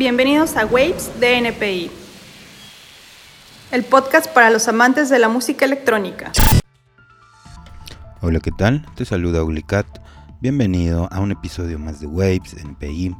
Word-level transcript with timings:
Bienvenidos 0.00 0.56
a 0.56 0.64
Waves 0.64 1.20
de 1.20 1.36
NPI, 1.36 1.90
el 3.70 3.84
podcast 3.84 4.32
para 4.32 4.48
los 4.48 4.66
amantes 4.66 5.10
de 5.10 5.18
la 5.18 5.28
música 5.28 5.66
electrónica. 5.66 6.32
Hola, 8.22 8.40
¿qué 8.40 8.50
tal? 8.50 8.86
Te 8.94 9.04
saluda 9.04 9.44
Ulicat. 9.44 9.86
Bienvenido 10.40 11.06
a 11.12 11.20
un 11.20 11.32
episodio 11.32 11.78
más 11.78 12.00
de 12.00 12.06
Waves 12.06 12.54
NPI. 12.54 13.14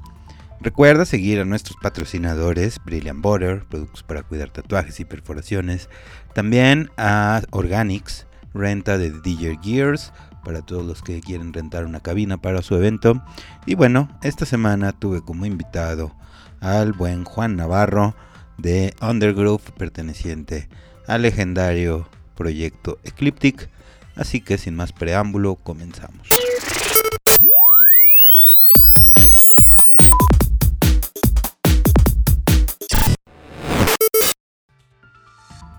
Recuerda 0.63 1.05
seguir 1.05 1.41
a 1.41 1.45
nuestros 1.45 1.77
patrocinadores 1.83 2.79
Brilliant 2.83 3.21
Butter, 3.21 3.67
productos 3.69 4.03
para 4.03 4.23
cuidar 4.23 4.49
tatuajes 4.49 5.01
y 5.01 5.05
perforaciones. 5.05 5.91
También 6.33 6.89
a 6.97 7.43
Organics, 7.51 8.27
renta 8.55 8.97
de 8.97 9.11
DJ 9.11 9.59
Gears 9.63 10.15
para 10.43 10.63
todos 10.63 10.87
los 10.87 11.03
que 11.03 11.21
quieren 11.21 11.53
rentar 11.53 11.85
una 11.85 12.01
cabina 12.01 12.39
para 12.39 12.63
su 12.63 12.75
evento. 12.75 13.23
Y 13.67 13.75
bueno, 13.75 14.09
esta 14.23 14.47
semana 14.47 14.93
tuve 14.93 15.21
como 15.21 15.45
invitado 15.45 16.19
al 16.61 16.93
buen 16.93 17.25
Juan 17.25 17.57
Navarro 17.57 18.15
de 18.59 18.95
Undergroove 19.01 19.73
perteneciente 19.77 20.69
al 21.07 21.23
legendario 21.23 22.09
proyecto 22.35 22.99
Ecliptic. 23.05 23.69
Así 24.17 24.41
que 24.41 24.59
sin 24.59 24.77
más 24.77 24.93
preámbulo, 24.93 25.57
comenzamos. 25.57 26.29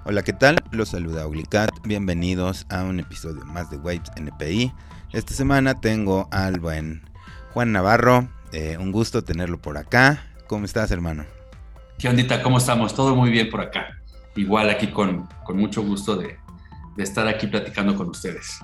Hola, 0.03 0.23
¿qué 0.23 0.33
tal? 0.33 0.57
Los 0.71 0.89
saluda 0.89 1.27
Uglicat. 1.27 1.69
Bienvenidos 1.83 2.65
a 2.69 2.83
un 2.83 2.99
episodio 2.99 3.45
más 3.45 3.69
de 3.69 3.77
Waves 3.77 4.11
NPI. 4.15 4.73
Esta 5.13 5.33
semana 5.33 5.79
tengo 5.79 6.27
al 6.31 6.59
buen 6.59 7.03
Juan 7.53 7.71
Navarro. 7.71 8.27
Eh, 8.51 8.77
un 8.79 8.91
gusto 8.91 9.23
tenerlo 9.23 9.61
por 9.61 9.77
acá. 9.77 10.30
¿Cómo 10.51 10.65
estás, 10.65 10.91
hermano? 10.91 11.23
¿Qué 11.97 12.09
ondita? 12.09 12.43
¿Cómo 12.43 12.57
estamos? 12.57 12.93
Todo 12.93 13.15
muy 13.15 13.29
bien 13.29 13.49
por 13.49 13.61
acá. 13.61 14.01
Igual 14.35 14.69
aquí 14.69 14.87
con, 14.87 15.25
con 15.45 15.55
mucho 15.55 15.81
gusto 15.81 16.17
de, 16.17 16.35
de, 16.97 17.03
estar 17.03 17.25
aquí 17.25 17.47
platicando 17.47 17.95
con 17.95 18.09
ustedes. 18.09 18.59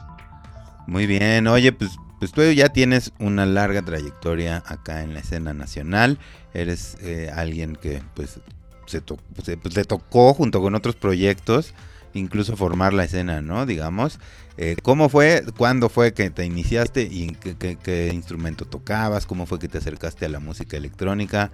Muy 0.86 1.08
bien. 1.08 1.48
Oye, 1.48 1.72
pues, 1.72 1.92
pues 2.20 2.34
tú 2.34 2.42
ya 2.52 2.68
tienes 2.68 3.14
una 3.20 3.46
larga 3.46 3.84
trayectoria 3.84 4.64
acá 4.68 5.02
en 5.02 5.14
la 5.14 5.22
escena 5.22 5.54
nacional. 5.54 6.20
Eres 6.54 6.98
eh, 7.00 7.32
alguien 7.34 7.78
que 7.78 8.04
pues 8.16 8.42
se, 8.86 9.00
to 9.00 9.18
se 9.42 9.56
pues, 9.56 9.78
le 9.78 9.86
tocó 9.86 10.34
junto 10.34 10.62
con 10.62 10.76
otros 10.76 10.98
proyectos 10.98 11.74
incluso 12.14 12.58
formar 12.58 12.94
la 12.94 13.06
escena, 13.06 13.42
¿no? 13.42 13.66
Digamos, 13.66 14.20
eh, 14.58 14.76
¿cómo 14.82 15.08
fue, 15.08 15.44
cuándo 15.56 15.88
fue 15.88 16.14
que 16.14 16.30
te 16.32 16.44
iniciaste 16.44 17.04
y 17.04 17.30
qué, 17.36 17.56
qué, 17.56 17.78
qué, 17.78 18.12
instrumento 18.14 18.66
tocabas? 18.66 19.26
¿Cómo 19.26 19.46
fue 19.46 19.60
que 19.60 19.68
te 19.68 19.78
acercaste 19.78 20.26
a 20.26 20.30
la 20.30 20.40
música 20.40 20.76
electrónica? 20.76 21.52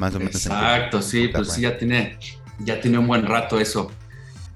Más 0.00 0.14
o 0.14 0.18
menos. 0.18 0.34
Exacto, 0.34 1.02
sí, 1.02 1.28
pues 1.28 1.52
sí, 1.52 1.60
ya 1.60 1.76
tiene, 1.76 2.18
ya 2.60 2.80
tiene 2.80 2.96
un 2.96 3.06
buen 3.06 3.26
rato 3.26 3.60
eso. 3.60 3.92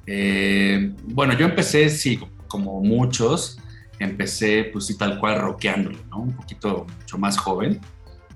Eh, 0.07 0.95
bueno, 1.05 1.35
yo 1.37 1.45
empecé, 1.45 1.91
sí, 1.91 2.19
como 2.49 2.81
muchos, 2.81 3.59
empecé 3.99 4.71
pues 4.73 4.87
sí 4.87 4.97
tal 4.97 5.21
cual 5.21 5.39
rockeándolo, 5.39 5.99
¿no? 6.09 6.21
Un 6.21 6.33
poquito 6.33 6.87
mucho 6.99 7.19
más 7.19 7.37
joven, 7.37 7.79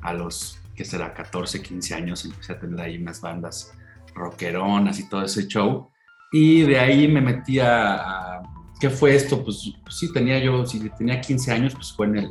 a 0.03 0.13
los, 0.13 0.59
que 0.77 0.85
será? 0.85 1.15
14, 1.15 1.63
15 1.63 1.95
años, 1.95 2.27
empecé 2.27 2.53
a 2.53 2.59
tener 2.59 2.79
ahí 2.79 2.99
unas 2.99 3.23
bandas 3.23 3.73
rockeronas 4.15 5.01
y 5.01 5.09
todo 5.09 5.23
ese 5.23 5.47
show. 5.49 5.89
Y 6.31 6.61
de 6.65 6.79
ahí 6.79 7.09
me 7.09 7.23
metí 7.23 7.59
a, 7.59 8.43
¿qué 8.79 8.91
fue 8.91 9.15
esto? 9.15 9.43
Pues, 9.43 9.73
pues, 9.83 9.97
sí, 9.97 10.13
tenía 10.13 10.39
yo, 10.41 10.67
si 10.67 10.91
tenía 10.91 11.23
15 11.23 11.53
años, 11.53 11.75
pues 11.75 11.91
fue 11.91 12.05
en 12.05 12.19
el, 12.19 12.31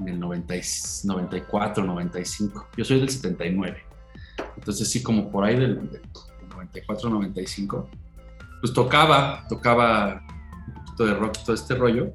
en 0.00 0.08
el 0.08 0.20
90, 0.20 0.54
94, 1.04 1.82
95. 1.82 2.68
Yo 2.76 2.84
soy 2.84 3.00
del 3.00 3.08
79. 3.08 3.87
Entonces 4.58 4.90
sí, 4.90 5.02
como 5.02 5.30
por 5.30 5.44
ahí 5.44 5.56
del, 5.56 5.76
del 5.90 6.02
94, 6.50 7.08
95, 7.08 7.88
pues 8.60 8.72
tocaba, 8.72 9.46
tocaba 9.48 10.20
un 10.66 10.74
poquito 10.74 11.06
de 11.06 11.14
rock 11.14 11.38
todo 11.44 11.54
este 11.54 11.74
rollo, 11.76 12.12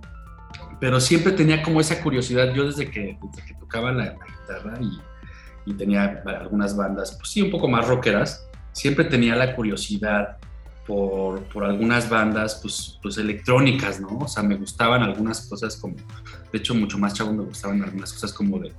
pero 0.79 0.99
siempre 0.99 1.31
tenía 1.31 1.63
como 1.63 1.79
esa 1.79 2.01
curiosidad, 2.03 2.53
yo 2.53 2.65
desde 2.65 2.91
que, 2.91 3.17
desde 3.21 3.47
que 3.47 3.53
tocaba 3.55 3.93
la, 3.93 4.05
la 4.05 4.13
guitarra 4.13 4.77
y, 4.81 5.71
y, 5.71 5.73
tenía 5.75 6.21
algunas 6.25 6.75
bandas, 6.75 7.13
pues 7.13 7.29
sí, 7.29 7.41
un 7.41 7.49
poco 7.49 7.69
más 7.69 7.87
rockeras, 7.87 8.45
siempre 8.73 9.05
tenía 9.05 9.35
la 9.35 9.55
curiosidad 9.55 10.37
por, 10.85 11.43
por, 11.45 11.63
algunas 11.63 12.09
bandas 12.09 12.59
pues, 12.61 12.99
pues 13.01 13.17
electrónicas, 13.17 14.01
¿no? 14.01 14.17
O 14.17 14.27
sea, 14.27 14.43
me 14.43 14.57
gustaban 14.57 15.01
algunas 15.01 15.47
cosas 15.47 15.77
como, 15.77 15.95
de 15.95 16.57
hecho 16.59 16.75
mucho 16.75 16.97
más 16.97 17.13
chavo 17.13 17.31
me 17.31 17.43
gustaban 17.43 17.81
algunas 17.81 18.11
cosas 18.11 18.33
como 18.33 18.59
de, 18.59 18.73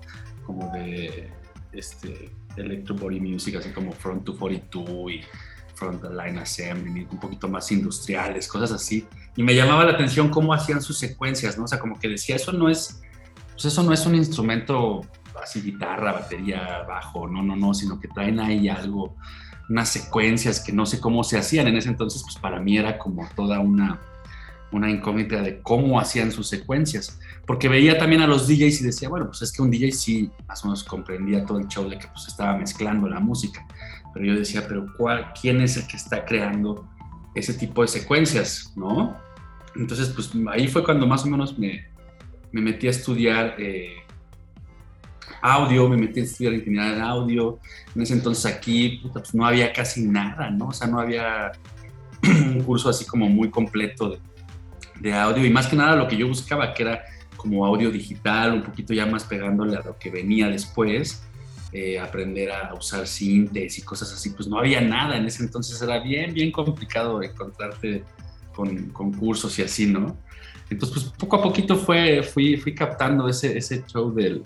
como 0.45 0.71
de, 0.75 1.31
este, 1.73 2.31
electro 2.57 2.95
body 2.95 3.21
music, 3.21 3.57
así 3.57 3.71
como 3.71 3.93
Front 3.93 4.25
242 4.25 5.13
y 5.13 5.21
Front 5.75 6.05
Line 6.05 6.41
Assembly, 6.41 7.07
un 7.11 7.21
poquito 7.21 7.49
más 7.49 7.71
industriales, 7.73 8.49
cosas 8.49 8.73
así. 8.73 9.07
Y 9.37 9.43
me 9.43 9.55
llamaba 9.55 9.85
la 9.85 9.93
atención 9.93 10.29
cómo 10.29 10.55
hacían 10.55 10.81
sus 10.81 10.99
secuencias, 10.99 11.59
¿no? 11.59 11.65
O 11.65 11.69
sea, 11.69 11.79
como 11.79 11.99
que 11.99 12.09
decía, 12.09 12.37
eso 12.37 12.53
no 12.53 12.69
es, 12.69 13.03
pues 13.53 13.65
eso 13.67 13.83
no 13.83 13.93
es 13.93 14.07
un 14.07 14.15
instrumento 14.15 15.03
así 15.43 15.61
guitarra, 15.61 16.13
batería, 16.13 16.85
bajo, 16.87 17.27
no, 17.27 17.43
no, 17.43 17.57
no, 17.57 17.75
sino 17.75 17.99
que 17.99 18.09
traen 18.09 18.39
ahí 18.41 18.69
algo, 18.69 19.17
unas 19.69 19.89
secuencias 19.89 20.61
que 20.61 20.73
no 20.73 20.87
sé 20.87 21.01
cómo 21.01 21.25
se 21.25 21.39
hacían 21.39 21.67
en 21.67 21.77
ese 21.77 21.89
entonces, 21.89 22.23
pues 22.23 22.37
para 22.37 22.61
mí 22.61 22.79
era 22.79 22.99
como 22.99 23.29
toda 23.35 23.59
una, 23.61 24.01
una 24.73 24.91
incógnita 24.91 25.43
de 25.43 25.61
cómo 25.61 25.99
hacían 25.99 26.31
sus 26.33 26.49
secuencias, 26.49 27.19
porque 27.47 27.69
veía 27.69 27.99
también 27.99 28.23
a 28.23 28.27
los 28.27 28.47
DJs 28.47 28.81
y 28.81 28.85
decía, 28.85 29.09
bueno, 29.09 29.27
pues 29.27 29.43
es 29.43 29.53
que 29.53 29.63
un 29.63 29.71
DJ 29.71 29.93
sí 29.93 30.31
más 30.49 30.65
o 30.65 30.69
menos 30.69 30.85
comprendía 30.85 31.45
todo 31.45 31.59
el 31.59 31.69
show 31.69 31.89
de 31.89 31.99
que 31.99 32.07
pues 32.09 32.27
estaba 32.29 32.57
mezclando 32.57 33.09
la 33.09 33.21
música, 33.21 33.67
pero 34.13 34.25
yo 34.25 34.35
decía, 34.35 34.67
pero 34.67 34.87
¿cuál, 34.97 35.33
¿quién 35.39 35.61
es 35.61 35.77
el 35.77 35.87
que 35.87 35.97
está 35.97 36.25
creando 36.25 36.89
ese 37.35 37.55
tipo 37.55 37.83
de 37.83 37.89
secuencias, 37.89 38.73
no? 38.77 39.17
Entonces, 39.77 40.09
pues 40.11 40.31
ahí 40.53 40.69
fue 40.69 40.85
cuando 40.85 41.07
más 41.07 41.25
o 41.25 41.27
menos 41.27 41.59
me, 41.59 41.87
me 42.53 42.61
metí 42.61 42.87
a 42.87 42.91
estudiar 42.91 43.57
eh, 43.59 44.05
audio, 45.43 45.89
me 45.89 45.97
metí 45.97 46.21
a 46.21 46.23
estudiar 46.23 46.55
ingeniería 46.55 46.95
de 46.95 47.01
audio. 47.03 47.59
En 47.95 48.03
ese 48.03 48.15
entonces 48.15 48.47
aquí 48.47 49.03
pues 49.13 49.35
no 49.35 49.45
había 49.45 49.73
casi 49.73 50.07
nada, 50.07 50.51
¿no? 50.51 50.69
O 50.69 50.73
sea, 50.73 50.87
no 50.87 51.01
había 51.01 51.53
un 52.23 52.63
curso 52.63 52.89
así 52.89 53.05
como 53.05 53.29
muy 53.29 53.51
completo 53.51 54.11
de, 54.11 54.19
de, 55.01 55.13
audio 55.13 55.45
y 55.45 55.51
más 55.51 55.67
que 55.67 55.77
nada 55.77 55.97
lo 55.97 56.09
que 56.09 56.17
yo 56.17 56.29
buscaba, 56.29 56.73
que 56.73 56.85
era 56.85 57.05
como 57.45 57.67
audio 57.67 57.91
digital, 57.91 58.55
un 58.55 58.63
poquito 58.63 58.95
ya 58.95 59.05
más 59.05 59.25
pegándole 59.25 59.77
a 59.77 59.83
lo 59.83 59.99
que 59.99 60.11
venía 60.11 60.49
después. 60.49 61.23
Eh, 61.73 61.99
aprender 61.99 62.53
a 62.53 62.73
usar 62.73 63.05
sintes 63.05 63.79
y 63.79 63.83
cosas 63.83 64.13
así, 64.13 64.31
pues 64.31 64.47
no 64.49 64.59
había 64.59 64.81
nada 64.81 65.17
en 65.17 65.27
ese 65.27 65.43
entonces, 65.43 65.83
era 65.83 65.99
bien, 65.99 66.33
bien 66.33 66.53
complicado 66.53 67.21
encontrarte 67.21 68.05
con, 68.55 68.91
con 68.91 69.13
cursos 69.13 69.59
y 69.59 69.63
así, 69.63 69.87
¿no? 69.87 70.17
Entonces, 70.71 71.03
pues 71.03 71.17
poco 71.19 71.35
a 71.35 71.43
poquito 71.43 71.77
fue, 71.77 72.23
fui, 72.23 72.57
fui 72.57 72.77
captando 72.77 73.29
ese, 73.29 73.59
ese 73.59 73.85
show 73.89 74.15
del, 74.15 74.45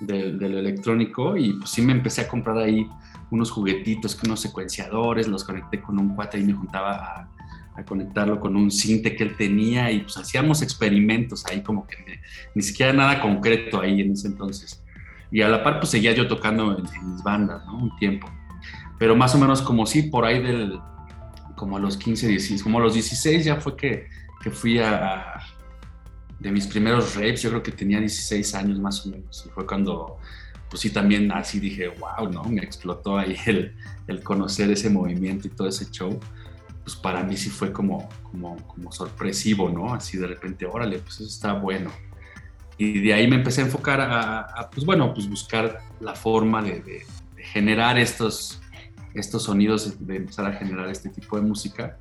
de, 0.00 0.32
de, 0.34 0.48
lo 0.48 0.60
electrónico 0.60 1.36
y 1.36 1.54
pues 1.54 1.68
sí 1.70 1.82
me 1.82 1.92
empecé 1.92 2.20
a 2.20 2.28
comprar 2.28 2.58
ahí 2.58 2.88
unos 3.32 3.50
juguetitos, 3.50 4.16
unos 4.22 4.40
secuenciadores, 4.40 5.26
los 5.26 5.42
conecté 5.42 5.82
con 5.82 5.98
un 5.98 6.14
cuate 6.14 6.38
y 6.38 6.44
me 6.44 6.52
juntaba 6.52 6.92
a, 6.94 7.28
a 7.78 7.84
conectarlo 7.84 8.40
con 8.40 8.56
un 8.56 8.70
cinte 8.70 9.14
que 9.14 9.22
él 9.22 9.36
tenía 9.36 9.92
y 9.92 10.00
pues 10.00 10.16
hacíamos 10.16 10.62
experimentos 10.62 11.46
ahí 11.46 11.62
como 11.62 11.86
que 11.86 11.96
me, 11.98 12.20
ni 12.54 12.62
siquiera 12.62 12.92
nada 12.92 13.20
concreto 13.20 13.80
ahí 13.80 14.00
en 14.00 14.12
ese 14.12 14.26
entonces. 14.26 14.82
Y 15.30 15.42
a 15.42 15.48
la 15.48 15.62
par 15.62 15.78
pues 15.78 15.90
seguía 15.90 16.12
yo 16.12 16.26
tocando 16.26 16.76
en, 16.76 16.84
en, 16.86 17.12
mis 17.12 17.22
bandas, 17.22 17.64
¿no? 17.66 17.78
Un 17.78 17.96
tiempo. 17.96 18.28
Pero 18.98 19.14
más 19.14 19.32
o 19.34 19.38
menos 19.38 19.62
como 19.62 19.86
sí, 19.86 20.02
por 20.02 20.24
ahí 20.24 20.42
del, 20.42 20.80
como 21.54 21.76
a 21.76 21.80
los 21.80 21.96
15, 21.96 22.26
16, 22.26 22.62
como 22.64 22.78
a 22.78 22.82
los 22.82 22.94
16 22.94 23.44
ya 23.44 23.56
fue 23.60 23.76
que, 23.76 24.08
que 24.42 24.50
fui 24.50 24.80
a, 24.80 25.36
a 25.36 25.42
de 26.40 26.52
mis 26.52 26.66
primeros 26.66 27.14
rapes, 27.14 27.42
yo 27.42 27.50
creo 27.50 27.62
que 27.62 27.72
tenía 27.72 27.98
16 28.00 28.54
años 28.54 28.78
más 28.78 29.04
o 29.04 29.10
menos, 29.10 29.44
y 29.46 29.50
fue 29.50 29.66
cuando, 29.66 30.18
pues 30.70 30.80
sí, 30.80 30.90
también 30.90 31.30
así 31.32 31.58
dije, 31.58 31.88
wow, 31.88 32.30
¿no? 32.30 32.44
Me 32.44 32.62
explotó 32.62 33.18
ahí 33.18 33.36
el, 33.46 33.74
el 34.06 34.22
conocer 34.22 34.70
ese 34.70 34.88
movimiento 34.88 35.48
y 35.48 35.50
todo 35.50 35.68
ese 35.68 35.90
show, 35.90 36.18
pues 36.88 36.96
para 36.96 37.22
mí 37.22 37.36
sí 37.36 37.50
fue 37.50 37.70
como, 37.70 38.08
como, 38.22 38.56
como 38.66 38.90
sorpresivo, 38.90 39.68
¿no? 39.68 39.92
Así 39.92 40.16
de 40.16 40.26
repente, 40.26 40.64
órale, 40.64 41.00
pues 41.00 41.16
eso 41.16 41.26
está 41.26 41.52
bueno. 41.52 41.90
Y 42.78 43.00
de 43.00 43.12
ahí 43.12 43.28
me 43.28 43.36
empecé 43.36 43.60
a 43.60 43.66
enfocar 43.66 44.00
a, 44.00 44.40
a 44.40 44.70
pues 44.70 44.86
bueno, 44.86 45.12
pues 45.12 45.28
buscar 45.28 45.80
la 46.00 46.14
forma 46.14 46.62
de, 46.62 46.80
de, 46.80 47.04
de 47.36 47.42
generar 47.42 47.98
estos, 47.98 48.62
estos 49.12 49.42
sonidos, 49.42 50.06
de 50.06 50.16
empezar 50.16 50.46
a 50.46 50.54
generar 50.54 50.88
este 50.88 51.10
tipo 51.10 51.36
de 51.36 51.42
música. 51.42 51.98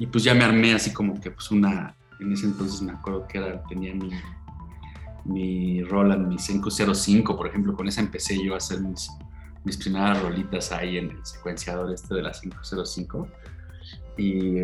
Y 0.00 0.08
pues 0.08 0.24
ya 0.24 0.34
me 0.34 0.42
armé 0.42 0.74
así 0.74 0.92
como 0.92 1.20
que 1.20 1.30
pues 1.30 1.52
una, 1.52 1.94
en 2.18 2.32
ese 2.32 2.46
entonces 2.46 2.82
me 2.82 2.90
acuerdo 2.90 3.28
que 3.28 3.38
era, 3.38 3.62
tenía 3.68 3.94
mi, 3.94 4.10
mi 5.26 5.84
Roland, 5.84 6.26
mi 6.26 6.38
505, 6.38 7.36
por 7.36 7.46
ejemplo, 7.46 7.76
con 7.76 7.86
esa 7.86 8.00
empecé 8.00 8.44
yo 8.44 8.54
a 8.54 8.56
hacer 8.56 8.80
mis, 8.80 9.08
mis 9.62 9.76
primeras 9.76 10.20
rolitas 10.20 10.72
ahí 10.72 10.98
en 10.98 11.12
el 11.12 11.24
secuenciador 11.24 11.92
este 11.92 12.16
de 12.16 12.22
la 12.22 12.32
505. 12.32 13.28
Y, 14.16 14.62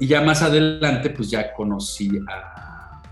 ya 0.00 0.22
más 0.22 0.42
adelante, 0.42 1.10
pues 1.10 1.30
ya 1.30 1.52
conocí 1.52 2.10
a, 2.28 3.02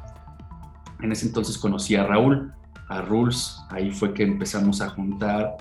en 1.00 1.12
ese 1.12 1.26
entonces 1.26 1.58
conocí 1.58 1.96
a 1.96 2.04
Raúl, 2.04 2.52
a 2.88 3.02
Rules, 3.02 3.58
ahí 3.68 3.90
fue 3.90 4.14
que 4.14 4.22
empezamos 4.22 4.80
a 4.80 4.88
juntar 4.88 5.58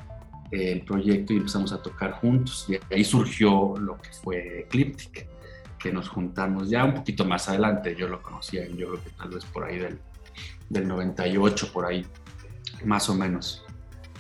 el 0.51 0.81
proyecto 0.83 1.33
y 1.33 1.38
empezamos 1.38 1.74
a 1.74 1.81
tocar 1.81 2.13
juntos. 2.13 2.68
Y 2.69 2.79
ahí 2.94 3.03
surgió 3.03 3.75
lo 3.77 3.97
que 3.97 4.09
fue 4.24 4.62
Ecliptic, 4.62 5.27
que 5.77 5.91
nos 5.91 6.07
juntamos 6.07 6.69
ya 6.69 6.85
un 6.85 6.94
poquito 6.94 7.25
más 7.25 7.50
adelante. 7.50 7.95
Yo 7.95 8.07
lo 8.07 8.21
conocía, 8.21 8.65
yo 8.68 8.88
creo 8.88 9.03
que 9.03 9.09
tal 9.12 9.29
vez 9.29 9.45
por 9.45 9.65
ahí 9.65 9.79
del, 9.79 10.00
del 10.69 10.88
98, 10.88 11.71
por 11.74 11.85
ahí, 11.85 12.06
más 12.85 13.09
o 13.09 13.15
menos. 13.15 13.65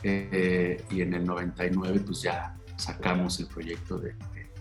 Eh, 0.03 0.83
y 0.91 1.01
en 1.01 1.13
el 1.15 1.25
99 1.25 2.01
pues 2.05 2.21
ya 2.21 2.55
sacamos 2.75 3.39
el 3.39 3.47
proyecto 3.47 3.97
de, 3.97 4.13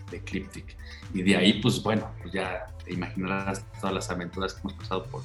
de, 0.09 0.17
Ecliptic. 0.17 0.75
Y 1.13 1.23
de 1.23 1.35
ahí 1.35 1.61
pues 1.61 1.81
bueno, 1.81 2.11
pues 2.21 2.33
ya 2.33 2.67
te 2.83 2.93
imaginarás 2.93 3.65
todas 3.79 3.93
las 3.93 4.09
aventuras 4.09 4.53
que 4.53 4.61
hemos 4.61 4.73
pasado 4.73 5.03
por, 5.05 5.23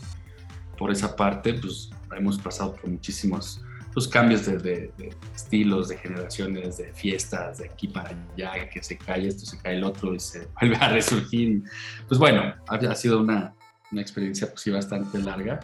por 0.79 0.91
esa 0.91 1.15
parte, 1.15 1.55
pues 1.55 1.91
hemos 2.17 2.39
pasado 2.39 2.75
por 2.75 2.91
muchísimos 2.91 3.63
los 3.95 4.09
cambios 4.09 4.47
de, 4.47 4.93
estilos, 5.35 5.89
de 5.89 5.99
generaciones, 5.99 6.79
de 6.79 6.93
fiestas, 6.95 7.59
de 7.59 7.67
aquí 7.67 7.89
para 7.89 8.17
allá, 8.35 8.69
que 8.71 8.83
se 8.83 8.97
cae 8.97 9.29
esto, 9.29 9.45
se 9.45 9.59
cae 9.59 9.77
el 9.77 9.85
otro 9.85 10.15
y 10.15 10.21
se 10.21 10.49
vuelve 10.61 10.77
a 10.77 10.89
resurgir. 10.89 11.63
Pues 12.09 12.19
bueno, 12.19 12.55
ha, 12.69 12.95
sido 12.95 13.21
una, 13.21 13.55
una, 13.91 14.01
experiencia 14.01 14.49
pues 14.49 14.63
sí 14.63 14.71
bastante 14.71 15.19
larga, 15.19 15.61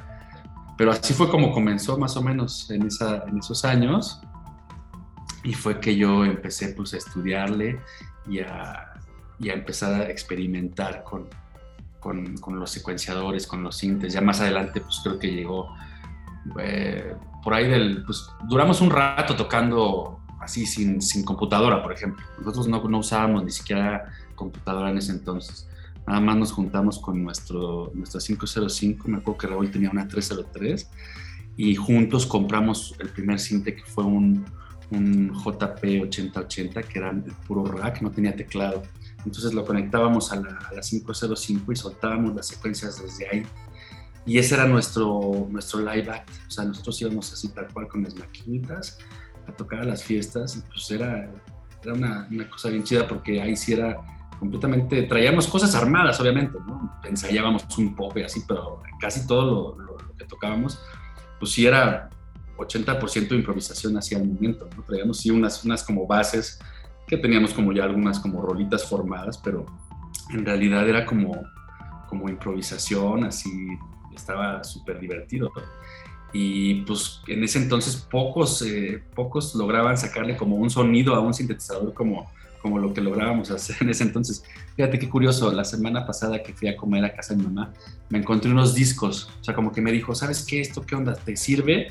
pero 0.76 0.92
así 0.92 1.14
fue 1.14 1.28
como 1.30 1.52
comenzó 1.52 1.96
más 1.96 2.16
o 2.16 2.22
menos 2.22 2.70
en, 2.70 2.86
esa, 2.86 3.24
en 3.26 3.38
esos 3.38 3.64
años 3.64 4.20
y 5.42 5.54
fue 5.54 5.80
que 5.80 5.96
yo 5.96 6.24
empecé 6.24 6.68
pues 6.68 6.92
a 6.94 6.98
estudiarle 6.98 7.80
y 8.28 8.40
a, 8.40 8.97
y 9.40 9.50
a 9.50 9.54
empezar 9.54 10.00
a 10.00 10.10
experimentar 10.10 11.04
con, 11.04 11.28
con, 12.00 12.36
con, 12.38 12.58
los 12.58 12.70
secuenciadores, 12.70 13.46
con 13.46 13.62
los 13.62 13.76
sintes. 13.76 14.12
Ya 14.12 14.20
más 14.20 14.40
adelante 14.40 14.80
pues 14.80 15.00
creo 15.02 15.18
que 15.18 15.28
llegó... 15.28 15.74
Eh, 16.58 17.14
por 17.42 17.54
ahí 17.54 17.68
del, 17.68 18.04
pues 18.04 18.28
duramos 18.48 18.80
un 18.80 18.90
rato 18.90 19.36
tocando 19.36 20.20
así 20.40 20.66
sin, 20.66 21.00
sin 21.00 21.24
computadora, 21.24 21.82
por 21.82 21.92
ejemplo. 21.92 22.24
Nosotros 22.38 22.68
no, 22.68 22.82
no, 22.88 22.98
usábamos 22.98 23.44
ni 23.44 23.50
siquiera 23.50 24.12
computadora 24.34 24.90
en 24.90 24.98
ese 24.98 25.12
entonces. 25.12 25.68
Nada 26.06 26.20
más 26.20 26.36
nos 26.36 26.52
juntamos 26.52 26.98
con 26.98 27.22
nuestro, 27.22 27.92
nuestra 27.94 28.20
505, 28.20 29.08
me 29.08 29.18
acuerdo 29.18 29.38
que 29.38 29.46
Raúl 29.46 29.70
tenía 29.70 29.90
una 29.90 30.08
303, 30.08 30.90
y 31.56 31.74
juntos 31.74 32.24
compramos 32.24 32.94
el 32.98 33.10
primer 33.10 33.38
cinte 33.38 33.74
que 33.74 33.82
fue 33.82 34.04
un, 34.04 34.44
un 34.90 35.32
JP 35.34 36.02
8080, 36.04 36.82
que 36.84 36.98
era 36.98 37.10
el 37.10 37.22
puro 37.46 37.64
rack, 37.64 38.00
no 38.00 38.10
tenía 38.10 38.34
teclado. 38.34 38.82
Entonces 39.28 39.54
lo 39.54 39.64
conectábamos 39.64 40.32
a 40.32 40.36
la, 40.36 40.58
a 40.70 40.74
la 40.74 40.80
505 40.80 41.72
y 41.72 41.76
soltábamos 41.76 42.34
las 42.34 42.46
secuencias 42.48 43.00
desde 43.02 43.28
ahí 43.28 43.46
y 44.28 44.36
ese 44.36 44.56
era 44.56 44.66
nuestro, 44.66 45.48
nuestro 45.50 45.80
live 45.80 46.10
act. 46.10 46.28
O 46.46 46.50
sea, 46.50 46.64
nosotros 46.66 47.00
íbamos 47.00 47.32
así 47.32 47.48
tal 47.48 47.66
cual 47.72 47.88
con 47.88 48.02
las 48.02 48.14
maquinitas 48.14 48.98
a 49.46 49.52
tocar 49.52 49.80
a 49.80 49.84
las 49.84 50.04
fiestas. 50.04 50.54
Y 50.54 50.60
pues 50.70 50.90
era, 50.90 51.30
era 51.82 51.94
una, 51.94 52.28
una, 52.30 52.50
cosa 52.50 52.68
bien 52.68 52.84
chida 52.84 53.08
porque 53.08 53.40
ahí 53.40 53.56
sí 53.56 53.72
era 53.72 53.96
completamente. 54.38 55.04
Traíamos 55.04 55.48
cosas 55.48 55.74
armadas, 55.74 56.20
obviamente, 56.20 56.58
¿no? 56.66 57.00
Ensayábamos 57.04 57.64
un 57.78 57.96
poco 57.96 58.18
y 58.18 58.22
así, 58.24 58.44
pero 58.46 58.82
casi 59.00 59.26
todo 59.26 59.74
lo, 59.78 59.96
lo, 59.96 60.14
que 60.14 60.26
tocábamos, 60.26 60.78
pues 61.38 61.52
sí 61.52 61.66
era 61.66 62.10
80% 62.58 63.28
de 63.28 63.36
improvisación 63.36 63.96
hacia 63.96 64.18
el 64.18 64.28
momento, 64.28 64.68
¿no? 64.76 64.82
Traíamos 64.82 65.20
sí 65.20 65.30
unas, 65.30 65.64
unas 65.64 65.82
como 65.82 66.06
bases 66.06 66.60
que 67.08 67.16
teníamos 67.16 67.54
como 67.54 67.72
ya 67.72 67.84
algunas 67.84 68.20
como 68.20 68.42
rolitas 68.42 68.84
formadas, 68.88 69.38
pero 69.38 69.66
en 70.30 70.44
realidad 70.44 70.88
era 70.88 71.06
como, 71.06 71.42
como 72.08 72.28
improvisación, 72.28 73.24
así 73.24 73.50
estaba 74.14 74.62
súper 74.62 75.00
divertido. 75.00 75.50
Y 76.32 76.82
pues 76.82 77.22
en 77.26 77.42
ese 77.42 77.58
entonces 77.58 77.96
pocos, 77.96 78.60
eh, 78.62 79.02
pocos 79.14 79.54
lograban 79.54 79.96
sacarle 79.96 80.36
como 80.36 80.56
un 80.56 80.68
sonido 80.68 81.14
a 81.14 81.20
un 81.20 81.32
sintetizador 81.32 81.94
como, 81.94 82.30
como 82.60 82.78
lo 82.78 82.92
que 82.92 83.00
lográbamos 83.00 83.50
hacer 83.50 83.76
en 83.80 83.90
ese 83.90 84.04
entonces. 84.04 84.44
Fíjate 84.76 84.98
qué 84.98 85.08
curioso, 85.08 85.50
la 85.50 85.64
semana 85.64 86.04
pasada 86.04 86.42
que 86.42 86.52
fui 86.52 86.68
a 86.68 86.76
comer 86.76 87.04
a 87.04 87.14
casa 87.14 87.34
de 87.34 87.42
mi 87.42 87.48
mamá, 87.48 87.72
me 88.10 88.18
encontré 88.18 88.50
unos 88.50 88.74
discos, 88.74 89.30
o 89.40 89.44
sea, 89.44 89.54
como 89.54 89.72
que 89.72 89.80
me 89.80 89.90
dijo, 89.90 90.14
¿sabes 90.14 90.44
qué? 90.44 90.60
¿Esto 90.60 90.84
qué 90.84 90.94
onda? 90.94 91.14
¿Te 91.14 91.34
sirve? 91.36 91.88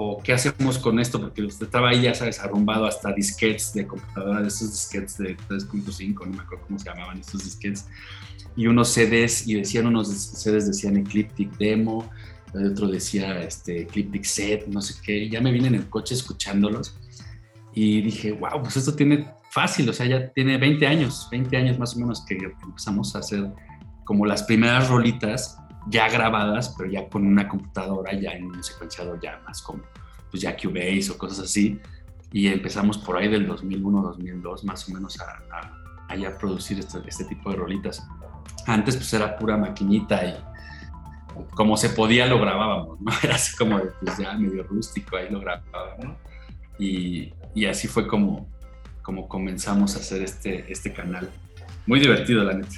¿O 0.00 0.22
qué 0.22 0.32
hacemos 0.32 0.78
con 0.78 1.00
esto? 1.00 1.20
Porque 1.20 1.44
estaba 1.44 1.88
ahí, 1.88 2.02
ya 2.02 2.14
sabes, 2.14 2.38
arrumbado 2.38 2.86
hasta 2.86 3.12
disquets 3.12 3.72
de 3.72 3.84
computadora, 3.84 4.42
de 4.42 4.46
esos 4.46 4.70
disquets 4.70 5.18
de 5.18 5.36
3.5, 5.36 6.24
no 6.24 6.36
me 6.36 6.42
acuerdo 6.42 6.64
cómo 6.68 6.78
se 6.78 6.84
llamaban 6.84 7.18
estos 7.18 7.42
disquets 7.42 7.84
y 8.54 8.68
unos 8.68 8.90
CDs, 8.90 9.48
y 9.48 9.54
decían 9.54 9.88
unos 9.88 10.08
CDs 10.08 10.68
decían 10.68 10.98
Ecliptic 10.98 11.50
Demo, 11.58 12.08
el 12.54 12.70
otro 12.70 12.86
decía 12.86 13.42
este, 13.42 13.82
Ecliptic 13.82 14.22
Set, 14.22 14.68
no 14.68 14.80
sé 14.80 14.94
qué, 15.04 15.28
ya 15.28 15.40
me 15.40 15.50
vine 15.50 15.66
en 15.66 15.74
el 15.74 15.88
coche 15.88 16.14
escuchándolos 16.14 16.96
y 17.74 18.00
dije, 18.00 18.30
wow, 18.30 18.62
pues 18.62 18.76
esto 18.76 18.94
tiene 18.94 19.28
fácil, 19.50 19.88
o 19.88 19.92
sea, 19.92 20.06
ya 20.06 20.28
tiene 20.28 20.58
20 20.58 20.86
años, 20.86 21.26
20 21.32 21.56
años 21.56 21.76
más 21.76 21.96
o 21.96 21.98
menos 21.98 22.24
que 22.24 22.36
empezamos 22.36 23.16
a 23.16 23.18
hacer 23.18 23.50
como 24.04 24.26
las 24.26 24.44
primeras 24.44 24.88
rolitas 24.88 25.58
ya 25.88 26.08
grabadas, 26.08 26.74
pero 26.76 26.90
ya 26.90 27.08
con 27.08 27.26
una 27.26 27.48
computadora, 27.48 28.12
ya 28.12 28.32
en 28.32 28.46
un 28.46 28.62
secuenciador 28.62 29.20
ya 29.20 29.40
más 29.46 29.62
como, 29.62 29.82
pues 30.30 30.42
ya 30.42 30.56
Cubase 30.56 31.10
o 31.10 31.18
cosas 31.18 31.40
así, 31.40 31.80
y 32.32 32.48
empezamos 32.48 32.98
por 32.98 33.16
ahí 33.16 33.28
del 33.28 33.46
2001, 33.46 34.02
2002 34.02 34.64
más 34.64 34.88
o 34.88 34.92
menos 34.92 35.18
a, 35.20 35.42
a, 36.08 36.16
ya 36.16 36.36
producir 36.36 36.78
este, 36.78 36.98
este 37.06 37.24
tipo 37.24 37.50
de 37.50 37.56
rolitas. 37.56 38.06
Antes 38.66 38.96
pues 38.96 39.12
era 39.14 39.36
pura 39.36 39.56
maquinita 39.56 40.24
y 40.26 40.36
como 41.54 41.76
se 41.76 41.90
podía 41.90 42.26
lo 42.26 42.40
grabábamos, 42.40 43.00
¿no? 43.00 43.12
Era 43.22 43.36
así 43.36 43.56
como 43.56 43.78
pues 44.00 44.18
ya 44.18 44.34
medio 44.34 44.62
rústico, 44.64 45.16
ahí 45.16 45.28
lo 45.30 45.40
grabábamos. 45.40 46.16
Y, 46.78 47.32
y 47.54 47.66
así 47.66 47.88
fue 47.88 48.06
como, 48.06 48.48
como 49.02 49.28
comenzamos 49.28 49.96
a 49.96 50.00
hacer 50.00 50.22
este, 50.22 50.70
este 50.70 50.92
canal. 50.92 51.30
Muy 51.86 52.00
divertido, 52.00 52.44
la 52.44 52.54
neta. 52.54 52.76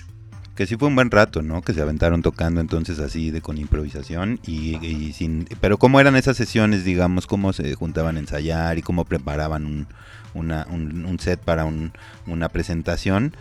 Que 0.54 0.66
sí 0.66 0.76
fue 0.76 0.88
un 0.88 0.94
buen 0.94 1.10
rato, 1.10 1.42
¿no? 1.42 1.62
Que 1.62 1.72
se 1.72 1.80
aventaron 1.80 2.22
tocando 2.22 2.60
entonces 2.60 2.98
así 2.98 3.30
de 3.30 3.40
con 3.40 3.56
improvisación 3.56 4.40
y, 4.46 5.12
sin... 5.14 5.46
Pero 5.60 5.78
¿cómo 5.78 6.00
eran 6.00 6.16
esas 6.16 6.36
sesiones, 6.36 6.84
digamos? 6.84 7.26
¿Cómo 7.26 7.52
se 7.52 7.74
juntaban 7.74 8.16
a 8.16 8.20
ensayar 8.20 8.76
y 8.76 8.82
cómo 8.82 9.04
preparaban 9.04 9.64
un, 9.64 9.86
una, 10.34 10.66
un, 10.70 11.18
set 11.18 11.40
para 11.40 11.64
una 11.64 12.48
presentación? 12.50 13.34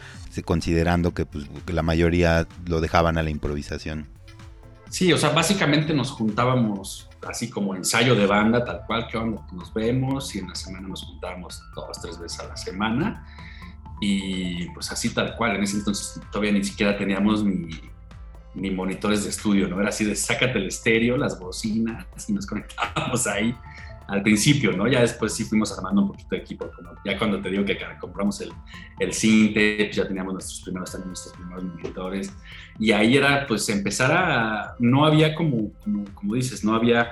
considerando 0.46 1.14
que, 1.14 1.26
pues, 1.26 1.46
la 1.68 1.82
mayoría 1.82 2.48
lo 2.66 2.80
dejaban 2.80 3.18
a 3.18 3.24
la 3.24 3.30
improvisación. 3.30 4.08
Sí, 4.89 5.12
o 5.13 5.18
sea, 5.18 5.30
básicamente 5.30 5.94
nos 5.94 6.12
juntábamos 6.12 7.10
así 7.28 7.50
como 7.50 7.75
ensayo 7.75 8.16
de 8.16 8.25
banda, 8.25 8.63
tal 8.63 8.82
cual, 8.88 9.08
que 9.08 9.20
nos 9.20 9.74
vemos 9.74 10.34
y 10.36 10.39
en 10.39 10.48
la 10.48 10.56
semana 10.56 10.88
nos 10.88 11.04
juntábamos 11.04 11.62
dos, 11.75 12.01
tres 12.01 12.18
veces 12.18 12.39
a 12.39 12.48
la 12.48 12.58
semana 12.58 13.25
y 14.01 14.70
pues 14.70 14.91
así 14.91 15.13
tal 15.13 15.36
cual, 15.36 15.56
en 15.56 15.63
ese 15.63 15.77
entonces 15.77 16.22
todavía 16.32 16.51
ni 16.51 16.63
siquiera 16.63 16.98
teníamos 16.98 17.44
ni, 17.44 17.70
ni 18.56 18.72
monitores 18.72 19.24
de 19.24 19.29
estudio, 19.29 19.68
¿no? 19.68 19.79
Era 19.79 19.89
así 19.89 20.06
de 20.06 20.15
sácate 20.15 20.58
el 20.58 20.68
estéreo, 20.68 21.18
las 21.18 21.39
bocinas 21.39 22.06
y 22.27 22.34
nos 22.34 22.46
conectábamos 22.46 23.27
ahí 23.27 23.56
al 24.10 24.24
principio, 24.24 24.72
¿no? 24.72 24.88
Ya 24.88 25.01
después 25.01 25.34
sí 25.34 25.44
fuimos 25.44 25.72
armando 25.77 26.01
un 26.01 26.08
poquito 26.10 26.29
de 26.32 26.38
equipo, 26.38 26.70
como 26.75 26.94
ya 27.06 27.18
cuando 27.18 27.39
te 27.39 27.50
digo 27.50 27.63
que 27.63 27.77
compramos 28.00 28.41
el, 28.41 28.51
el 29.00 29.13
Cinte, 29.13 29.86
pues 29.86 29.96
ya 29.96 30.08
teníamos 30.08 30.34
nuestros 30.34 30.62
primeros, 30.62 30.91
también 30.91 31.10
nuestros 31.10 31.36
primeros 31.36 31.63
monitores, 31.63 32.34
y 32.79 32.91
ahí 32.91 33.18
era 33.18 33.46
pues 33.48 33.70
empezar 33.70 34.12
a, 34.12 34.75
no 34.79 35.06
había 35.06 35.36
como, 35.36 35.72
como, 36.15 36.34
dices, 36.34 36.63
no 36.63 36.74
había 36.74 37.12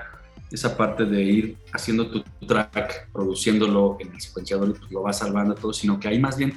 esa 0.50 0.76
parte 0.76 1.04
de 1.04 1.22
ir 1.22 1.56
haciendo 1.72 2.10
tu 2.10 2.24
track, 2.46 3.10
produciéndolo 3.12 3.96
en 4.00 4.12
el 4.12 4.20
secuenciador, 4.20 4.76
pues 4.76 4.90
lo 4.90 5.02
vas 5.02 5.18
salvando 5.18 5.54
todo, 5.54 5.72
sino 5.72 6.00
que 6.00 6.08
ahí 6.08 6.18
más 6.18 6.36
bien, 6.36 6.54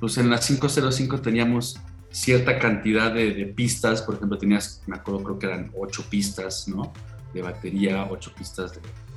pues 0.00 0.18
en 0.18 0.30
la 0.30 0.38
505 0.38 1.20
teníamos 1.20 1.78
cierta 2.10 2.58
cantidad 2.58 3.12
de, 3.12 3.34
de, 3.34 3.46
pistas, 3.46 4.02
por 4.02 4.16
ejemplo, 4.16 4.38
tenías, 4.38 4.82
me 4.86 4.96
acuerdo, 4.96 5.22
creo 5.22 5.38
que 5.38 5.46
eran 5.46 5.72
ocho 5.76 6.04
pistas, 6.08 6.66
¿no? 6.68 6.92
De 7.34 7.42
batería, 7.42 8.06
ocho 8.10 8.32
pistas 8.34 8.72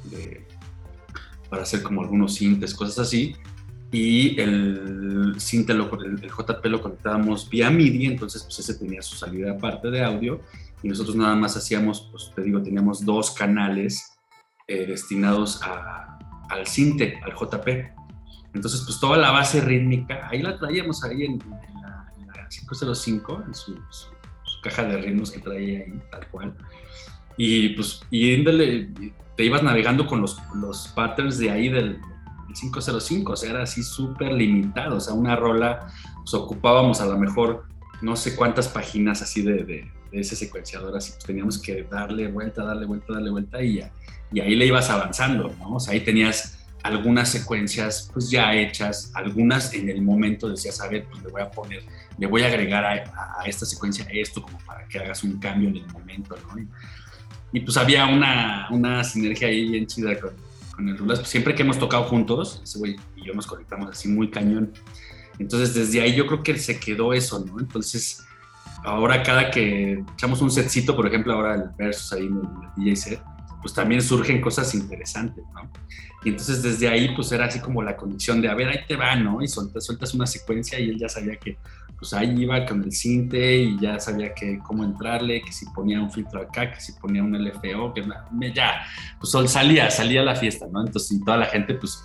de 0.05 0.45
para 1.49 1.63
hacer 1.63 1.81
como 1.81 2.01
algunos 2.01 2.35
sintes, 2.35 2.73
cosas 2.73 2.99
así. 2.99 3.35
Y 3.91 4.39
el 4.39 5.35
sinte, 5.39 5.73
el, 5.73 5.79
el 5.81 6.29
JP 6.29 6.65
lo 6.65 6.81
conectábamos 6.81 7.49
vía 7.49 7.71
MIDI, 7.71 8.05
entonces 8.05 8.43
pues 8.43 8.59
ese 8.59 8.75
tenía 8.75 9.01
su 9.01 9.15
salida 9.15 9.51
aparte 9.51 9.89
de 9.89 10.03
audio. 10.03 10.41
Y 10.83 10.87
nosotros 10.87 11.15
nada 11.15 11.35
más 11.35 11.57
hacíamos, 11.57 12.07
pues 12.11 12.31
te 12.35 12.43
digo, 12.43 12.61
teníamos 12.61 13.03
dos 13.03 13.31
canales 13.31 14.13
eh, 14.67 14.85
destinados 14.85 15.61
a, 15.63 16.19
al 16.49 16.67
sinte, 16.67 17.19
al 17.23 17.33
JP. 17.33 17.98
Entonces, 18.53 18.81
pues 18.85 18.99
toda 18.99 19.17
la 19.17 19.31
base 19.31 19.61
rítmica, 19.61 20.27
ahí 20.29 20.41
la 20.41 20.57
traíamos 20.57 21.03
ahí 21.03 21.23
en, 21.25 21.39
la, 21.81 22.47
505, 22.49 23.43
en 23.45 23.53
su, 23.53 23.77
caja 24.63 24.83
de 24.83 24.97
ritmos 24.97 25.31
que 25.31 25.39
traía 25.39 25.79
ahí, 25.79 26.01
tal 26.11 26.27
cual. 26.27 26.55
Y 27.37 27.69
pues, 27.69 28.01
y 28.09 28.43
te 28.43 29.43
ibas 29.45 29.63
navegando 29.63 30.05
con 30.05 30.21
los, 30.21 30.37
los 30.55 30.89
patterns 30.89 31.37
de 31.37 31.51
ahí 31.51 31.69
del, 31.69 31.99
505, 32.53 33.31
o 33.31 33.35
sea, 33.35 33.49
era 33.51 33.63
así 33.63 33.83
súper 33.83 34.33
limitado, 34.33 34.97
o 34.97 34.99
sea, 34.99 35.13
una 35.13 35.35
rola, 35.35 35.87
pues 36.17 36.33
ocupábamos 36.33 37.01
a 37.01 37.05
lo 37.05 37.17
mejor 37.17 37.65
no 38.01 38.15
sé 38.15 38.35
cuántas 38.35 38.67
páginas 38.67 39.21
así 39.21 39.41
de, 39.41 39.63
de, 39.63 39.91
ese 40.11 40.35
secuenciador, 40.35 40.95
así 40.97 41.11
pues 41.11 41.25
teníamos 41.25 41.59
que 41.59 41.83
darle 41.83 42.27
vuelta, 42.31 42.63
darle 42.63 42.85
vuelta, 42.87 43.13
darle 43.13 43.29
vuelta 43.29 43.61
y, 43.61 43.77
ya, 43.77 43.91
y 44.31 44.39
ahí 44.39 44.55
le 44.55 44.65
ibas 44.65 44.89
avanzando, 44.89 45.53
¿no? 45.59 45.75
O 45.75 45.79
sea, 45.79 45.93
ahí 45.93 46.01
tenías 46.01 46.58
algunas 46.83 47.29
secuencias 47.29 48.09
pues 48.13 48.29
ya 48.29 48.53
hechas, 48.53 49.11
algunas 49.13 49.73
en 49.73 49.89
el 49.89 50.01
momento 50.01 50.49
decías, 50.49 50.79
a 50.81 50.87
ver, 50.87 51.05
pues 51.05 51.21
le 51.23 51.29
voy 51.29 51.41
a 51.41 51.51
poner, 51.51 51.83
le 52.17 52.27
voy 52.27 52.43
a 52.43 52.47
agregar 52.47 52.85
a, 52.85 53.43
esta 53.45 53.65
secuencia 53.65 54.05
esto 54.11 54.41
como 54.41 54.57
para 54.59 54.87
que 54.87 54.99
hagas 54.99 55.23
un 55.23 55.39
cambio 55.39 55.69
en 55.69 55.77
el 55.77 55.87
momento, 55.87 56.35
¿no? 56.47 56.61
Y, 57.51 57.61
pues 57.61 57.77
había 57.77 58.05
una, 58.05 58.67
una, 58.69 59.03
sinergia 59.03 59.47
ahí 59.47 59.69
bien 59.69 59.87
chida 59.87 60.19
con, 60.19 60.31
con 60.75 60.87
el 60.87 60.97
Rulas. 60.97 61.19
Pues, 61.19 61.29
siempre 61.29 61.55
que 61.55 61.63
hemos 61.63 61.79
tocado 61.79 62.03
juntos, 62.03 62.61
ese 62.63 62.77
güey 62.77 62.95
y 63.15 63.25
yo 63.25 63.33
nos 63.33 63.47
conectamos 63.47 63.89
así 63.89 64.07
muy 64.07 64.29
cañón. 64.29 64.71
Entonces 65.39 65.73
desde 65.73 66.01
ahí 66.01 66.13
yo 66.13 66.27
creo 66.27 66.43
que 66.43 66.57
se 66.59 66.79
quedó 66.79 67.11
eso, 67.11 67.43
¿no? 67.43 67.59
Entonces 67.59 68.23
ahora 68.83 69.23
cada 69.23 69.49
que 69.49 70.03
echamos 70.13 70.41
un 70.41 70.51
setcito, 70.51 70.95
por 70.95 71.07
ejemplo, 71.07 71.33
ahora 71.33 71.55
el 71.55 71.63
versus 71.77 72.13
ahí 72.13 72.27
en 72.27 72.37
el 72.37 72.83
DJ 72.83 72.95
set, 72.95 73.21
pues 73.61 73.73
también 73.73 74.01
surgen 74.01 74.41
cosas 74.41 74.73
interesantes, 74.73 75.43
¿no? 75.53 75.69
Y 76.23 76.29
entonces 76.29 76.61
desde 76.61 76.89
ahí 76.89 77.13
pues 77.15 77.31
era 77.31 77.45
así 77.45 77.59
como 77.59 77.81
la 77.81 77.95
condición 77.95 78.41
de, 78.41 78.49
a 78.49 78.53
ver, 78.53 78.69
ahí 78.69 78.79
te 78.87 78.95
va, 78.95 79.15
¿no? 79.15 79.41
Y 79.41 79.47
sueltas, 79.47 79.85
sueltas 79.85 80.13
una 80.13 80.27
secuencia 80.27 80.79
y 80.79 80.89
él 80.89 80.99
ya 80.99 81.07
sabía 81.07 81.37
que 81.37 81.57
pues 81.97 82.13
ahí 82.13 82.33
iba 82.41 82.65
con 82.65 82.83
el 82.83 82.91
cinte 82.93 83.57
y 83.57 83.79
ya 83.79 83.99
sabía 83.99 84.33
que 84.33 84.59
cómo 84.59 84.83
entrarle, 84.83 85.41
que 85.41 85.51
si 85.51 85.65
ponía 85.67 85.99
un 85.99 86.11
filtro 86.11 86.41
acá, 86.41 86.71
que 86.71 86.79
si 86.79 86.93
ponía 86.93 87.21
un 87.23 87.37
LFO, 87.37 87.93
que 87.93 88.05
ya, 88.53 88.85
pues 89.19 89.51
salía, 89.51 89.91
salía 89.91 90.21
a 90.21 90.25
la 90.25 90.35
fiesta, 90.35 90.65
¿no? 90.71 90.85
Entonces 90.85 91.11
y 91.11 91.23
toda 91.23 91.37
la 91.37 91.45
gente 91.45 91.73
pues 91.73 92.03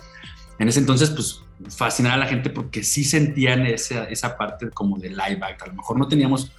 en 0.58 0.68
ese 0.68 0.80
entonces 0.80 1.11
pues 1.11 1.42
fascinaba 1.70 2.14
a 2.14 2.18
la 2.18 2.26
gente 2.26 2.50
porque 2.50 2.82
sí 2.82 3.04
sentían 3.04 3.66
esa, 3.66 4.04
esa 4.04 4.37
parte 4.37 4.70
como 4.70 4.99
de 4.99 5.11
live 5.11 5.40
act, 5.42 5.62
a 5.62 5.66
lo 5.66 5.75
mejor 5.75 5.99
no 5.99 6.08
teníamos 6.08 6.50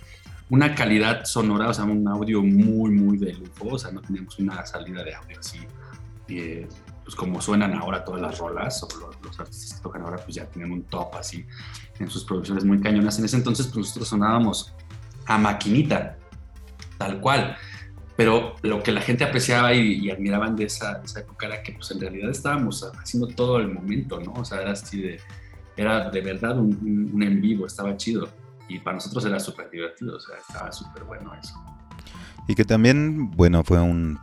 una 0.50 0.76
calidad 0.76 1.26
sonora, 1.26 1.70
o 1.70 1.74
sea, 1.74 1.86
un 1.86 2.08
audio 2.08 2.42
muy, 2.42 2.92
muy 2.92 3.18
de 3.18 3.34
lujo, 3.34 3.76
o 3.76 3.80
sea, 3.80 3.92
no 3.92 4.02
teníamos 4.02 4.38
una 4.40 4.66
salida 4.66 5.04
de 5.04 5.16
audio 5.16 5.40
así, 5.40 5.60
eh, 6.28 6.68
pues 7.04 7.16
como 7.16 7.42
suenan 7.42 7.74
ahora 7.74 8.04
todas 8.04 8.22
las 8.22 8.38
rolas, 8.38 8.82
o 8.84 8.88
los, 9.24 9.40
artistas 9.40 9.78
que 9.78 9.84
tocan 9.84 10.04
ahora, 10.04 10.18
pues 10.18 10.36
ya 10.36 10.46
tienen 10.46 10.72
un 10.72 10.84
top 10.84 11.16
así 11.16 11.46
en 12.00 12.10
sus 12.10 12.24
producciones 12.24 12.64
muy 12.64 12.80
cañonas. 12.80 13.20
En 13.20 13.26
ese 13.26 13.38
entonces, 13.38 13.68
pues 13.68 13.78
nosotros 13.78 14.08
sonábamos 14.08 14.74
a 15.26 15.38
maquinita, 15.38 16.18
tal 16.98 17.20
cual. 17.20 17.58
Pero 18.16 18.56
lo 18.62 18.82
que 18.82 18.92
la 18.92 19.02
gente 19.02 19.24
apreciaba 19.24 19.74
y, 19.74 20.10
admiraban 20.10 20.56
de 20.56 20.66
esa, 20.66 21.02
esa, 21.04 21.20
época 21.20 21.48
era 21.48 21.62
que 21.62 21.74
pues 21.74 21.92
en 21.92 22.00
realidad 22.00 22.30
estábamos 22.30 22.84
haciendo 22.98 23.28
todo 23.28 23.60
el 23.60 23.72
momento, 23.72 24.20
¿no? 24.20 24.34
O 24.34 24.46
sea, 24.46 24.62
era 24.62 24.72
así 24.72 25.02
de, 25.02 25.20
era 25.76 26.10
de 26.10 26.22
verdad 26.22 26.58
un, 26.58 27.12
un 27.14 27.24
en 27.24 27.42
vivo, 27.42 27.68
estaba 27.68 27.98
chido 27.98 28.30
y 28.68 28.80
para 28.80 28.96
nosotros 28.96 29.26
era 29.26 29.40
súper 29.40 29.70
divertido, 29.70 30.18
o 30.18 30.20
sea, 30.20 30.36
estaba 30.38 30.72
súper 30.72 31.04
bueno 31.04 31.34
eso. 31.36 31.54
Y 32.48 32.56
que 32.56 32.66
también, 32.66 33.32
bueno, 33.32 33.64
fue 33.64 33.82
un, 33.82 34.20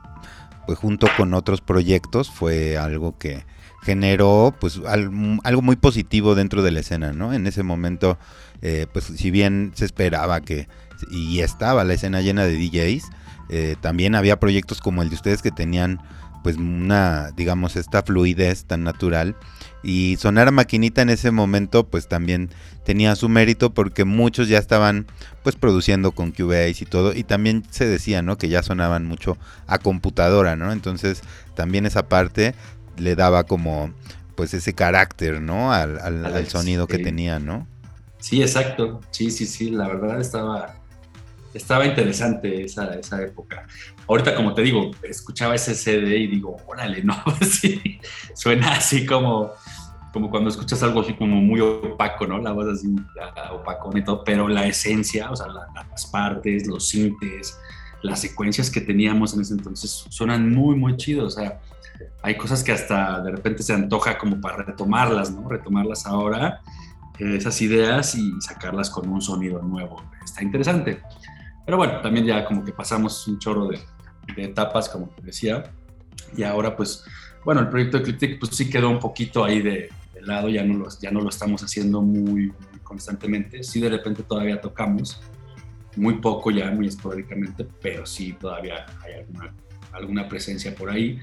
pues 0.67 0.79
junto 0.79 1.07
con 1.17 1.35
otros 1.35 1.61
proyectos, 1.61 2.31
fue 2.31 2.77
algo 2.77 3.19
que 3.19 3.45
generó 3.83 4.55
pues 4.61 4.81
algo 4.85 5.63
muy 5.63 5.77
positivo 5.77 6.35
dentro 6.35 6.63
de 6.63 6.71
la 6.71 6.81
escena, 6.81 7.13
¿no? 7.13 7.33
En 7.33 7.47
ese 7.47 7.65
momento, 7.65 8.17
eh, 8.63 8.87
pues 8.93 9.05
si 9.05 9.31
bien 9.31 9.73
se 9.75 9.85
esperaba 9.85 10.41
que, 10.41 10.69
y 11.11 11.41
estaba 11.41 11.83
la 11.83 11.95
escena 11.95 12.21
llena 12.21 12.45
de 12.45 12.57
DJs, 12.57 13.11
eh, 13.49 13.77
también 13.81 14.15
había 14.15 14.39
proyectos 14.39 14.81
como 14.81 15.03
el 15.03 15.09
de 15.09 15.17
ustedes 15.17 15.43
que 15.43 15.51
tenían 15.51 16.01
pues 16.43 16.57
una, 16.57 17.31
digamos, 17.37 17.77
esta 17.77 18.03
fluidez 18.03 18.65
tan 18.65 18.85
natural. 18.85 19.37
Y 19.83 20.17
sonar 20.19 20.49
a 20.49 20.53
maquinita 20.53 21.03
en 21.03 21.11
ese 21.11 21.31
momento 21.31 21.89
pues 21.89 22.07
también 22.09 22.51
tenía 22.85 23.17
su 23.17 23.29
mérito 23.29 23.75
porque 23.75 24.05
muchos 24.05 24.49
ya 24.49 24.59
estaban 24.59 25.07
pues 25.43 25.57
produciendo 25.57 26.13
con 26.13 26.31
Cubase 26.31 26.85
y 26.85 26.87
todo. 26.87 27.15
Y 27.15 27.25
también 27.25 27.65
se 27.71 27.87
decía, 27.87 28.23
¿no? 28.23 28.39
Que 28.39 28.49
ya 28.49 28.63
sonaban 28.63 29.07
mucho 29.07 29.37
a 29.67 29.79
computadora, 29.79 30.57
¿no? 30.57 30.73
Entonces 30.73 31.23
también 31.55 31.87
esa 31.87 32.09
parte 32.09 32.55
le 32.97 33.17
daba 33.17 33.45
como 33.45 33.93
pues 34.35 34.55
ese 34.55 34.73
carácter, 34.73 35.41
¿no? 35.41 35.73
Al, 35.73 35.99
al, 35.99 36.47
sonido 36.49 36.87
que 36.87 36.99
tenía, 36.99 37.39
¿no? 37.39 37.67
Sí, 38.19 38.41
exacto. 38.41 39.01
Sí, 39.11 39.31
sí, 39.31 39.47
sí. 39.47 39.71
La 39.71 39.89
verdad 39.89 40.21
estaba 40.21 40.82
estaba 41.55 41.87
interesante 41.87 42.65
esa, 42.65 42.95
esa 42.95 43.23
época. 43.23 43.67
Ahorita, 44.09 44.35
como 44.35 44.55
te 44.55 44.63
digo, 44.63 44.91
escuchaba 45.03 45.55
ese 45.55 45.75
CD 45.75 46.17
y 46.17 46.27
digo, 46.27 46.57
órale, 46.67 47.03
no, 47.03 47.17
sí, 47.41 48.01
suena 48.35 48.73
así 48.73 49.07
como, 49.07 49.51
como 50.13 50.31
cuando 50.31 50.51
escuchas 50.51 50.83
algo 50.83 51.01
así 51.01 51.15
como 51.15 51.37
muy 51.37 51.61
opaco, 51.61 52.27
¿no? 52.27 52.39
La 52.39 52.53
voz 52.53 52.69
así 52.69 52.95
opaco 53.53 53.97
y 53.97 54.05
todo, 54.05 54.25
pero 54.25 54.49
la 54.49 54.67
esencia, 54.67 55.31
o 55.31 55.37
sea, 55.37 55.47
las 55.49 56.07
partes, 56.07 56.67
los 56.67 56.89
sintes, 56.89 57.59
las 58.03 58.21
secuencias 58.21 58.71
que 58.71 58.81
teníamos 58.81 59.35
en 59.35 59.43
ese 59.43 59.55
entonces 59.55 60.07
suenan 60.09 60.53
muy, 60.53 60.77
muy 60.77 60.97
chidos, 60.97 61.37
o 61.37 61.41
sea, 61.41 61.61
hay 62.23 62.37
cosas 62.37 62.65
que 62.65 62.73
hasta 62.73 63.21
de 63.21 63.31
repente 63.31 63.63
se 63.63 63.73
antoja 63.73 64.19
como 64.19 64.41
para 64.41 64.59
retomarlas, 64.59 65.31
¿no? 65.31 65.49
Retomarlas 65.49 66.07
ahora, 66.07 66.61
esas 67.19 67.61
ideas 67.63 68.15
y 68.15 68.33
sacarlas 68.41 68.91
con 68.91 69.09
un 69.09 69.21
sonido 69.21 69.63
nuevo. 69.63 70.03
Está 70.25 70.43
interesante. 70.43 71.01
Pero 71.65 71.77
bueno, 71.77 72.01
también 72.01 72.27
ya 72.27 72.45
como 72.45 72.65
que 72.65 72.73
pasamos 72.73 73.27
un 73.29 73.39
chorro 73.39 73.69
de, 73.69 73.79
etapas, 74.37 74.89
como 74.89 75.09
te 75.09 75.23
decía, 75.23 75.65
y 76.37 76.43
ahora 76.43 76.77
pues, 76.77 77.05
bueno, 77.45 77.61
el 77.61 77.69
proyecto 77.69 77.99
de 77.99 78.05
Ecliptic 78.05 78.39
pues 78.39 78.55
sí 78.57 78.71
quedó 78.71 78.89
un 78.89 78.99
poquito 78.99 79.45
ahí 79.45 79.61
de, 79.61 79.91
lado, 80.23 80.49
ya 80.49 80.63
no, 80.63 80.75
lo, 80.75 80.89
ya 81.01 81.11
no 81.11 81.21
lo 81.21 81.29
estamos 81.29 81.63
haciendo 81.63 82.01
muy, 82.01 82.53
constantemente, 82.83 83.63
sí 83.63 83.81
de 83.81 83.89
repente 83.89 84.23
todavía 84.23 84.61
tocamos, 84.61 85.21
muy 85.97 86.15
poco 86.15 86.51
ya, 86.51 86.71
muy 86.71 86.87
esporádicamente, 86.87 87.67
pero 87.81 88.07
sí 88.07 88.35
todavía 88.35 88.87
hay 89.03 89.15
alguna, 89.15 89.55
alguna 89.93 90.29
presencia 90.29 90.75
por 90.75 90.91
ahí. 90.91 91.19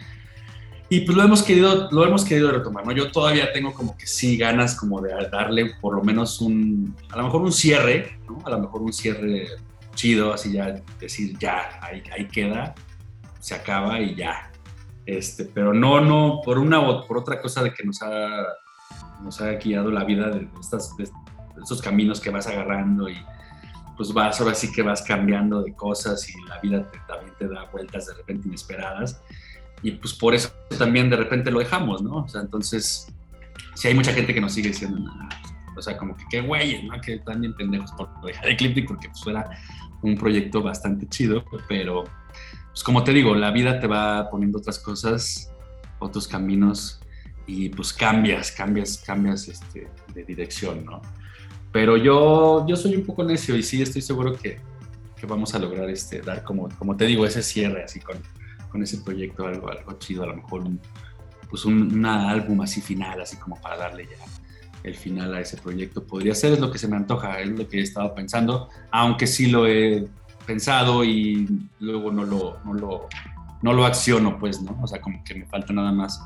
Y 0.90 1.02
pues 1.02 1.16
lo 1.16 1.24
hemos 1.24 1.44
querido, 1.44 1.88
lo 1.92 2.04
hemos 2.04 2.26
querido 2.26 2.52
retomar, 2.52 2.86
¿no? 2.86 2.92
Yo 2.92 3.12
todavía 3.12 3.54
tengo 3.54 3.74
como 3.74 3.96
que 3.96 4.08
sí 4.08 4.38
ganas 4.38 4.76
como 4.76 5.00
de 5.02 5.14
darle 5.32 5.76
por 5.80 5.96
lo 5.96 6.04
menos 6.04 6.42
un, 6.42 6.96
a 7.12 7.18
lo 7.18 7.24
mejor 7.26 7.42
un 7.42 7.52
cierre, 7.52 8.18
¿no? 8.28 8.42
A 8.46 8.50
lo 8.50 8.60
mejor 8.60 8.82
un 8.82 8.92
cierre 8.92 9.48
chido, 10.00 10.34
así 10.34 10.54
ya 10.54 10.82
decir, 10.98 11.38
ya, 11.38 11.78
ahí, 11.82 12.02
ahí 12.16 12.26
queda, 12.28 12.74
se 13.40 13.54
acaba 13.54 14.00
y 14.00 14.16
ya. 14.16 14.50
Este, 15.06 15.44
pero 15.44 15.74
no, 15.74 16.00
no, 16.00 16.40
por 16.44 16.58
una 16.58 16.80
o 16.80 17.06
por 17.06 17.18
otra 17.18 17.42
cosa 17.42 17.64
de 17.64 17.74
que 17.74 17.84
nos 17.84 18.02
ha, 18.02 18.46
nos 19.22 19.42
ha 19.42 19.52
guiado 19.56 19.92
la 19.92 20.06
vida 20.06 20.30
de, 20.30 20.48
estas, 20.60 20.96
de 20.96 21.04
estos 21.62 21.82
caminos 21.82 22.22
que 22.22 22.30
vas 22.30 22.48
agarrando 22.48 23.10
y 23.10 23.18
pues 23.98 24.14
vas, 24.14 24.40
ahora 24.40 24.56
sí 24.56 24.72
que 24.72 24.82
vas 24.82 25.02
cambiando 25.02 25.62
de 25.64 25.74
cosas 25.74 26.30
y 26.30 26.34
la 26.48 26.60
vida 26.62 26.90
también 27.06 27.34
te 27.38 27.50
da 27.50 27.66
vueltas 27.66 28.06
de 28.06 28.14
repente 28.14 28.48
inesperadas. 28.48 29.22
Y 29.82 29.92
pues 29.92 30.14
por 30.14 30.34
eso 30.34 30.50
también 30.78 31.10
de 31.10 31.18
repente 31.18 31.52
lo 31.52 31.60
dejamos, 31.60 32.02
¿no? 32.02 32.24
O 32.24 32.28
sea, 32.30 32.40
entonces, 32.40 33.08
si 33.76 33.90
hay 33.90 33.96
mucha 33.96 34.14
gente 34.14 34.34
que 34.34 34.40
nos 34.40 34.54
sigue 34.54 34.70
diciendo, 34.70 35.12
o 35.76 35.82
sea, 35.82 35.98
como 35.98 36.16
que 36.16 36.24
qué 36.30 36.40
güey, 36.40 36.88
¿no? 36.88 37.02
Que 37.02 37.18
también 37.20 37.54
pendejos 37.56 37.92
por 37.94 38.10
dejar 38.22 38.50
Ecliptic 38.50 38.88
porque 38.88 39.10
pues 39.10 39.22
fuera 39.22 39.50
un 40.02 40.18
proyecto 40.18 40.62
bastante 40.62 41.08
chido, 41.08 41.44
pero 41.68 42.06
pues 42.70 42.84
como 42.84 43.04
te 43.04 43.12
digo, 43.14 43.36
la 43.36 43.52
vida 43.52 43.80
te 43.80 43.88
va 43.88 44.30
poniendo 44.30 44.60
otras 44.60 44.80
cosas, 44.80 45.52
otros 46.00 46.28
caminos 46.28 47.02
y 47.46 47.70
pues 47.70 47.92
cambias, 47.92 48.52
cambias, 48.52 48.98
cambias 49.06 49.48
este, 49.48 49.90
de 50.14 50.24
dirección, 50.24 50.86
¿no? 50.86 51.02
Pero 51.72 51.98
yo, 51.98 52.66
yo 52.68 52.76
soy 52.76 52.96
un 52.96 53.06
poco 53.06 53.24
necio 53.24 53.56
y 53.56 53.64
sí 53.64 53.82
estoy 53.82 54.02
seguro 54.02 54.36
que, 54.36 54.60
que 55.16 55.26
vamos 55.26 55.54
a 55.54 55.60
lograr 55.60 55.90
este, 55.90 56.22
dar 56.22 56.44
como, 56.44 56.70
como 56.78 56.96
te 56.96 57.06
digo, 57.06 57.26
ese 57.26 57.44
cierre 57.44 57.84
así 57.84 58.00
con, 58.00 58.18
con 58.72 58.82
ese 58.82 58.98
proyecto, 59.00 59.46
algo, 59.46 59.70
algo 59.70 59.94
chido, 60.00 60.24
a 60.24 60.28
lo 60.28 60.38
mejor 60.38 60.62
un, 60.62 60.80
pues 61.50 61.66
un 61.66 62.06
álbum 62.06 62.62
así 62.62 62.82
final, 62.82 63.22
así 63.22 63.38
como 63.38 63.60
para 63.60 63.78
darle 63.78 64.08
ya 64.08 64.39
el 64.90 64.96
final 64.96 65.34
a 65.34 65.40
ese 65.40 65.58
proyecto 65.58 66.04
podría 66.04 66.36
ser, 66.36 66.54
es 66.54 66.60
lo 66.60 66.72
que 66.72 66.78
se 66.78 66.88
me 66.88 66.98
antoja, 66.98 67.40
es 67.40 67.50
lo 67.50 67.68
que 67.68 67.80
he 67.80 67.82
estado 67.82 68.14
pensando, 68.14 68.70
aunque 68.92 69.28
sí 69.28 69.48
lo 69.48 69.68
he 69.68 70.08
pensado 70.46 71.04
y 71.04 71.48
luego 71.80 72.12
no 72.12 72.26
lo, 72.26 72.60
no 72.66 72.74
lo, 72.74 73.08
no 73.62 73.74
lo 73.74 73.86
acciono, 73.86 74.38
pues, 74.40 74.62
¿no? 74.62 74.78
O 74.82 74.88
sea, 74.88 75.00
como 75.00 75.24
que 75.24 75.36
me 75.36 75.46
falta 75.46 75.74
nada 75.74 75.92
más 75.92 76.22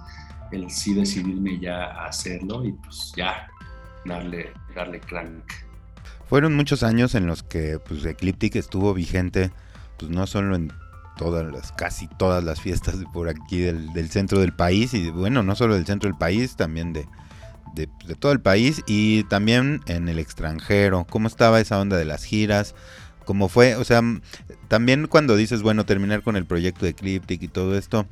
el 0.51 0.69
sí 0.69 0.93
decidirme 0.93 1.59
ya 1.59 1.85
a 1.85 2.05
hacerlo 2.07 2.63
y 2.63 2.71
pues 2.73 3.11
ya 3.15 3.47
darle, 4.05 4.51
darle 4.75 4.99
crank. 4.99 5.43
Fueron 6.27 6.55
muchos 6.55 6.83
años 6.83 7.15
en 7.15 7.27
los 7.27 7.43
que 7.43 7.79
pues 7.79 8.05
Ecliptic 8.05 8.55
estuvo 8.55 8.93
vigente, 8.93 9.51
pues 9.97 10.09
no 10.09 10.25
solo 10.25 10.55
en 10.55 10.71
todas 11.17 11.51
las, 11.51 11.71
casi 11.73 12.07
todas 12.07 12.43
las 12.43 12.61
fiestas 12.61 12.95
por 13.13 13.29
aquí 13.29 13.59
del, 13.59 13.93
del 13.93 14.09
centro 14.09 14.39
del 14.39 14.53
país 14.53 14.93
y 14.93 15.09
bueno, 15.11 15.43
no 15.43 15.55
solo 15.55 15.75
del 15.75 15.85
centro 15.85 16.09
del 16.09 16.17
país, 16.17 16.55
también 16.55 16.93
de, 16.93 17.05
de, 17.73 17.87
todo 18.15 18.31
el 18.31 18.39
país 18.39 18.83
y 18.87 19.23
también 19.25 19.81
en 19.87 20.07
el 20.09 20.19
extranjero. 20.19 21.05
¿Cómo 21.09 21.27
estaba 21.27 21.59
esa 21.59 21.79
onda 21.79 21.97
de 21.97 22.05
las 22.05 22.23
giras? 22.23 22.75
¿Cómo 23.25 23.49
fue? 23.49 23.75
O 23.75 23.83
sea, 23.83 24.01
también 24.67 25.07
cuando 25.07 25.35
dices, 25.35 25.61
bueno, 25.61 25.85
terminar 25.85 26.23
con 26.23 26.35
el 26.35 26.45
proyecto 26.45 26.85
de 26.85 26.91
Ecliptic 26.91 27.41
y 27.41 27.47
todo 27.47 27.77
esto, 27.77 28.05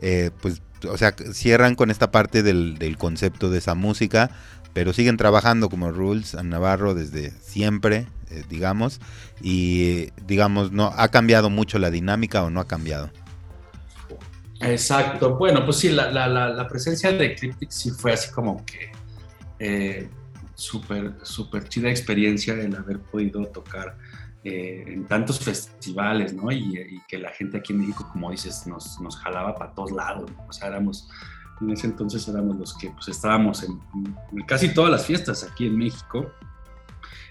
eh, 0.00 0.30
pues, 0.40 0.62
o 0.88 0.96
sea, 0.96 1.14
cierran 1.32 1.74
con 1.74 1.90
esta 1.90 2.10
parte 2.10 2.42
del, 2.42 2.96
concepto 2.98 3.50
de 3.50 3.58
esa 3.58 3.74
música, 3.74 4.30
pero 4.72 4.92
siguen 4.92 5.16
trabajando 5.16 5.68
como 5.68 5.90
Rules 5.90 6.34
a 6.34 6.42
Navarro 6.42 6.94
desde 6.94 7.30
siempre, 7.30 8.06
eh, 8.30 8.44
digamos, 8.48 9.00
y 9.42 10.08
digamos, 10.26 10.72
no 10.72 10.92
ha 10.96 11.08
cambiado 11.08 11.50
mucho 11.50 11.78
la 11.78 11.90
dinámica 11.90 12.42
o 12.42 12.50
no 12.50 12.60
ha 12.60 12.66
cambiado. 12.66 13.10
Exacto. 14.62 15.36
Bueno, 15.36 15.64
pues 15.64 15.78
sí, 15.78 15.90
la, 15.90 16.10
la, 16.10 16.28
la, 16.28 16.68
presencia 16.68 17.10
de 17.12 17.34
Cryptic 17.34 17.70
sí 17.70 17.90
fue 17.90 18.12
así 18.12 18.30
como 18.30 18.64
que 18.64 18.92
eh, 19.64 20.08
súper, 20.56 21.14
chida 21.68 21.88
experiencia 21.88 22.54
el 22.54 22.74
haber 22.74 22.98
podido 22.98 23.46
tocar 23.46 23.96
eh, 24.42 24.82
en 24.88 25.06
tantos 25.06 25.38
festivales, 25.38 26.34
¿no? 26.34 26.50
Y, 26.50 27.00
que 27.08 27.18
la 27.18 27.30
gente 27.30 27.58
aquí 27.58 27.72
en 27.72 27.80
México, 27.80 28.08
como 28.10 28.32
dices, 28.32 28.66
nos, 28.66 29.00
nos 29.00 29.16
jalaba 29.18 29.54
para 29.54 29.72
todos 29.72 29.92
lados. 29.92 30.28
O 30.48 30.52
sea, 30.52 30.66
éramos, 30.66 31.08
en 31.60 31.70
ese 31.70 31.86
entonces 31.86 32.26
éramos 32.26 32.56
los 32.56 32.76
que 32.76 32.90
pues, 32.90 33.06
estábamos 33.06 33.62
en, 33.62 33.80
casi 34.46 34.74
todas 34.74 34.90
las 34.90 35.06
fiestas 35.06 35.44
aquí 35.44 35.66
en 35.66 35.78
México. 35.78 36.32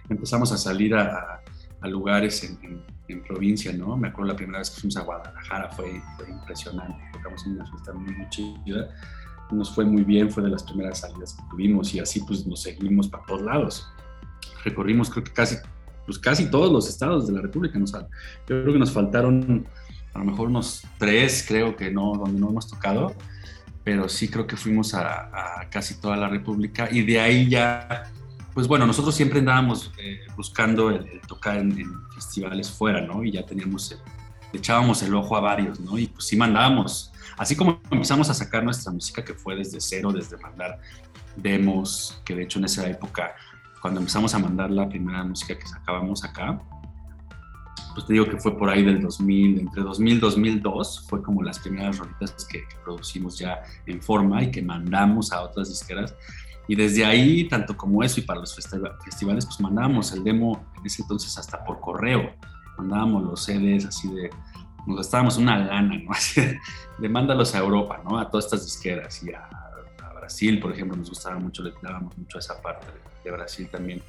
Empezamos 0.07 0.53
a 0.53 0.57
salir 0.57 0.95
a, 0.95 1.41
lugares 1.83 2.43
en, 2.45 2.81
en, 3.09 3.23
provincia, 3.23 3.73
¿no? 3.73 3.97
Me 3.97 4.07
acuerdo 4.07 4.31
la 4.31 4.37
primera 4.37 4.59
vez 4.59 4.69
que 4.69 4.79
fuimos 4.79 4.95
a 4.95 5.01
Guadalajara, 5.01 5.69
fue, 5.71 6.01
fue 6.15 6.29
impresionante. 6.29 6.95
Tocamos 7.11 7.45
en 7.45 7.53
una 7.53 7.65
fiesta 7.65 7.91
muy, 7.91 8.13
muy 8.13 8.29
chida 8.29 8.87
nos 9.51 9.73
fue 9.73 9.85
muy 9.85 10.03
bien, 10.03 10.29
fue 10.29 10.43
de 10.43 10.49
las 10.49 10.63
primeras 10.63 10.99
salidas 10.99 11.33
que 11.33 11.43
tuvimos 11.49 11.93
y 11.93 11.99
así 11.99 12.21
pues 12.21 12.45
nos 12.45 12.61
seguimos 12.61 13.07
para 13.07 13.25
todos 13.25 13.41
lados. 13.41 13.87
Recorrimos 14.63 15.09
creo 15.09 15.23
que 15.23 15.33
casi 15.33 15.55
pues 16.05 16.19
casi 16.19 16.49
todos 16.49 16.71
los 16.71 16.89
estados 16.89 17.27
de 17.27 17.33
la 17.33 17.41
República. 17.41 17.77
Nos, 17.79 17.91
yo 17.91 18.01
creo 18.45 18.73
que 18.73 18.79
nos 18.79 18.91
faltaron 18.91 19.65
a 20.13 20.19
lo 20.19 20.25
mejor 20.25 20.47
unos 20.47 20.83
tres, 20.97 21.45
creo 21.47 21.75
que 21.75 21.91
no, 21.91 22.13
donde 22.17 22.39
no 22.39 22.49
hemos 22.49 22.67
tocado, 22.67 23.13
pero 23.83 24.09
sí 24.09 24.27
creo 24.27 24.45
que 24.45 24.57
fuimos 24.57 24.93
a, 24.93 25.67
casi 25.69 25.95
toda 25.99 26.17
la 26.17 26.27
República 26.27 26.89
y 26.91 27.03
de 27.03 27.19
ahí 27.19 27.49
ya, 27.49 28.11
pues 28.53 28.67
bueno, 28.67 28.85
nosotros 28.85 29.15
siempre 29.15 29.39
andábamos 29.39 29.91
eh, 29.97 30.19
buscando 30.35 30.89
el, 30.89 31.21
tocar 31.27 31.57
en, 31.57 31.75
festivales 32.13 32.69
fuera, 32.69 33.01
¿no? 33.01 33.23
Y 33.23 33.31
ya 33.31 33.45
teníamos, 33.45 33.97
echábamos 34.53 35.01
el 35.03 35.15
ojo 35.15 35.35
a 35.37 35.39
varios, 35.39 35.79
¿no? 35.79 35.97
Y 35.97 36.07
pues 36.07 36.25
sí 36.25 36.35
mandábamos, 36.35 37.10
así 37.37 37.55
como 37.55 37.81
empezamos 37.89 38.29
a 38.29 38.33
sacar 38.33 38.63
nuestra 38.63 38.91
música 38.91 39.23
que 39.23 39.33
fue 39.33 39.55
desde 39.55 39.79
cero, 39.79 40.11
desde 40.11 40.37
mandar 40.37 40.79
demos, 41.35 42.21
que 42.25 42.35
de 42.35 42.43
hecho 42.43 42.59
en 42.59 42.65
esa 42.65 42.87
época 42.89 43.35
cuando 43.81 43.99
empezamos 43.99 44.33
a 44.35 44.39
mandar 44.39 44.69
la 44.69 44.87
primera 44.87 45.23
música 45.23 45.57
que 45.57 45.67
sacábamos 45.67 46.23
acá, 46.23 46.61
pues 47.93 48.05
te 48.05 48.13
digo 48.13 48.29
que 48.29 48.37
fue 48.37 48.57
por 48.57 48.69
ahí 48.69 48.83
del 48.83 49.01
2000, 49.01 49.59
entre 49.59 49.83
2000 49.83 50.13
y 50.13 50.19
2002, 50.19 51.07
fue 51.09 51.21
como 51.21 51.43
las 51.43 51.59
primeras 51.59 51.97
rolitas 51.97 52.45
que, 52.45 52.63
producimos 52.83 53.37
ya 53.37 53.61
en 53.85 54.01
forma 54.01 54.43
y 54.43 54.51
que 54.51 54.61
mandamos 54.61 55.31
a 55.31 55.41
otras 55.41 55.69
disqueras. 55.69 56.15
Y 56.67 56.75
desde 56.75 57.03
ahí, 57.03 57.47
tanto 57.49 57.75
como 57.75 58.03
eso 58.03 58.19
y 58.19 58.23
para 58.23 58.39
los 58.39 58.55
festivales, 58.55 59.45
pues 59.45 59.59
mandábamos 59.59 60.13
el 60.13 60.23
demo 60.23 60.63
en 60.77 60.85
ese 60.85 61.01
entonces 61.01 61.37
hasta 61.37 61.63
por 61.65 61.81
correo. 61.81 62.31
Mandábamos 62.77 63.23
los 63.23 63.43
CDs 63.43 63.85
así 63.85 64.07
de, 64.09 64.29
nos 64.87 64.97
gastábamos 64.97 65.37
una 65.37 65.57
lana, 65.57 65.97
¿no? 65.97 66.11
Así 66.13 66.41
de, 66.41 66.59
de 66.97 67.09
mándalos 67.09 67.55
a 67.55 67.59
Europa, 67.59 68.01
¿no? 68.03 68.19
A 68.19 68.29
todas 68.29 68.45
estas 68.45 68.65
disqueras 68.65 69.23
y 69.23 69.31
a 69.33 69.49
Brasil, 70.31 70.59
por 70.61 70.71
ejemplo, 70.71 70.95
nos 70.95 71.09
gustaba 71.09 71.37
mucho, 71.39 71.61
le 71.61 71.73
dábamos 71.81 72.17
mucho 72.17 72.37
a 72.37 72.39
esa 72.39 72.61
parte 72.61 72.87
de, 73.23 73.31
Brasil 73.31 73.67
también 73.71 74.01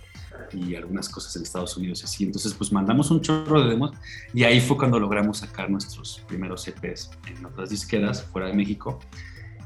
y 0.53 0.75
algunas 0.75 1.09
cosas 1.09 1.37
en 1.37 1.43
Estados 1.43 1.77
Unidos 1.77 2.03
así. 2.05 2.25
Entonces, 2.25 2.55
pues 2.55 2.73
mandamos 2.73 3.11
un 3.11 3.21
chorro 3.21 3.63
de 3.63 3.71
demos 3.71 3.93
y 4.33 4.45
ahí 4.45 4.61
fue 4.61 4.77
cuando 4.77 4.99
logramos 4.99 5.39
sacar 5.39 5.69
nuestros 5.69 6.23
primeros 6.27 6.67
EPs 6.67 7.11
en 7.27 7.45
otras 7.45 7.71
disqueras 7.71 8.23
fuera 8.23 8.47
de 8.47 8.55
México. 8.55 9.01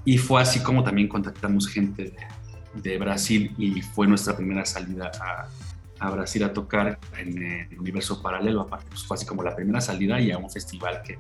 Y 0.04 0.18
fue 0.18 0.40
así 0.42 0.60
como 0.60 0.82
también 0.82 1.08
contactamos 1.08 1.68
gente 1.68 2.12
de, 2.74 2.98
Brasil 2.98 3.54
y 3.56 3.80
fue 3.82 4.06
nuestra 4.06 4.36
primera 4.36 4.64
salida 4.64 5.10
a, 5.20 5.48
a 5.98 6.10
Brasil 6.10 6.44
a 6.44 6.52
tocar 6.52 6.98
en 7.18 7.42
el 7.42 7.78
universo 7.78 8.22
paralelo. 8.22 8.62
Aparte, 8.62 8.86
pues 8.88 9.04
fue 9.04 9.16
así 9.16 9.26
como 9.26 9.42
la 9.42 9.54
primera 9.54 9.80
salida 9.80 10.20
y 10.20 10.30
a 10.30 10.38
un 10.38 10.50
festival 10.50 11.02
que 11.02 11.18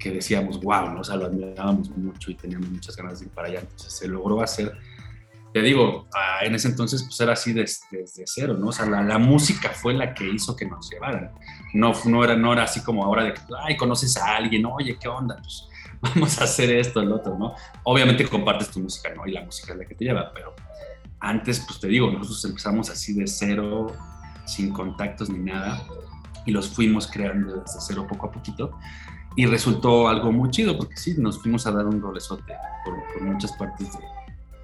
que 0.00 0.10
decíamos, 0.10 0.60
wow, 0.60 0.90
¿no? 0.90 1.00
o 1.00 1.04
sea, 1.04 1.14
lo 1.14 1.26
admirábamos 1.26 1.90
mucho 1.90 2.32
y 2.32 2.34
teníamos 2.34 2.68
muchas 2.70 2.96
ganas 2.96 3.20
de 3.20 3.26
ir 3.26 3.30
para 3.30 3.48
allá. 3.48 3.60
Entonces 3.60 3.92
se 3.92 4.08
logró 4.08 4.42
hacer, 4.42 4.72
te 5.52 5.60
digo, 5.60 6.08
en 6.42 6.54
ese 6.54 6.68
entonces 6.68 7.04
pues 7.04 7.20
era 7.20 7.34
así 7.34 7.52
desde, 7.52 8.24
cero, 8.24 8.56
¿no? 8.58 8.68
O 8.68 8.72
sea, 8.72 8.86
la, 8.86 9.18
música 9.18 9.68
fue 9.68 9.94
la 9.94 10.14
que 10.14 10.26
hizo 10.26 10.56
que 10.56 10.64
nos 10.64 10.90
llevaran. 10.90 11.30
No, 11.74 11.92
no, 12.06 12.24
era, 12.24 12.34
no 12.34 12.52
era 12.52 12.64
así 12.64 12.82
como 12.82 13.04
ahora 13.04 13.24
de 13.24 13.34
ay, 13.62 13.76
conoces 13.76 14.16
a 14.16 14.36
alguien, 14.36 14.64
oye, 14.66 14.96
¿qué 14.98 15.06
onda? 15.06 15.36
Pues 15.36 15.68
vamos 16.00 16.40
a 16.40 16.44
hacer 16.44 16.70
esto, 16.74 17.00
el 17.00 17.12
otro, 17.12 17.38
¿no? 17.38 17.54
Obviamente 17.84 18.26
compartes 18.26 18.70
tu 18.70 18.80
música, 18.80 19.14
¿no? 19.14 19.26
Y 19.26 19.32
la 19.32 19.44
música 19.44 19.74
es 19.74 19.78
la 19.78 19.84
que 19.84 19.94
te 19.94 20.06
lleva, 20.06 20.32
pero 20.32 20.54
antes, 21.20 21.60
pues 21.60 21.78
te 21.78 21.88
digo, 21.88 22.10
nosotros 22.10 22.44
empezamos 22.44 22.90
así 22.90 23.12
de 23.12 23.26
cero, 23.26 23.94
sin 24.46 24.72
contactos 24.72 25.30
ni 25.30 25.38
nada, 25.38 25.86
y 26.46 26.50
los 26.50 26.68
fuimos 26.68 27.06
creando 27.06 27.56
desde 27.56 27.80
cero 27.80 28.06
poco 28.08 28.26
a 28.26 28.32
poquito 28.32 28.72
y 29.36 29.46
resultó 29.46 30.08
algo 30.08 30.32
muy 30.32 30.50
chido 30.50 30.76
porque 30.76 30.96
sí, 30.96 31.14
nos 31.18 31.40
fuimos 31.40 31.66
a 31.66 31.72
dar 31.72 31.86
un 31.86 32.00
rolezote 32.00 32.54
por, 32.84 33.22
muchas 33.22 33.52
partes 33.52 33.88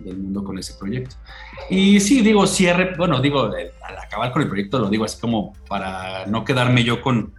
del 0.01 0.19
mundo 0.19 0.45
con 0.45 0.59
ese 0.59 0.75
proyecto. 0.75 1.17
Y 1.71 2.01
sí, 2.01 2.21
digo, 2.23 2.47
cierre, 2.47 2.95
bueno, 2.97 3.21
digo, 3.21 3.45
al 3.45 3.99
acabar 3.99 4.33
con 4.33 4.43
el 4.43 4.49
proyecto 4.49 4.79
lo 4.79 4.89
digo 4.89 5.05
así 5.05 5.21
como 5.21 5.53
para 5.69 6.27
no 6.27 6.45
quedarme 6.45 6.85
yo 6.85 7.01
con, 7.01 7.33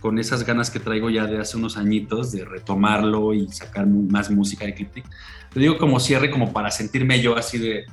con 0.00 0.18
esas 0.18 0.44
ganas 0.44 0.70
que 0.70 0.80
traigo 0.80 1.10
ya 1.10 1.26
de 1.26 1.38
hace 1.38 1.56
unos 1.56 1.76
añitos 1.76 2.32
de 2.32 2.44
retomarlo 2.44 3.32
y 3.32 3.48
sacar 3.48 3.86
más 3.86 4.30
música 4.30 4.66
de 4.66 4.74
Cryptic. 4.74 5.04
Lo 5.54 5.60
digo 5.60 5.78
como 5.78 6.00
cierre, 6.00 6.30
como 6.30 6.52
para 6.52 6.70
sentirme 6.70 7.20
yo 7.20 7.36
así 7.36 7.58
de, 7.58 7.86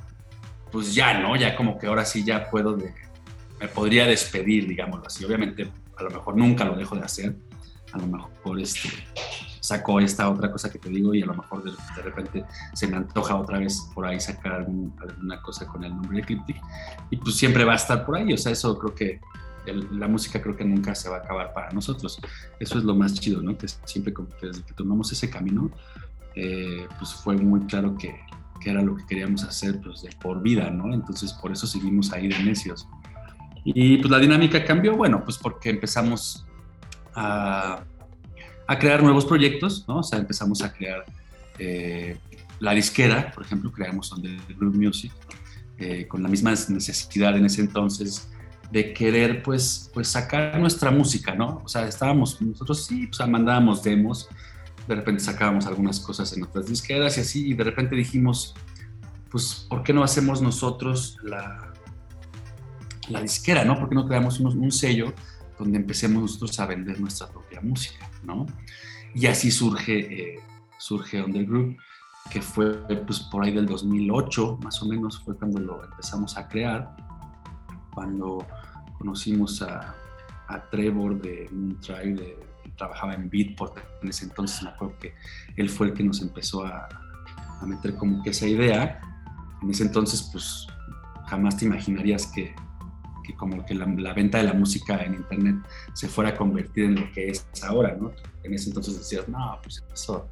pues 0.72 0.94
ya, 0.94 1.18
¿no? 1.18 1.36
Ya 1.36 1.54
como 1.54 1.78
que 1.78 1.86
ahora 1.86 2.04
sí 2.04 2.24
ya 2.24 2.50
puedo, 2.50 2.74
de, 2.74 2.92
me 3.60 3.68
podría 3.68 4.06
despedir, 4.06 4.66
digámoslo 4.66 5.06
así. 5.06 5.24
Obviamente, 5.24 5.70
a 5.96 6.02
lo 6.02 6.10
mejor 6.10 6.36
nunca 6.36 6.64
lo 6.64 6.74
dejo 6.74 6.96
de 6.96 7.02
hacer 7.02 7.36
a 7.92 7.98
lo 7.98 8.06
mejor 8.06 8.60
este, 8.60 8.88
saco 9.60 10.00
esta 10.00 10.28
otra 10.30 10.50
cosa 10.50 10.70
que 10.70 10.78
te 10.78 10.88
digo 10.88 11.14
y 11.14 11.22
a 11.22 11.26
lo 11.26 11.34
mejor 11.34 11.62
de, 11.62 12.02
repente 12.02 12.44
se 12.72 12.88
me 12.88 12.96
antoja 12.96 13.36
otra 13.36 13.58
vez 13.58 13.88
por 13.94 14.06
ahí 14.06 14.20
sacar 14.20 14.52
alguna 14.52 15.40
cosa 15.42 15.66
con 15.66 15.84
el 15.84 15.90
nombre 15.94 16.18
de 16.18 16.24
Cryptic 16.24 16.56
y 17.10 17.16
pues 17.16 17.36
siempre 17.36 17.64
va 17.64 17.72
a 17.72 17.76
estar 17.76 18.04
por 18.04 18.16
ahí, 18.16 18.32
o 18.32 18.38
sea, 18.38 18.52
eso 18.52 18.78
creo 18.78 18.94
que 18.94 19.20
la 19.64 20.08
música 20.08 20.42
creo 20.42 20.56
que 20.56 20.64
nunca 20.64 20.94
se 20.94 21.08
va 21.08 21.18
a 21.18 21.20
acabar 21.20 21.52
para 21.52 21.70
nosotros, 21.70 22.18
eso 22.58 22.78
es 22.78 22.84
lo 22.84 22.96
más 22.96 23.14
chido, 23.14 23.40
¿no? 23.42 23.56
Que 23.56 23.68
siempre 23.68 24.12
como 24.12 24.28
que 24.28 24.48
desde 24.48 24.62
que 24.62 24.72
tomamos 24.72 25.12
ese 25.12 25.30
camino, 25.30 25.70
eh, 26.34 26.88
pues 26.98 27.14
fue 27.14 27.36
muy 27.36 27.60
claro 27.66 27.96
que, 27.96 28.18
que, 28.62 28.70
era 28.70 28.82
lo 28.82 28.96
que 28.96 29.04
queríamos 29.06 29.44
hacer 29.44 29.80
pues 29.80 30.02
de 30.02 30.10
por 30.20 30.42
vida, 30.42 30.70
¿no? 30.70 30.92
Entonces 30.92 31.32
por 31.32 31.52
eso 31.52 31.66
seguimos 31.66 32.12
ahí 32.12 32.28
de 32.28 32.38
necios. 32.42 32.86
Y 33.64 33.98
pues 33.98 34.10
la 34.10 34.18
dinámica 34.18 34.64
cambió, 34.64 34.96
bueno, 34.96 35.22
pues 35.24 35.38
porque 35.38 35.70
empezamos 35.70 36.44
a, 37.14 37.84
crear 38.78 39.02
nuevos 39.02 39.26
proyectos, 39.26 39.84
¿no? 39.86 39.98
O 39.98 40.02
sea, 40.02 40.18
empezamos 40.18 40.62
a 40.62 40.72
crear 40.72 41.04
eh, 41.58 42.16
la 42.58 42.72
disquera, 42.72 43.30
por 43.32 43.44
ejemplo, 43.44 43.70
creamos 43.70 44.08
donde 44.08 44.38
Group 44.56 44.74
Music, 44.74 45.12
eh, 45.78 46.06
con 46.08 46.22
la 46.22 46.28
misma 46.28 46.52
necesidad 46.52 47.36
en 47.36 47.44
ese 47.44 47.60
entonces 47.60 48.28
de 48.70 48.94
querer, 48.94 49.42
pues, 49.42 49.90
pues 49.92 50.08
sacar 50.08 50.58
nuestra 50.58 50.90
música, 50.90 51.34
¿no? 51.34 51.60
O 51.62 51.68
sea, 51.68 51.86
estábamos, 51.86 52.40
nosotros 52.40 52.86
sí, 52.86 53.06
pues 53.06 53.28
mandábamos 53.28 53.82
demos, 53.82 54.28
de 54.86 54.94
repente 54.94 55.22
sacábamos 55.22 55.66
algunas 55.66 56.00
cosas 56.00 56.32
en 56.36 56.42
otras 56.42 56.66
disqueras 56.66 57.16
y 57.18 57.20
así, 57.20 57.50
y 57.50 57.54
de 57.54 57.64
repente 57.64 57.94
dijimos, 57.94 58.54
pues, 59.30 59.66
¿por 59.68 59.82
qué 59.82 59.92
no 59.92 60.02
hacemos 60.02 60.42
nosotros 60.42 61.18
la, 61.22 61.72
la 63.08 63.22
disquera, 63.22 63.64
¿no? 63.64 63.78
¿Por 63.78 63.88
qué 63.88 63.94
no 63.94 64.06
creamos 64.06 64.40
un 64.40 64.72
sello 64.72 65.12
donde 65.58 65.78
empecemos 65.78 66.22
nosotros 66.22 66.58
a 66.60 66.66
vender 66.66 67.00
nuestra 67.00 67.28
propia 67.28 67.60
música, 67.60 68.10
¿no? 68.22 68.46
Y 69.14 69.26
así 69.26 69.50
surge, 69.50 70.34
eh, 70.34 70.40
surge 70.78 71.22
Underground, 71.22 71.76
que 72.30 72.40
fue 72.40 72.74
pues, 73.06 73.20
por 73.20 73.44
ahí 73.44 73.52
del 73.52 73.66
2008, 73.66 74.58
más 74.62 74.82
o 74.82 74.86
menos, 74.86 75.20
fue 75.20 75.36
cuando 75.36 75.60
lo 75.60 75.84
empezamos 75.84 76.36
a 76.36 76.48
crear, 76.48 76.94
cuando 77.94 78.46
conocimos 78.98 79.60
a, 79.62 79.94
a 80.48 80.70
Trevor 80.70 81.20
de 81.20 81.48
Moontribe, 81.52 82.14
de, 82.14 82.51
trabajaba 82.82 83.14
en 83.14 83.30
Beatport 83.30 83.78
en 84.02 84.08
ese 84.08 84.24
entonces, 84.24 84.62
me 84.62 84.70
acuerdo 84.70 84.98
que 84.98 85.14
él 85.56 85.70
fue 85.70 85.88
el 85.88 85.94
que 85.94 86.02
nos 86.02 86.20
empezó 86.20 86.66
a, 86.66 86.88
a 87.60 87.66
meter 87.66 87.94
como 87.94 88.22
que 88.22 88.30
esa 88.30 88.46
idea. 88.46 89.00
En 89.62 89.70
ese 89.70 89.84
entonces, 89.84 90.28
pues 90.32 90.66
jamás 91.26 91.56
te 91.56 91.66
imaginarías 91.66 92.26
que, 92.26 92.54
que 93.24 93.34
como 93.36 93.64
que 93.64 93.74
la, 93.74 94.12
venta 94.12 94.38
de 94.38 94.44
la 94.44 94.52
música 94.52 95.02
en 95.04 95.14
internet 95.14 95.56
se 95.94 96.08
fuera 96.08 96.30
a 96.30 96.36
convertir 96.36 96.84
en 96.84 96.96
lo 96.96 97.12
que 97.12 97.30
es 97.30 97.46
ahora, 97.62 97.96
¿no? 97.98 98.10
En 98.42 98.52
ese 98.52 98.70
entonces 98.70 98.98
decías, 98.98 99.28
no, 99.28 99.58
pues 99.62 99.84
eso, 99.92 100.28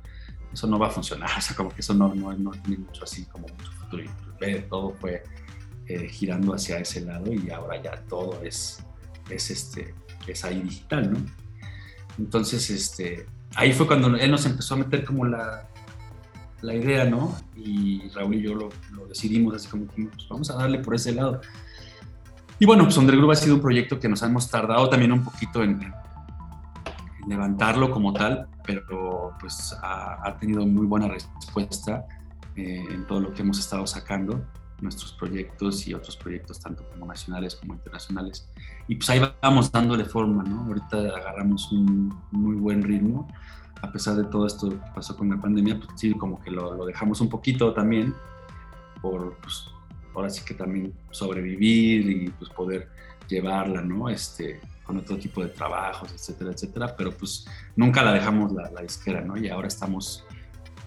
eso 0.52 0.66
no 0.66 0.78
va 0.78 0.88
a 0.88 0.90
funcionar, 0.90 1.30
o 1.38 1.40
sea, 1.40 1.56
como 1.56 1.70
que 1.70 1.80
eso 1.80 1.94
no, 1.94 2.12
no, 2.14 2.32
no 2.32 2.50
tiene 2.50 2.78
mucho 2.84 3.04
así, 3.04 3.24
como 3.26 3.46
mucho 3.46 3.70
futuro. 3.72 4.02
Y 4.02 4.10
pues, 4.38 4.68
todo 4.68 4.94
fue 5.00 5.22
eh, 5.86 6.08
girando 6.08 6.52
hacia 6.54 6.78
ese 6.78 7.02
lado 7.02 7.32
y 7.32 7.48
ahora 7.50 7.80
ya 7.80 7.96
todo 8.08 8.42
es, 8.42 8.84
es, 9.30 9.50
este, 9.50 9.94
es 10.26 10.44
ahí 10.44 10.60
digital, 10.62 11.12
¿no? 11.12 11.39
Entonces, 12.20 12.68
este, 12.68 13.26
ahí 13.54 13.72
fue 13.72 13.86
cuando 13.86 14.14
él 14.14 14.30
nos 14.30 14.44
empezó 14.44 14.74
a 14.74 14.76
meter 14.76 15.04
como 15.04 15.24
la, 15.24 15.66
la 16.60 16.74
idea, 16.74 17.06
¿no? 17.06 17.34
Y 17.56 18.10
Raúl 18.10 18.34
y 18.34 18.42
yo 18.42 18.54
lo, 18.54 18.68
decidimos 19.08 19.54
así 19.54 19.68
como 19.68 19.86
pues 19.86 20.28
vamos 20.28 20.50
a 20.50 20.56
darle 20.56 20.80
por 20.80 20.94
ese 20.94 21.12
lado. 21.12 21.40
Y 22.58 22.66
bueno, 22.66 22.84
pues 22.84 22.98
Undergroove 22.98 23.32
ha 23.32 23.36
sido 23.36 23.54
un 23.54 23.62
proyecto 23.62 23.98
que 23.98 24.08
nos 24.08 24.22
hemos 24.22 24.50
tardado 24.50 24.90
también 24.90 25.12
un 25.12 25.24
poquito 25.24 25.62
en, 25.62 25.80
levantarlo 27.26 27.90
como 27.90 28.12
tal, 28.12 28.48
pero 28.66 29.32
pues 29.40 29.74
ha, 29.82 30.36
tenido 30.38 30.66
muy 30.66 30.86
buena 30.86 31.08
respuesta 31.08 32.04
eh, 32.54 32.84
en 32.90 33.06
todo 33.06 33.20
lo 33.20 33.32
que 33.32 33.40
hemos 33.40 33.58
estado 33.58 33.86
sacando, 33.86 34.44
nuestros 34.80 35.12
proyectos 35.12 35.86
y 35.86 35.94
otros 35.94 36.16
proyectos, 36.16 36.60
tanto 36.60 36.84
como 36.90 37.06
nacionales 37.06 37.56
como 37.56 37.74
internacionales. 37.74 38.48
Y 38.88 38.96
pues 38.96 39.10
ahí 39.10 39.20
vamos 39.42 39.70
dándole 39.70 40.04
forma, 40.04 40.42
¿no? 40.42 40.62
Ahorita 40.62 40.96
agarramos 40.96 41.70
un 41.72 42.14
muy 42.30 42.56
buen 42.56 42.82
ritmo, 42.82 43.28
a 43.82 43.90
pesar 43.90 44.16
de 44.16 44.24
todo 44.24 44.46
esto 44.46 44.68
que 44.68 44.76
pasó 44.94 45.16
con 45.16 45.30
la 45.30 45.40
pandemia, 45.40 45.78
pues 45.78 45.88
sí, 45.96 46.12
como 46.14 46.40
que 46.40 46.50
lo, 46.50 46.74
lo 46.74 46.84
dejamos 46.84 47.20
un 47.20 47.28
poquito 47.28 47.72
también, 47.72 48.14
por, 49.00 49.36
pues, 49.38 49.66
ahora 50.14 50.28
sí 50.28 50.44
que 50.44 50.54
también 50.54 50.92
sobrevivir 51.10 52.10
y 52.10 52.28
pues 52.30 52.50
poder 52.50 52.88
llevarla, 53.28 53.80
¿no? 53.80 54.08
Este, 54.08 54.60
con 54.84 54.98
otro 54.98 55.16
tipo 55.16 55.42
de 55.42 55.50
trabajos, 55.50 56.12
etcétera, 56.12 56.50
etcétera, 56.50 56.96
pero 56.96 57.12
pues 57.12 57.46
nunca 57.76 58.02
la 58.02 58.12
dejamos 58.12 58.52
la, 58.52 58.70
la 58.70 58.82
disquera, 58.82 59.20
¿no? 59.20 59.36
Y 59.36 59.48
ahora 59.48 59.68
estamos 59.68 60.24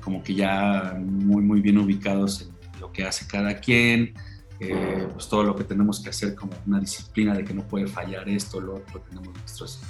como 0.04 0.22
que 0.22 0.36
ya 0.36 0.98
muy, 1.00 1.42
muy 1.42 1.62
bien 1.62 1.78
ubicados 1.78 2.42
en 2.42 2.53
lo 2.84 2.92
que 2.92 3.06
hace 3.06 3.26
cada 3.26 3.60
quien, 3.60 4.14
eh, 4.60 5.08
pues 5.12 5.30
todo 5.30 5.44
lo 5.44 5.56
que 5.56 5.64
tenemos 5.64 6.02
que 6.02 6.10
hacer 6.10 6.36
como 6.36 6.52
una 6.68 6.80
disciplina 6.80 7.34
de 7.34 7.46
que 7.46 7.54
no 7.54 7.64
puede 7.64 7.88
fallar 7.88 8.28
esto, 8.28 8.60
lo 8.60 8.76
otro, 8.76 9.00
tenemos 9.10 9.34
nuestros, 9.34 9.82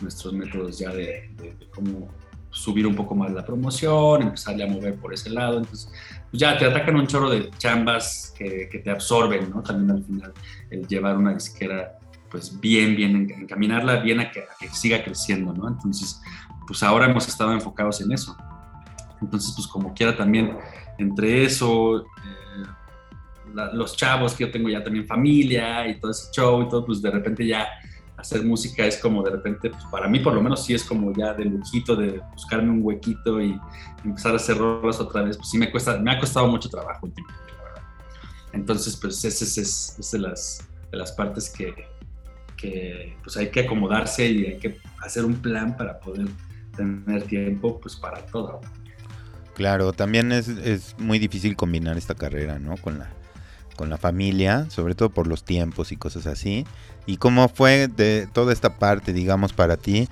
nuestros 0.00 0.32
métodos 0.34 0.78
ya 0.78 0.90
de, 0.90 1.30
de, 1.36 1.68
cómo 1.72 2.08
subir 2.50 2.84
un 2.88 2.96
poco 2.96 3.14
más 3.14 3.30
la 3.30 3.44
promoción, 3.44 4.22
empezarle 4.22 4.64
a 4.64 4.66
mover 4.66 4.96
por 4.96 5.14
ese 5.14 5.30
lado, 5.30 5.58
entonces 5.58 5.92
pues 6.28 6.40
ya 6.40 6.58
te 6.58 6.64
atacan 6.64 6.96
un 6.96 7.06
chorro 7.06 7.30
de 7.30 7.48
chambas 7.58 8.34
que, 8.36 8.68
que 8.68 8.80
te 8.80 8.90
absorben, 8.90 9.48
¿no? 9.50 9.62
También 9.62 9.90
al 9.92 10.04
final 10.04 10.32
el 10.70 10.86
llevar 10.88 11.16
una 11.16 11.32
disquera 11.32 12.00
pues 12.30 12.58
bien, 12.60 12.96
bien, 12.96 13.30
encaminarla 13.30 13.96
bien 13.96 14.20
a 14.20 14.30
que, 14.30 14.44
siga 14.72 15.02
creciendo, 15.02 15.52
¿no? 15.52 15.68
Entonces, 15.68 16.20
pues 16.66 16.82
ahora 16.82 17.06
hemos 17.06 17.26
estado 17.28 17.52
enfocados 17.52 18.00
en 18.00 18.12
eso. 18.12 18.36
Entonces, 19.20 19.52
pues 19.54 19.66
como 19.66 19.92
quiera 19.92 20.16
también, 20.16 20.56
entre 20.98 21.44
eso, 21.44 22.02
eh, 22.02 22.39
los 23.72 23.96
chavos 23.96 24.34
que 24.34 24.44
yo 24.44 24.50
tengo 24.50 24.68
ya 24.68 24.82
también 24.82 25.06
familia 25.06 25.86
y 25.88 25.98
todo 25.98 26.10
ese 26.10 26.30
show 26.32 26.62
y 26.62 26.68
todo, 26.68 26.84
pues 26.84 27.02
de 27.02 27.10
repente 27.10 27.46
ya 27.46 27.66
hacer 28.20 28.44
música 28.44 28.84
es 28.84 28.98
como 28.98 29.22
de 29.22 29.30
repente, 29.30 29.70
pues 29.70 29.84
para 29.90 30.06
mí 30.06 30.20
por 30.20 30.34
lo 30.34 30.42
menos 30.42 30.64
sí 30.64 30.74
es 30.74 30.84
como 30.84 31.12
ya 31.12 31.32
de 31.34 31.46
lujito, 31.46 31.96
de 31.96 32.20
buscarme 32.32 32.70
un 32.70 32.80
huequito 32.82 33.40
y 33.40 33.58
empezar 34.04 34.32
a 34.32 34.36
hacer 34.36 34.58
rolas 34.58 35.00
otra 35.00 35.22
vez, 35.22 35.36
pues 35.36 35.50
sí 35.50 35.58
me 35.58 35.70
cuesta, 35.70 35.98
me 35.98 36.12
ha 36.12 36.18
costado 36.18 36.46
mucho 36.46 36.68
trabajo 36.68 37.08
la 37.08 37.64
verdad. 37.64 37.82
Entonces, 38.52 38.96
pues 38.96 39.24
esa 39.24 39.44
es, 39.44 39.96
es, 39.98 40.10
de, 40.10 40.18
las, 40.18 40.68
de 40.90 40.98
las 40.98 41.12
partes 41.12 41.50
que, 41.50 41.74
que 42.56 43.16
pues 43.22 43.36
hay 43.36 43.50
que 43.50 43.60
acomodarse 43.60 44.26
y 44.26 44.46
hay 44.46 44.58
que 44.58 44.78
hacer 45.02 45.24
un 45.24 45.34
plan 45.34 45.76
para 45.76 45.98
poder 45.98 46.28
tener 46.76 47.22
tiempo 47.24 47.80
pues 47.80 47.96
para 47.96 48.24
todo. 48.26 48.60
Claro, 49.54 49.92
también 49.92 50.32
es, 50.32 50.48
es 50.48 50.94
muy 50.98 51.18
difícil 51.18 51.56
combinar 51.56 51.98
esta 51.98 52.14
carrera, 52.14 52.58
¿no? 52.58 52.76
Con 52.78 52.98
la, 52.98 53.10
con 53.80 53.88
la 53.88 53.96
familia, 53.96 54.66
sobre 54.68 54.94
todo 54.94 55.08
por 55.08 55.26
los 55.26 55.42
tiempos 55.42 55.90
y 55.90 55.96
cosas 55.96 56.26
así. 56.26 56.66
¿Y 57.06 57.16
cómo 57.16 57.48
fue 57.48 57.88
de 57.88 58.28
toda 58.30 58.52
esta 58.52 58.76
parte, 58.76 59.14
digamos, 59.14 59.54
para 59.54 59.78
ti? 59.78 60.06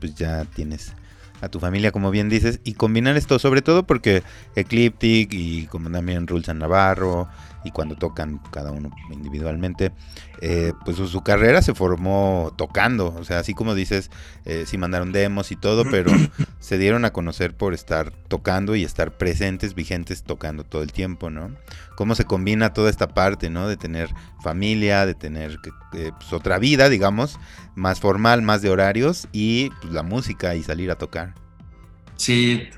pues 0.00 0.16
ya 0.16 0.44
tienes 0.46 0.92
a 1.40 1.48
tu 1.48 1.60
familia, 1.60 1.92
como 1.92 2.10
bien 2.10 2.28
dices, 2.28 2.58
y 2.64 2.74
combinar 2.74 3.16
esto, 3.16 3.38
sobre 3.38 3.62
todo 3.62 3.84
porque 3.84 4.24
Ecliptic 4.56 5.32
y 5.32 5.66
como 5.66 5.92
también 5.92 6.26
Rulsan 6.26 6.58
Navarro, 6.58 7.28
y 7.64 7.70
cuando 7.70 7.96
tocan 7.96 8.40
cada 8.50 8.72
uno 8.72 8.90
individualmente, 9.10 9.92
eh, 10.40 10.72
pues 10.84 10.96
su, 10.96 11.20
carrera 11.22 11.62
se 11.62 11.74
formó 11.74 12.52
tocando, 12.56 13.14
o 13.14 13.24
sea, 13.24 13.38
así 13.38 13.54
como 13.54 13.74
dices, 13.74 14.10
eh, 14.44 14.64
sí 14.66 14.78
mandaron 14.78 15.12
demos 15.12 15.52
y 15.52 15.56
todo, 15.56 15.84
pero 15.90 16.10
se 16.60 16.78
dieron 16.78 17.04
a 17.04 17.12
conocer 17.12 17.54
por 17.54 17.74
estar 17.74 18.10
tocando 18.28 18.74
y 18.74 18.84
estar 18.84 19.16
presentes, 19.16 19.74
vigentes, 19.74 20.22
tocando 20.22 20.64
todo 20.64 20.82
el 20.82 20.92
tiempo, 20.92 21.30
¿no? 21.30 21.54
Cómo 21.96 22.14
se 22.14 22.24
combina 22.24 22.72
toda 22.72 22.90
esta 22.90 23.08
parte, 23.08 23.50
¿no? 23.50 23.68
De 23.68 23.76
tener 23.76 24.10
familia, 24.42 25.06
de 25.06 25.14
tener 25.14 25.58
eh, 25.92 26.10
pues, 26.18 26.32
otra 26.32 26.58
vida, 26.58 26.88
digamos, 26.88 27.38
más 27.74 28.00
formal, 28.00 28.42
más 28.42 28.62
de 28.62 28.70
horarios 28.70 29.28
y 29.32 29.70
pues, 29.80 29.92
la 29.92 30.02
música 30.02 30.54
y 30.54 30.62
salir 30.62 30.90
a 30.90 30.96
tocar. 30.96 31.34
Sí, 32.16 32.68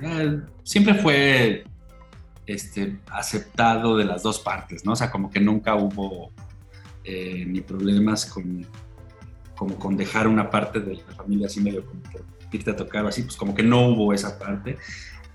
siempre 0.63 0.95
fue 0.95 1.65
este, 2.47 2.99
aceptado 3.11 3.97
de 3.97 4.05
las 4.05 4.23
dos 4.23 4.39
partes, 4.39 4.85
¿no? 4.85 4.93
O 4.93 4.97
sea, 4.97 5.11
como 5.11 5.31
que 5.31 5.41
nunca 5.41 5.75
hubo 5.75 6.31
eh, 7.05 7.45
ni 7.47 7.61
problemas 7.61 8.27
con, 8.27 8.67
como 9.57 9.77
con 9.79 9.97
dejar 9.97 10.27
una 10.27 10.51
parte 10.51 10.81
de 10.81 10.97
la 10.97 11.15
familia 11.15 11.47
así 11.47 11.61
medio 11.61 11.85
como 11.85 12.03
por 12.03 12.25
irte 12.53 12.71
a 12.71 12.77
tocar 12.77 13.05
o 13.05 13.09
así, 13.09 13.23
pues 13.23 13.37
como 13.37 13.55
que 13.55 13.63
no 13.63 13.89
hubo 13.89 14.13
esa 14.13 14.39
parte. 14.39 14.79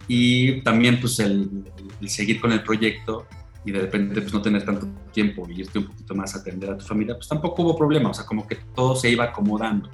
Y 0.07 0.61
también 0.61 0.99
pues 0.99 1.19
el, 1.19 1.65
seguir 2.07 2.41
con 2.41 2.51
el 2.51 2.63
proyecto 2.63 3.27
y 3.65 3.71
de 3.71 3.81
repente 3.81 4.21
pues 4.21 4.33
no 4.33 4.41
tener 4.41 4.63
tanto 4.65 4.87
tiempo 5.11 5.47
y 5.49 5.61
irte 5.61 5.79
un 5.79 5.87
poquito 5.87 6.15
más 6.15 6.35
a 6.35 6.39
atender 6.39 6.71
a 6.71 6.77
tu 6.77 6.85
familia, 6.85 7.15
pues 7.15 7.27
tampoco 7.27 7.61
hubo 7.61 7.77
problema, 7.77 8.09
o 8.09 8.13
sea, 8.13 8.25
como 8.25 8.47
que 8.47 8.55
todo 8.73 8.95
se 8.95 9.09
iba 9.09 9.25
acomodando, 9.25 9.89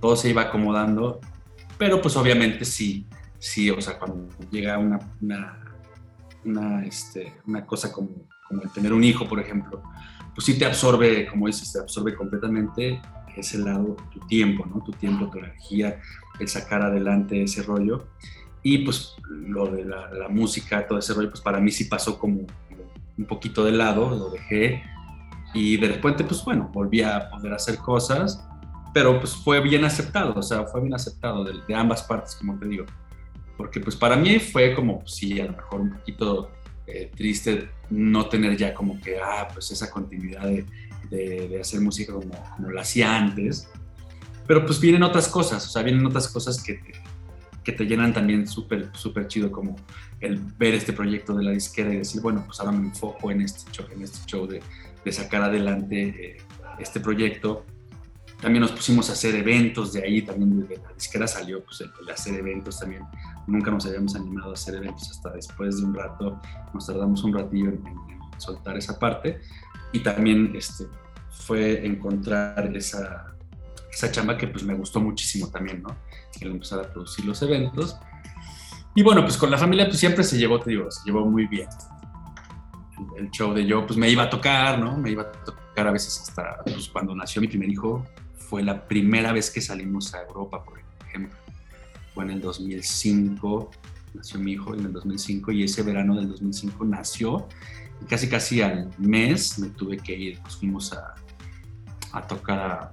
todo 0.00 0.14
se 0.16 0.30
iba 0.30 0.42
acomodando, 0.42 1.18
pero 1.78 2.00
pues 2.02 2.16
obviamente 2.16 2.64
sí, 2.64 3.06
sí, 3.38 3.70
o 3.70 3.80
sea, 3.80 3.98
cuando 3.98 4.28
llega 4.50 4.78
una 4.78 5.00
una, 5.20 5.69
este, 6.84 7.34
una 7.46 7.66
cosa 7.66 7.92
como, 7.92 8.28
como, 8.48 8.62
el 8.62 8.70
tener 8.70 8.92
un 8.92 9.04
hijo, 9.04 9.28
por 9.28 9.40
ejemplo, 9.40 9.82
pues 10.34 10.44
sí 10.44 10.58
te 10.58 10.64
absorbe, 10.64 11.26
como 11.26 11.46
dices, 11.46 11.72
te 11.72 11.80
absorbe 11.80 12.14
completamente 12.14 13.00
ese 13.36 13.58
lado, 13.58 13.96
tu 14.12 14.20
tiempo, 14.26 14.66
¿no? 14.66 14.82
Tu 14.82 14.92
tiempo, 14.92 15.30
tu 15.30 15.38
energía, 15.38 16.00
el 16.38 16.48
sacar 16.48 16.82
adelante 16.82 17.42
ese 17.42 17.62
rollo. 17.62 18.08
Y 18.62 18.78
pues 18.78 19.14
lo 19.28 19.66
de 19.70 19.84
la, 19.84 20.10
la 20.12 20.28
música, 20.28 20.86
todo 20.86 20.98
ese 20.98 21.14
rollo, 21.14 21.30
pues 21.30 21.40
para 21.40 21.60
mí 21.60 21.70
sí 21.70 21.84
pasó 21.84 22.18
como, 22.18 22.46
un 23.16 23.24
poquito 23.26 23.64
de 23.64 23.72
lado, 23.72 24.10
lo 24.10 24.30
dejé. 24.30 24.82
Y 25.54 25.76
de 25.76 25.88
repente, 25.88 26.24
pues 26.24 26.44
bueno, 26.44 26.70
volví 26.72 27.02
a 27.02 27.30
poder 27.30 27.54
hacer 27.54 27.78
cosas, 27.78 28.44
pero 28.92 29.18
pues 29.18 29.34
fue 29.34 29.60
bien 29.60 29.84
aceptado, 29.84 30.34
o 30.34 30.42
sea, 30.42 30.64
fue 30.64 30.80
bien 30.80 30.94
aceptado 30.94 31.44
de, 31.44 31.54
de 31.66 31.74
ambas 31.74 32.02
partes, 32.02 32.34
como 32.36 32.58
te 32.58 32.66
digo 32.66 32.86
porque 33.60 33.78
pues 33.78 33.94
para 33.94 34.16
mí 34.16 34.38
fue 34.38 34.74
como, 34.74 35.06
sí, 35.06 35.38
a 35.38 35.44
lo 35.44 35.52
mejor 35.52 35.82
un 35.82 35.90
poquito 35.90 36.50
eh, 36.86 37.10
triste 37.14 37.68
no 37.90 38.26
tener 38.26 38.56
ya 38.56 38.72
como 38.72 38.98
que, 38.98 39.18
ah, 39.22 39.48
pues 39.52 39.70
esa 39.70 39.90
continuidad 39.90 40.48
de, 40.48 40.64
de, 41.10 41.60
hacer 41.60 41.82
música 41.82 42.14
como, 42.14 42.30
como 42.56 42.70
la 42.70 42.80
hacía 42.80 43.14
antes, 43.14 43.68
pero 44.46 44.64
pues 44.64 44.80
vienen 44.80 45.02
otras 45.02 45.28
cosas, 45.28 45.66
o 45.66 45.68
sea, 45.68 45.82
vienen 45.82 46.06
otras 46.06 46.28
cosas 46.28 46.62
que 46.62 46.72
te, 46.72 46.92
que 47.62 47.72
te 47.72 47.84
llenan 47.84 48.14
también 48.14 48.48
súper, 48.48 48.88
súper 48.94 49.28
chido, 49.28 49.52
como 49.52 49.76
el 50.20 50.38
ver 50.38 50.72
este 50.72 50.94
proyecto 50.94 51.34
de 51.34 51.44
la 51.44 51.50
disquera 51.50 51.92
y 51.92 51.98
decir, 51.98 52.22
bueno, 52.22 52.42
pues 52.46 52.60
ahora 52.60 52.72
me 52.72 52.86
enfoco 52.86 53.30
en 53.30 53.42
este 53.42 53.70
show, 53.72 53.84
en 53.94 54.00
este 54.00 54.24
show 54.24 54.46
de, 54.46 54.62
de 55.04 55.12
sacar 55.12 55.42
adelante 55.42 56.14
eh, 56.18 56.36
este 56.78 56.98
proyecto 56.98 57.66
también 58.40 58.62
nos 58.62 58.72
pusimos 58.72 59.10
a 59.10 59.12
hacer 59.12 59.34
eventos 59.34 59.92
de 59.92 60.02
ahí, 60.02 60.22
también 60.22 60.66
de 60.66 60.76
la 60.78 60.92
disquera 60.94 61.26
salió 61.26 61.62
pues, 61.62 61.82
el, 61.82 62.10
hacer 62.10 62.34
eventos 62.34 62.78
también. 62.78 63.02
Nunca 63.46 63.70
nos 63.70 63.84
habíamos 63.86 64.14
animado 64.14 64.50
a 64.50 64.54
hacer 64.54 64.76
eventos 64.76 65.10
hasta 65.10 65.30
después 65.30 65.78
de 65.78 65.84
un 65.84 65.94
rato, 65.94 66.40
nos 66.72 66.86
tardamos 66.86 67.22
un 67.22 67.34
ratillo 67.34 67.70
en, 67.70 67.82
soltar 68.38 68.76
esa 68.78 68.98
parte. 68.98 69.40
Y 69.92 70.00
también 70.00 70.52
este, 70.54 70.86
fue 71.30 71.84
encontrar 71.84 72.74
esa, 72.74 73.34
esa 73.92 74.10
chamba 74.10 74.36
que 74.38 74.46
pues 74.46 74.64
me 74.64 74.74
gustó 74.74 75.00
muchísimo 75.00 75.48
también, 75.48 75.82
¿no? 75.82 75.94
El 76.40 76.52
empezar 76.52 76.80
a 76.80 76.90
producir 76.90 77.24
los 77.26 77.42
eventos. 77.42 77.98
Y 78.94 79.02
bueno, 79.02 79.22
pues 79.22 79.36
con 79.36 79.50
la 79.50 79.58
familia 79.58 79.86
pues 79.86 79.98
siempre 79.98 80.24
se 80.24 80.38
llevó, 80.38 80.58
te 80.60 80.70
digo, 80.70 80.90
se 80.90 81.04
llevó 81.04 81.26
muy 81.26 81.46
bien. 81.46 81.68
El, 83.16 83.24
el 83.24 83.30
show 83.30 83.52
de 83.52 83.66
yo 83.66 83.86
pues 83.86 83.98
me 83.98 84.08
iba 84.08 84.22
a 84.22 84.30
tocar, 84.30 84.78
¿no? 84.78 84.96
Me 84.96 85.10
iba 85.10 85.24
a 85.24 85.32
tocar 85.32 85.88
a 85.88 85.92
veces 85.92 86.18
hasta 86.20 86.62
pues, 86.64 86.88
cuando 86.88 87.14
nació 87.14 87.42
mi 87.42 87.48
primer 87.48 87.68
hijo, 87.68 88.06
fue 88.50 88.64
la 88.64 88.88
primera 88.88 89.32
vez 89.32 89.48
que 89.48 89.60
salimos 89.60 90.12
a 90.12 90.22
Europa, 90.22 90.64
por 90.64 90.80
ejemplo. 91.06 91.38
Fue 92.12 92.24
en 92.24 92.30
el 92.30 92.40
2005, 92.40 93.70
nació 94.12 94.40
mi 94.40 94.52
hijo 94.52 94.74
en 94.74 94.86
el 94.86 94.92
2005 94.92 95.52
y 95.52 95.62
ese 95.62 95.84
verano 95.84 96.16
del 96.16 96.28
2005 96.30 96.84
nació 96.84 97.46
y 98.02 98.06
casi 98.06 98.28
casi 98.28 98.60
al 98.60 98.90
mes 98.98 99.56
me 99.60 99.68
tuve 99.68 99.98
que 99.98 100.16
ir, 100.16 100.40
pues 100.40 100.56
fuimos 100.56 100.92
a, 100.92 101.14
a 102.10 102.26
tocar 102.26 102.58
a, 102.58 102.92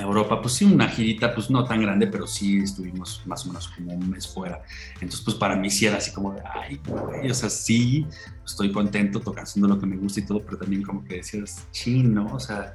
Europa, 0.00 0.40
pues 0.40 0.54
sí, 0.54 0.64
una 0.64 0.88
girita, 0.88 1.34
pues 1.34 1.50
no 1.50 1.64
tan 1.64 1.82
grande, 1.82 2.06
pero 2.06 2.24
sí 2.24 2.58
estuvimos 2.58 3.22
más 3.26 3.44
o 3.44 3.48
menos 3.48 3.66
como 3.68 3.92
un 3.92 4.08
mes 4.08 4.28
fuera. 4.28 4.62
Entonces, 4.94 5.20
pues 5.22 5.36
para 5.36 5.56
mí 5.56 5.68
sí 5.68 5.84
era 5.84 5.96
así 5.96 6.12
como 6.12 6.32
de, 6.32 6.40
ay, 6.54 6.80
güey, 6.86 7.28
o 7.28 7.34
sea, 7.34 7.50
sí, 7.50 8.06
estoy 8.44 8.70
contento 8.70 9.18
tocando 9.18 9.66
lo 9.66 9.80
que 9.80 9.86
me 9.86 9.96
gusta 9.96 10.20
y 10.20 10.26
todo, 10.26 10.44
pero 10.44 10.58
también 10.58 10.84
como 10.84 11.04
que 11.04 11.16
decías, 11.16 11.66
chino, 11.72 12.32
o 12.32 12.38
sea, 12.38 12.74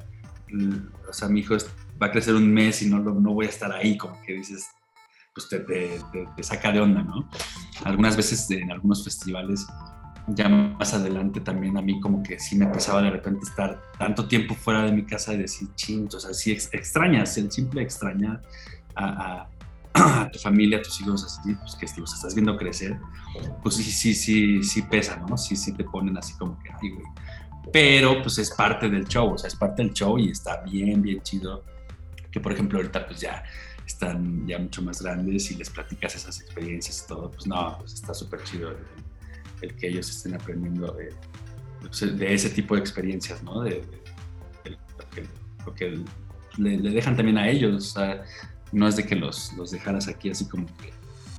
o 1.07 1.13
sea, 1.13 1.27
mi 1.27 1.41
hijo 1.41 1.55
va 2.01 2.07
a 2.07 2.11
crecer 2.11 2.35
un 2.35 2.51
mes 2.51 2.81
y 2.81 2.89
no, 2.89 2.99
no 2.99 3.33
voy 3.33 3.45
a 3.45 3.49
estar 3.49 3.71
ahí, 3.71 3.97
como 3.97 4.21
que 4.21 4.33
dices, 4.33 4.67
pues 5.33 5.49
te, 5.49 5.59
te, 5.59 5.99
te, 6.35 6.43
saca 6.43 6.71
de 6.71 6.79
onda, 6.79 7.03
¿no? 7.03 7.29
Algunas 7.83 8.15
veces 8.15 8.49
en 8.51 8.71
algunos 8.71 9.03
festivales, 9.03 9.67
ya 10.27 10.49
más 10.49 10.93
adelante 10.93 11.39
también 11.41 11.77
a 11.77 11.81
mí 11.81 11.99
como 11.99 12.23
que 12.23 12.39
sí 12.39 12.55
me 12.55 12.65
empezaba 12.65 13.01
de 13.01 13.11
repente 13.11 13.45
estar 13.45 13.79
tanto 13.99 14.27
tiempo 14.27 14.55
fuera 14.55 14.83
de 14.83 14.91
mi 14.91 15.05
casa 15.05 15.33
y 15.33 15.37
decir, 15.37 15.67
ching, 15.75 16.07
o 16.13 16.19
sea, 16.19 16.33
sí 16.33 16.51
extrañas, 16.51 17.37
el 17.37 17.51
simple 17.51 17.81
extrañar 17.81 18.41
a, 18.95 19.47
a, 19.93 20.31
tu 20.31 20.39
familia, 20.39 20.79
a 20.79 20.81
tus 20.81 21.01
hijos, 21.01 21.23
así, 21.23 21.53
pues 21.55 21.75
que 21.75 21.99
los 21.99 22.13
estás 22.13 22.33
viendo 22.33 22.55
crecer, 22.57 22.97
pues 23.61 23.75
sí, 23.75 23.83
sí, 23.83 24.15
sí, 24.15 24.63
sí 24.63 24.81
pesa, 24.83 25.17
¿no? 25.17 25.37
Sí, 25.37 25.55
sí 25.55 25.73
te 25.73 25.83
ponen 25.83 26.17
así 26.17 26.33
como 26.37 26.57
que, 26.59 26.69
ay, 26.71 26.89
güey. 26.91 27.05
Pero 27.71 28.21
pues 28.21 28.37
es 28.37 28.51
parte 28.51 28.89
del 28.89 29.07
show, 29.07 29.33
o 29.33 29.37
sea, 29.37 29.47
es 29.47 29.55
parte 29.55 29.83
del 29.83 29.93
show 29.93 30.17
y 30.17 30.29
está 30.29 30.61
bien, 30.61 31.01
bien 31.01 31.21
chido. 31.21 31.63
Que 32.31 32.39
por 32.39 32.51
ejemplo 32.51 32.79
ahorita 32.79 33.05
pues 33.05 33.21
ya 33.21 33.43
están 33.85 34.47
ya 34.47 34.57
mucho 34.57 34.81
más 34.81 35.01
grandes 35.01 35.51
y 35.51 35.55
les 35.55 35.69
platicas 35.69 36.15
esas 36.15 36.41
experiencias 36.41 37.03
y 37.03 37.07
todo, 37.07 37.31
pues 37.31 37.47
no, 37.47 37.77
pues 37.79 37.93
está 37.93 38.13
súper 38.13 38.43
chido 38.43 38.75
el, 39.61 39.75
que 39.75 39.87
ellos 39.87 40.09
estén 40.09 40.35
aprendiendo 40.35 40.91
de, 40.93 41.13
pues, 41.81 42.17
de, 42.17 42.33
ese 42.33 42.49
tipo 42.49 42.75
de 42.75 42.81
experiencias, 42.81 43.41
¿no? 43.43 43.61
De, 43.61 43.83
lo 45.65 45.73
que, 45.73 46.03
le, 46.57 46.77
dejan 46.77 47.15
también 47.15 47.37
a 47.37 47.49
ellos, 47.49 47.75
o 47.75 47.99
sea, 47.99 48.23
no 48.71 48.87
es 48.87 48.95
de 48.95 49.05
que 49.05 49.15
los, 49.15 49.53
los 49.53 49.71
dejaras 49.71 50.07
aquí 50.07 50.29
así 50.29 50.47
como 50.47 50.65
que 50.77 50.93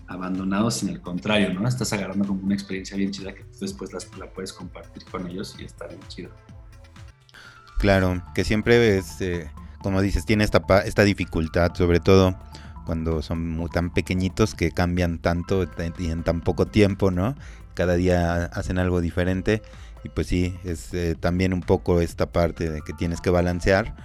abandonados, 0.09 0.75
sino 0.75 0.92
al 0.92 1.01
contrario, 1.01 1.53
¿no? 1.53 1.66
Estás 1.66 1.92
agarrando 1.92 2.27
como 2.27 2.42
una 2.42 2.55
experiencia 2.55 2.97
bien 2.97 3.11
chida 3.11 3.35
que 3.35 3.45
después 3.61 3.90
la 4.19 4.27
puedes 4.31 4.53
compartir 4.53 5.05
con 5.05 5.27
ellos 5.27 5.57
y 5.59 5.64
está 5.64 5.87
bien 5.87 6.01
chido. 6.09 6.31
Claro, 7.79 8.23
que 8.35 8.45
siempre 8.45 8.99
es, 8.99 9.21
eh, 9.21 9.51
como 9.83 10.01
dices, 10.01 10.25
tiene 10.25 10.45
esta, 10.45 10.62
esta 10.85 11.03
dificultad, 11.03 11.75
sobre 11.75 12.01
todo 12.01 12.38
cuando 12.87 13.21
son 13.21 13.51
muy, 13.51 13.69
tan 13.69 13.92
pequeñitos 13.92 14.55
que 14.55 14.71
cambian 14.71 15.19
tanto 15.19 15.69
y 15.99 16.07
en 16.07 16.23
tan 16.23 16.40
poco 16.40 16.66
tiempo, 16.66 17.11
¿no? 17.11 17.35
Cada 17.75 17.95
día 17.97 18.45
hacen 18.45 18.79
algo 18.79 19.01
diferente 19.01 19.61
y 20.05 20.09
pues 20.09 20.29
sí, 20.29 20.57
es 20.64 20.95
eh, 20.95 21.16
también 21.19 21.53
un 21.53 21.61
poco 21.61 22.01
esta 22.01 22.27
parte 22.27 22.71
de 22.71 22.81
que 22.81 22.92
tienes 22.92 23.21
que 23.21 23.29
balancear, 23.29 23.97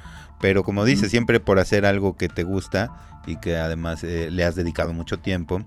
pero 0.42 0.64
como 0.64 0.84
dices, 0.84 1.12
siempre 1.12 1.40
por 1.40 1.60
hacer 1.60 1.86
algo 1.86 2.18
que 2.18 2.28
te 2.28 2.44
gusta 2.44 3.11
y 3.26 3.38
que 3.38 3.58
además 3.58 4.04
eh, 4.04 4.30
le 4.32 4.44
has 4.44 4.56
dedicado 4.56 4.94
mucho 4.94 5.20
tiempo 5.20 5.64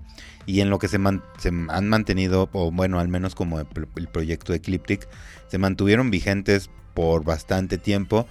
y 0.46 0.60
en 0.60 0.70
lo 0.70 0.78
que 0.78 0.88
se, 0.88 0.98
se 1.38 1.48
han 1.48 1.88
mantenido, 1.88 2.48
o 2.52 2.70
bueno, 2.70 3.00
al 3.00 3.08
menos 3.08 3.34
como 3.34 3.60
el, 3.60 3.66
proyecto 4.08 4.52
Ecliptic, 4.52 5.08
se 5.48 5.58
mantuvieron 5.58 6.10
vigentes 6.10 6.70
por 6.92 7.24
bastante 7.24 7.78
tiempo 7.78 8.26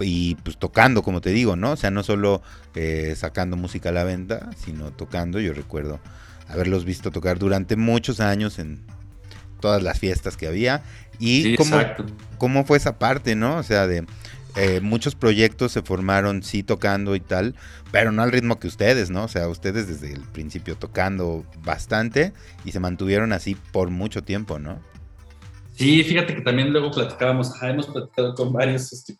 y 0.00 0.36
pues 0.36 0.56
tocando, 0.58 1.02
como 1.02 1.20
te 1.20 1.30
digo, 1.30 1.56
¿no? 1.56 1.72
O 1.72 1.76
sea, 1.76 1.90
no 1.90 2.02
solo 2.02 2.42
eh, 2.74 3.14
sacando 3.16 3.56
música 3.56 3.90
a 3.90 3.92
la 3.92 4.04
venta, 4.04 4.50
sino 4.56 4.90
tocando. 4.90 5.38
Yo 5.38 5.52
recuerdo 5.52 6.00
haberlos 6.48 6.84
visto 6.84 7.10
tocar 7.10 7.38
durante 7.38 7.76
muchos 7.76 8.20
años 8.20 8.58
en 8.58 8.80
todas 9.60 9.82
las 9.82 9.98
fiestas 9.98 10.36
que 10.36 10.46
había. 10.46 10.82
Y 11.18 11.56
cómo, 11.56 11.76
cómo, 12.38 12.64
fue 12.64 12.76
esa 12.78 12.98
parte, 12.98 13.36
¿no? 13.36 13.56
O 13.56 13.62
sea, 13.62 13.86
de 13.86 14.04
eh, 14.56 14.80
muchos 14.80 15.14
proyectos 15.14 15.72
se 15.72 15.82
formaron 15.82 16.42
sí 16.42 16.62
tocando 16.62 17.16
y 17.16 17.20
tal, 17.20 17.56
pero 17.90 18.12
no 18.12 18.22
al 18.22 18.30
ritmo 18.30 18.58
que 18.60 18.68
ustedes, 18.68 19.10
¿no? 19.10 19.24
O 19.24 19.28
sea, 19.28 19.48
ustedes 19.48 19.88
desde 19.88 20.12
el 20.12 20.20
principio 20.20 20.76
tocando 20.76 21.44
bastante 21.64 22.32
y 22.64 22.72
se 22.72 22.80
mantuvieron 22.80 23.32
así 23.32 23.56
por 23.72 23.90
mucho 23.90 24.22
tiempo, 24.22 24.58
¿no? 24.58 24.80
Sí, 25.72 26.04
fíjate 26.04 26.36
que 26.36 26.42
también 26.42 26.72
luego 26.72 26.92
platicábamos, 26.92 27.50
hemos 27.62 27.88
platicado 27.88 28.34
con 28.34 28.52
varios 28.52 28.92
este, 28.92 29.16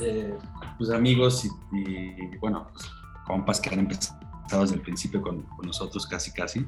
eh, 0.00 0.34
pues, 0.76 0.90
amigos 0.90 1.46
y, 1.72 2.36
bueno, 2.38 2.68
pues, 2.72 2.84
compas 3.26 3.58
que 3.58 3.70
han 3.70 3.80
empezado 3.80 4.18
desde 4.60 4.74
el 4.74 4.82
principio 4.82 5.22
con, 5.22 5.42
con 5.42 5.66
nosotros 5.66 6.06
casi 6.06 6.30
casi, 6.32 6.66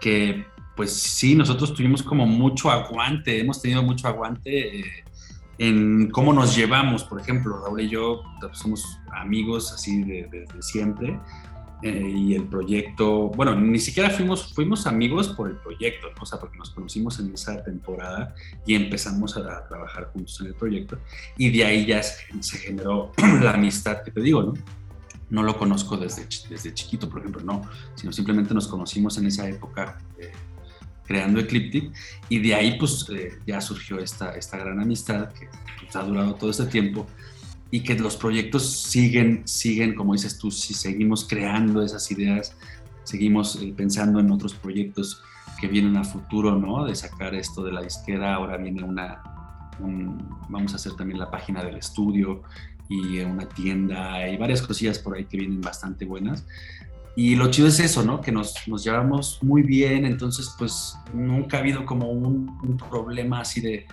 que 0.00 0.46
pues 0.76 0.92
sí, 0.92 1.34
nosotros 1.34 1.74
tuvimos 1.74 2.02
como 2.02 2.26
mucho 2.26 2.70
aguante, 2.70 3.40
hemos 3.40 3.62
tenido 3.62 3.82
mucho 3.82 4.08
aguante 4.08 4.80
eh, 4.80 5.04
en 5.58 6.10
cómo 6.10 6.32
nos 6.32 6.56
llevamos, 6.56 7.04
por 7.04 7.20
ejemplo, 7.20 7.60
Raúl 7.62 7.82
y 7.82 7.88
yo 7.88 8.22
pues, 8.40 8.58
somos 8.58 8.98
amigos 9.12 9.72
así 9.72 10.02
desde 10.02 10.46
de, 10.46 10.62
siempre 10.62 11.18
eh, 11.82 12.12
y 12.16 12.34
el 12.34 12.44
proyecto, 12.44 13.28
bueno, 13.28 13.54
ni 13.54 13.78
siquiera 13.78 14.10
fuimos, 14.10 14.54
fuimos 14.54 14.86
amigos 14.86 15.28
por 15.28 15.48
el 15.48 15.56
proyecto, 15.56 16.08
o 16.20 16.26
sea, 16.26 16.38
porque 16.40 16.56
nos 16.56 16.70
conocimos 16.70 17.18
en 17.20 17.32
esa 17.34 17.62
temporada 17.62 18.34
y 18.66 18.74
empezamos 18.74 19.36
a, 19.36 19.68
trabajar 19.68 20.10
juntos 20.12 20.40
en 20.40 20.46
el 20.48 20.54
proyecto 20.54 20.98
y 21.36 21.50
de 21.50 21.64
ahí 21.64 21.86
ya 21.86 22.02
se, 22.02 22.24
se 22.40 22.58
generó 22.58 23.12
la 23.42 23.52
amistad 23.52 24.02
que 24.02 24.10
te 24.10 24.20
digo, 24.20 24.42
¿no? 24.42 24.54
no 25.30 25.42
lo 25.42 25.58
conozco 25.58 25.96
desde, 25.96 26.26
desde 26.48 26.74
chiquito, 26.74 27.08
por 27.08 27.20
ejemplo, 27.20 27.42
no, 27.42 27.62
sino 27.94 28.12
simplemente 28.12 28.54
nos 28.54 28.68
conocimos 28.68 29.18
en 29.18 29.26
esa 29.26 29.48
época 29.48 29.98
eh, 30.18 30.32
creando 31.06 31.40
Ecliptic 31.40 31.92
y 32.28 32.38
de 32.38 32.54
ahí 32.54 32.78
pues 32.78 33.06
eh, 33.14 33.38
ya 33.46 33.60
surgió 33.60 33.98
esta, 33.98 34.32
esta 34.32 34.56
gran 34.58 34.80
amistad 34.80 35.32
que 35.32 35.48
pues, 35.80 35.94
ha 35.96 36.02
durado 36.02 36.34
todo 36.34 36.50
este 36.50 36.66
tiempo 36.66 37.06
y 37.70 37.80
que 37.80 37.94
los 37.98 38.16
proyectos 38.16 38.70
siguen, 38.70 39.42
siguen, 39.46 39.94
como 39.94 40.12
dices 40.12 40.38
tú, 40.38 40.50
si 40.50 40.74
seguimos 40.74 41.26
creando 41.28 41.82
esas 41.82 42.08
ideas, 42.10 42.54
seguimos 43.02 43.56
eh, 43.56 43.74
pensando 43.76 44.20
en 44.20 44.30
otros 44.30 44.54
proyectos 44.54 45.22
que 45.60 45.66
vienen 45.66 45.96
a 45.96 46.04
futuro, 46.04 46.56
¿no? 46.56 46.84
De 46.84 46.94
sacar 46.94 47.34
esto 47.34 47.64
de 47.64 47.72
la 47.72 47.82
disquera, 47.82 48.34
ahora 48.34 48.56
viene 48.56 48.82
una, 48.82 49.22
vamos 50.48 50.72
a 50.72 50.76
hacer 50.76 50.94
también 50.94 51.18
la 51.18 51.30
página 51.30 51.64
del 51.64 51.76
estudio 51.76 52.42
y 52.88 53.18
una 53.20 53.48
tienda 53.48 54.28
y 54.28 54.36
varias 54.36 54.62
cosillas 54.62 54.98
por 54.98 55.16
ahí 55.16 55.24
que 55.24 55.38
vienen 55.38 55.60
bastante 55.60 56.04
buenas. 56.04 56.44
Y 57.16 57.36
lo 57.36 57.50
chido 57.50 57.68
es 57.68 57.78
eso, 57.78 58.02
¿no? 58.02 58.20
Que 58.20 58.32
nos, 58.32 58.54
llevamos 58.66 59.38
muy 59.42 59.62
bien, 59.62 60.04
entonces 60.04 60.54
pues 60.58 60.96
nunca 61.12 61.58
ha 61.58 61.60
habido 61.60 61.86
como 61.86 62.10
un, 62.10 62.76
problema 62.90 63.40
así 63.40 63.60
de, 63.60 63.86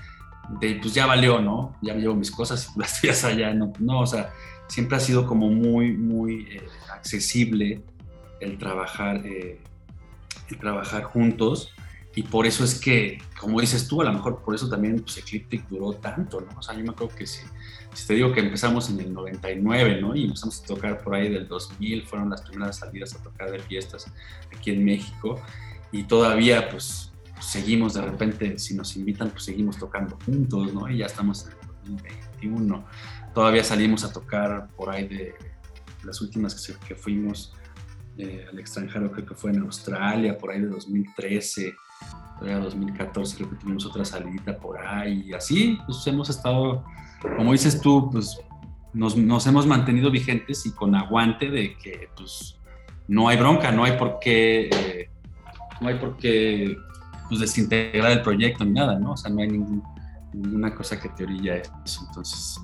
pues 0.82 0.94
ya 0.94 1.06
valió, 1.06 1.40
¿no? 1.40 1.76
Ya 1.82 1.94
me 1.94 2.02
llevo 2.02 2.16
mis 2.16 2.32
cosas 2.32 2.72
y 2.76 2.80
las 2.80 3.00
tuyas 3.00 3.24
allá, 3.24 3.54
no, 3.54 4.00
o 4.00 4.08
sea, 4.08 4.32
siempre 4.68 4.98
ha 4.98 5.00
sido 5.00 5.28
como 5.28 5.50
muy, 5.50 5.92
muy 5.92 6.48
eh, 6.50 6.68
accesible 6.94 7.82
el 8.40 8.58
trabajar, 8.58 9.26
eh, 9.26 9.60
trabajar 10.60 11.04
juntos 11.04 11.74
y 12.16 12.24
por 12.24 12.46
eso 12.46 12.64
es 12.64 12.80
que, 12.80 13.22
como 13.40 13.62
dices 13.62 13.88
tú, 13.88 14.02
a 14.02 14.06
lo 14.06 14.14
mejor 14.14 14.42
por 14.44 14.54
eso 14.54 14.68
también 14.70 15.00
pues, 15.00 15.18
Ecliptic 15.18 15.68
duró 15.70 15.94
tanto, 15.94 16.42
¿no? 16.42 16.60
O 16.60 16.62
sea, 16.62 16.76
yo 16.76 16.84
me 16.84 16.90
acuerdo 16.90 17.16
que 17.16 17.26
si, 17.26 17.46
si, 17.94 18.08
te 18.08 18.14
digo 18.14 18.32
que 18.32 18.40
empezamos 18.40 18.90
en 18.90 19.00
el 19.00 19.14
99, 19.14 20.02
¿no? 20.02 20.16
Y 20.16 20.26
empezamos 20.26 20.62
a 20.62 20.66
tocar 20.66 21.02
por 21.04 21.16
ahí 21.16 21.30
del 21.30 21.48
2000, 21.48 22.06
fueron 22.06 22.30
las 22.30 22.42
primeras 22.42 22.78
salidas 22.78 23.16
a 23.16 23.24
tocar 23.24 23.52
de 23.52 23.60
fiestas 23.60 24.12
aquí 24.56 24.72
en 24.72 24.84
México. 24.84 25.42
Y 25.92 26.04
todavía, 26.04 26.70
pues, 26.70 27.12
seguimos 27.40 27.94
de 27.94 28.02
repente, 28.02 28.58
si 28.60 28.76
nos 28.76 28.96
invitan, 28.96 29.30
pues 29.30 29.44
seguimos 29.44 29.78
tocando 29.78 30.18
juntos, 30.26 30.74
¿no? 30.74 30.90
Y 30.90 30.98
ya 30.98 31.06
estamos 31.06 31.46
en 31.46 31.52
el 31.52 31.96
2021. 31.96 32.86
Todavía 33.34 33.64
salimos 33.64 34.04
a 34.04 34.12
tocar 34.12 34.70
por 34.76 34.90
ahí 34.90 35.08
de 35.08 35.36
las 36.04 36.22
últimas 36.22 36.56
que, 36.56 36.74
que 36.88 36.96
fuimos 36.96 37.54
eh, 38.18 38.46
al 38.52 38.60
extranjero, 38.60 39.12
creo 39.12 39.26
que 39.26 39.36
fue 39.36 39.52
en 39.52 39.62
Australia, 39.62 40.38
por 40.38 40.52
ahí 40.52 40.62
de 40.62 40.68
2013 40.68 41.76
era 42.48 42.60
2014 42.60 43.38
creo 43.38 43.50
que 43.50 43.56
tuvimos 43.58 43.86
otra 43.86 44.06
salida 44.06 44.58
por 44.58 44.80
ahí 44.80 45.24
y 45.28 45.34
así, 45.34 45.78
pues 45.86 46.06
hemos 46.08 46.30
estado, 46.30 46.84
como 47.22 47.52
dices 47.52 47.82
tú, 47.82 48.10
pues 48.12 48.40
nos, 48.94 49.48
hemos 49.48 49.66
mantenido 49.66 50.12
vigentes 50.12 50.66
y 50.66 50.72
con 50.72 50.96
aguante 50.96 51.50
de 51.50 51.78
que 51.78 52.10
pues 52.16 52.60
no 53.08 53.28
hay 53.30 53.38
bronca, 53.38 53.72
no 53.72 53.84
hay 53.84 53.98
por 53.98 54.20
qué, 54.20 54.70
eh, 54.72 55.10
no 55.80 55.88
hay 55.88 55.96
por 55.96 56.18
qué 56.18 56.78
pues, 57.30 57.42
desintegrar 57.42 58.12
el 58.12 58.22
proyecto 58.22 58.66
ni 58.66 58.72
nada, 58.72 58.98
¿no? 59.00 59.14
O 59.14 59.18
sea, 59.18 59.32
no 59.32 59.42
hay 59.42 59.50
ningún, 59.50 59.84
ninguna 60.34 60.74
cosa 60.74 61.00
que 61.00 61.10
te 61.10 61.24
orilla 61.24 61.58
eso. 61.58 62.06
Entonces, 62.08 62.60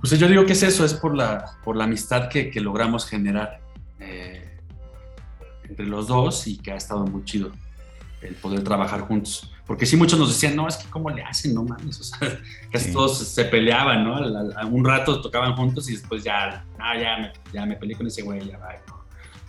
pues 0.00 0.18
yo 0.18 0.28
digo 0.28 0.44
que 0.44 0.52
es 0.52 0.62
eso, 0.62 0.84
es 0.84 0.94
por 0.94 1.14
la, 1.14 1.52
por 1.64 1.76
la 1.76 1.84
amistad 1.84 2.28
que, 2.28 2.50
que 2.50 2.60
logramos 2.60 3.06
generar 3.06 3.60
eh, 4.00 4.58
entre 5.68 5.86
los 5.86 6.08
dos 6.08 6.46
y 6.46 6.58
que 6.58 6.72
ha 6.72 6.76
estado 6.76 7.06
muy 7.06 7.24
chido 7.24 7.50
el 8.22 8.34
poder 8.34 8.62
trabajar 8.62 9.02
juntos. 9.02 9.53
Porque 9.66 9.86
sí, 9.86 9.96
muchos 9.96 10.18
nos 10.18 10.28
decían, 10.28 10.56
no, 10.56 10.68
es 10.68 10.76
que 10.76 10.88
cómo 10.90 11.08
le 11.08 11.22
hacen, 11.22 11.54
no 11.54 11.64
mames, 11.64 11.98
o 12.00 12.04
sea, 12.04 12.18
casi 12.70 12.92
todos 12.92 13.18
se 13.18 13.44
peleaban, 13.46 14.04
¿no? 14.04 14.66
un 14.66 14.84
rato 14.84 15.20
tocaban 15.20 15.56
juntos 15.56 15.88
y 15.88 15.92
después 15.92 16.22
ya, 16.22 16.64
ah, 16.78 16.98
ya, 16.98 17.18
me, 17.18 17.32
ya 17.52 17.64
me 17.64 17.76
peleé 17.76 17.96
con 17.96 18.06
ese 18.06 18.22
güey, 18.22 18.46
ya 18.46 18.58
va, 18.58 18.74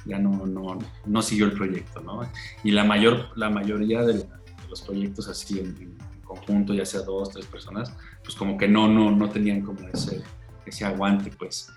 ya 0.05 0.19
no, 0.19 0.45
no, 0.45 0.79
no 1.05 1.21
siguió 1.21 1.45
el 1.45 1.53
proyecto, 1.53 1.99
¿no? 1.99 2.21
Y 2.63 2.71
la, 2.71 2.83
mayor, 2.83 3.29
la 3.35 3.49
mayoría 3.49 4.03
de, 4.03 4.25
los 4.69 4.81
proyectos 4.81 5.27
así 5.27 5.59
en, 5.59 5.97
conjunto, 6.23 6.73
ya 6.73 6.85
sea 6.85 7.01
dos, 7.01 7.29
tres 7.29 7.45
personas, 7.45 7.93
pues 8.23 8.35
como 8.35 8.57
que 8.57 8.67
no, 8.67 8.87
no, 8.87 9.11
no 9.11 9.29
tenían 9.29 9.61
como 9.61 9.87
ese, 9.89 10.23
ese 10.65 10.83
aguante, 10.83 11.29
pues. 11.37 11.69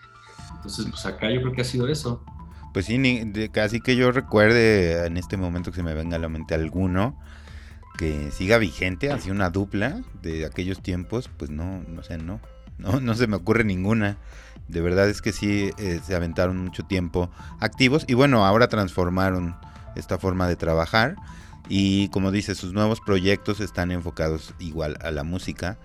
Entonces, 0.56 0.86
pues 0.88 1.04
acá 1.04 1.30
yo 1.30 1.42
creo 1.42 1.52
que 1.52 1.60
ha 1.60 1.64
sido 1.64 1.86
eso. 1.86 2.24
Pues 2.72 2.86
sí, 2.86 2.98
casi 3.52 3.80
que 3.80 3.94
yo 3.94 4.10
recuerde 4.10 5.06
en 5.06 5.18
este 5.18 5.36
momento 5.36 5.70
que 5.70 5.76
se 5.76 5.82
me 5.82 5.92
venga 5.92 6.16
a 6.16 6.18
la 6.18 6.30
mente 6.30 6.54
alguno 6.54 7.18
que 7.98 8.30
siga 8.30 8.58
vigente, 8.58 9.10
así 9.10 9.30
una 9.30 9.50
dupla 9.50 10.02
de 10.22 10.46
aquellos 10.46 10.80
tiempos, 10.80 11.28
pues 11.36 11.50
no, 11.50 11.82
no 11.88 12.02
sé, 12.04 12.16
no, 12.16 12.40
no, 12.78 13.00
no 13.00 13.14
se 13.14 13.26
me 13.26 13.36
ocurre 13.36 13.64
ninguna. 13.64 14.16
De 14.68 14.80
verdad 14.80 15.08
es 15.10 15.20
que 15.20 15.32
sí 15.32 15.72
eh, 15.78 16.00
se 16.06 16.14
aventaron 16.14 16.56
mucho 16.58 16.84
tiempo 16.84 17.28
activos 17.58 18.04
y 18.06 18.14
bueno, 18.14 18.46
ahora 18.46 18.68
transformaron 18.68 19.56
esta 19.96 20.16
forma 20.16 20.46
de 20.46 20.54
trabajar 20.54 21.16
y 21.68 22.08
como 22.10 22.30
dice, 22.30 22.54
sus 22.54 22.72
nuevos 22.72 23.00
proyectos 23.00 23.60
están 23.60 23.90
enfocados 23.90 24.54
igual 24.60 24.96
a 25.02 25.10
la 25.10 25.24
música. 25.24 25.76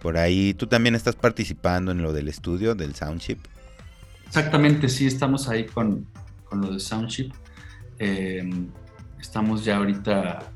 Por 0.00 0.16
ahí 0.16 0.54
tú 0.54 0.66
también 0.66 0.96
estás 0.96 1.14
participando 1.14 1.92
en 1.92 2.02
lo 2.02 2.12
del 2.12 2.26
estudio, 2.26 2.74
del 2.74 2.96
Soundship. 2.96 3.38
Exactamente, 4.26 4.88
sí, 4.88 5.06
estamos 5.06 5.48
ahí 5.48 5.66
con, 5.66 6.06
con 6.44 6.60
lo 6.60 6.72
de 6.72 6.80
Soundship. 6.80 7.30
Eh, 8.00 8.50
estamos 9.20 9.64
ya 9.64 9.76
ahorita 9.76 10.50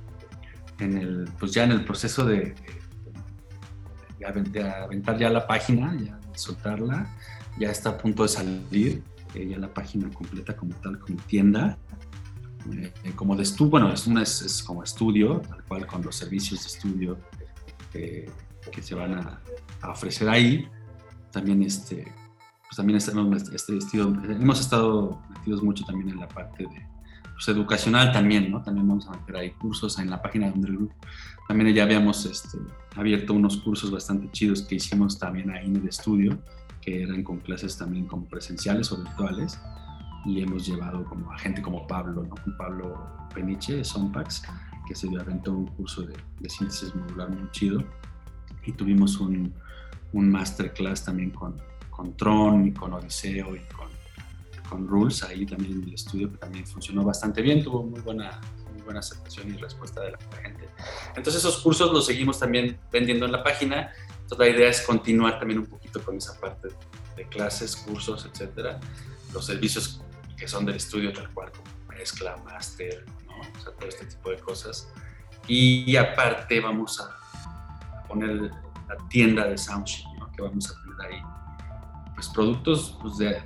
en 0.78 0.98
el, 0.98 1.30
pues 1.38 1.52
ya 1.52 1.64
en 1.64 1.72
el 1.72 1.84
proceso 1.84 2.24
de, 2.24 2.54
de, 4.18 4.26
aventar 4.26 5.18
ya 5.18 5.30
la 5.30 5.46
página, 5.46 5.94
ya 5.96 6.16
de 6.16 6.38
soltarla. 6.38 7.14
Ya 7.58 7.70
está 7.70 7.90
a 7.90 7.98
punto 7.98 8.22
de 8.22 8.28
salir, 8.28 9.02
eh, 9.34 9.48
ya 9.48 9.58
la 9.58 9.72
página 9.72 10.10
completa 10.10 10.56
como 10.56 10.74
tal, 10.76 10.98
como 10.98 11.16
tienda. 11.22 11.78
Eh, 12.72 12.92
como 13.14 13.36
de 13.36 13.44
estudio, 13.44 13.70
bueno, 13.70 13.92
es, 13.92 14.06
una, 14.06 14.22
es, 14.22 14.62
como 14.66 14.82
estudio, 14.82 15.40
tal 15.40 15.62
cual 15.64 15.86
con 15.86 16.02
los 16.02 16.16
servicios 16.16 16.60
de 16.60 16.66
estudio 16.66 17.18
que 17.92 18.82
se 18.82 18.94
van 18.94 19.14
a, 19.14 19.40
a 19.80 19.90
ofrecer 19.90 20.28
ahí. 20.28 20.68
También 21.30 21.62
este, 21.62 22.12
pues 22.66 22.76
también 22.76 22.96
estamos, 22.96 23.42
este, 23.52 23.78
hemos 24.02 24.60
estado 24.60 25.22
metidos 25.30 25.62
mucho 25.62 25.84
también 25.84 26.10
en 26.10 26.20
la 26.20 26.28
parte 26.28 26.64
de, 26.64 26.86
pues, 27.36 27.48
educacional 27.48 28.12
también, 28.12 28.50
¿no? 28.50 28.62
También 28.62 28.88
vamos 28.88 29.06
a 29.08 29.10
meter 29.10 29.36
ahí 29.36 29.50
cursos 29.50 29.98
en 29.98 30.08
la 30.08 30.22
página 30.22 30.50
donde 30.50 30.68
el 30.68 30.76
grupo. 30.76 30.94
También 31.46 31.74
ya 31.74 31.82
habíamos 31.82 32.24
este, 32.24 32.58
abierto 32.96 33.34
unos 33.34 33.58
cursos 33.58 33.90
bastante 33.90 34.30
chidos 34.32 34.62
que 34.62 34.76
hicimos 34.76 35.18
también 35.18 35.50
ahí 35.50 35.66
en 35.66 35.76
el 35.76 35.86
estudio, 35.86 36.38
que 36.80 37.02
eran 37.02 37.22
con 37.22 37.38
clases 37.38 37.76
también 37.76 38.06
como 38.06 38.24
presenciales 38.24 38.90
o 38.90 38.96
virtuales. 38.96 39.60
Y 40.24 40.40
hemos 40.40 40.66
llevado 40.66 41.04
como 41.04 41.30
a 41.30 41.38
gente 41.38 41.60
como 41.60 41.86
Pablo, 41.86 42.24
¿no? 42.24 42.56
Pablo 42.56 43.06
Peniche 43.34 43.76
de 43.76 43.84
Sompax, 43.84 44.42
que 44.88 44.94
se 44.94 45.08
aventó 45.08 45.52
un 45.52 45.66
curso 45.66 46.02
de, 46.02 46.16
de 46.40 46.48
síntesis 46.48 46.94
modular 46.94 47.28
muy 47.28 47.50
chido. 47.50 47.84
Y 48.64 48.72
tuvimos 48.72 49.20
un, 49.20 49.52
un 50.12 50.30
masterclass 50.30 51.04
también 51.04 51.30
con, 51.30 51.54
con 51.90 52.16
Tron 52.16 52.66
y 52.66 52.72
con 52.72 52.92
Odiseo 52.94 53.54
y 53.54 53.60
con, 54.68 54.86
Rules 54.86 55.22
ahí 55.22 55.46
también 55.46 55.74
en 55.74 55.82
el 55.84 55.94
estudio 55.94 56.30
que 56.30 56.38
también 56.38 56.66
funcionó 56.66 57.04
bastante 57.04 57.42
bien, 57.42 57.62
tuvo 57.62 57.82
muy 57.82 58.00
buena, 58.00 58.40
muy 58.72 58.82
buena 58.82 59.00
aceptación 59.00 59.54
y 59.54 59.56
respuesta 59.56 60.00
de 60.00 60.12
la 60.12 60.18
gente. 60.42 60.68
Entonces 61.08 61.36
esos 61.36 61.58
cursos 61.58 61.92
los 61.92 62.06
seguimos 62.06 62.38
también 62.38 62.78
vendiendo 62.90 63.26
en 63.26 63.32
la 63.32 63.42
página. 63.42 63.92
Entonces 64.22 64.38
la 64.38 64.48
idea 64.48 64.68
es 64.68 64.82
continuar 64.82 65.38
también 65.38 65.60
un 65.60 65.66
poquito 65.66 66.02
con 66.02 66.16
esa 66.16 66.38
parte 66.40 66.68
de 67.16 67.28
clases, 67.28 67.76
cursos, 67.76 68.28
etcétera. 68.30 68.78
Los 69.32 69.46
servicios 69.46 70.02
que 70.36 70.46
son 70.46 70.66
del 70.66 70.76
estudio 70.76 71.12
tal 71.12 71.30
cual, 71.30 71.50
como 71.52 71.88
mezcla, 71.88 72.36
máster, 72.44 73.04
¿no? 73.26 73.40
o 73.40 73.62
sea, 73.62 73.72
todo 73.72 73.88
este 73.88 74.06
tipo 74.06 74.30
de 74.30 74.38
cosas. 74.38 74.92
Y 75.48 75.96
aparte 75.96 76.60
vamos 76.60 77.00
a 77.00 78.06
poner 78.06 78.50
la 78.88 79.08
tienda 79.08 79.46
de 79.46 79.56
Soundship, 79.56 80.04
¿no? 80.18 80.30
que 80.32 80.42
vamos 80.42 80.70
a 80.70 80.82
tener 80.82 81.12
ahí 81.12 81.22
pues, 82.14 82.28
productos 82.28 82.98
pues, 83.00 83.18
de, 83.18 83.42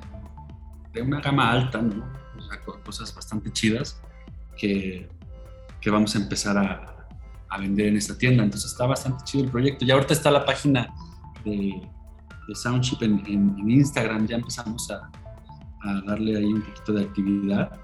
de, 0.93 1.03
una 1.03 1.21
gama 1.21 1.51
alta, 1.51 1.81
¿no? 1.81 2.05
O 2.39 2.43
sea, 2.43 2.61
cosas 2.61 3.15
bastante 3.15 3.53
chidas 3.53 4.01
que, 4.57 5.09
vamos 5.87 6.15
a 6.15 6.19
empezar 6.19 6.57
a, 6.59 6.87
vender 7.59 7.89
en 7.89 7.97
esta 7.97 8.17
tienda. 8.17 8.45
Entonces 8.45 8.71
está 8.71 8.87
bastante 8.87 9.25
chido 9.25 9.45
el 9.45 9.51
proyecto. 9.51 9.85
Y 9.85 9.91
ahorita 9.91 10.13
está 10.13 10.31
la 10.31 10.45
página 10.45 10.95
de, 11.45 11.83
de 12.49 12.55
Soundchip 12.55 13.03
en, 13.03 13.71
Instagram, 13.71 14.27
ya 14.27 14.37
empezamos 14.37 14.91
a, 14.91 15.11
darle 16.07 16.37
ahí 16.37 16.45
un 16.45 16.63
poquito 16.63 16.93
de 16.93 17.05
actividad. 17.05 17.81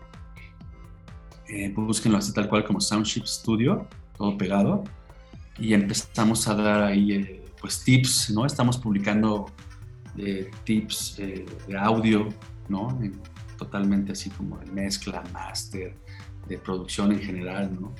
Eh, 1.48 1.72
búsquenlo 1.74 2.18
así 2.18 2.32
tal 2.32 2.48
cual 2.48 2.64
como 2.64 2.80
Soundship 2.80 3.24
Studio, 3.26 3.88
todo 4.16 4.36
pegado. 4.36 4.84
Y 5.58 5.72
empezamos 5.72 6.46
a 6.48 6.54
dar 6.54 6.82
ahí 6.82 7.12
eh, 7.12 7.44
pues 7.60 7.82
tips, 7.82 8.30
¿no? 8.30 8.44
Estamos 8.44 8.76
publicando 8.76 9.46
de 10.14 10.50
tips 10.64 11.18
eh, 11.18 11.46
de 11.66 11.78
audio, 11.78 12.28
¿no? 12.68 12.98
totalmente 13.56 14.12
así 14.12 14.30
como 14.30 14.58
de 14.58 14.66
mezcla, 14.66 15.22
máster, 15.32 15.94
de 16.46 16.58
producción 16.58 17.12
en 17.12 17.20
general, 17.20 17.74
¿no? 17.80 17.92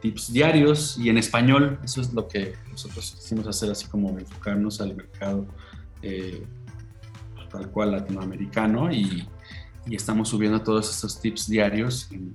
Tips 0.00 0.32
diarios 0.32 0.98
y 0.98 1.08
en 1.08 1.18
español, 1.18 1.78
eso 1.82 2.00
es 2.00 2.12
lo 2.12 2.28
que 2.28 2.54
nosotros 2.70 3.12
quisimos 3.16 3.46
hacer, 3.46 3.70
así 3.70 3.86
como 3.86 4.10
enfocarnos 4.18 4.80
al 4.80 4.94
mercado 4.94 5.46
eh, 6.02 6.44
tal 7.50 7.70
cual 7.70 7.92
latinoamericano 7.92 8.92
y, 8.92 9.26
y, 9.86 9.94
estamos 9.94 10.28
subiendo 10.28 10.60
todos 10.60 10.90
estos 10.90 11.20
tips 11.20 11.48
diarios 11.48 12.08
en, 12.10 12.32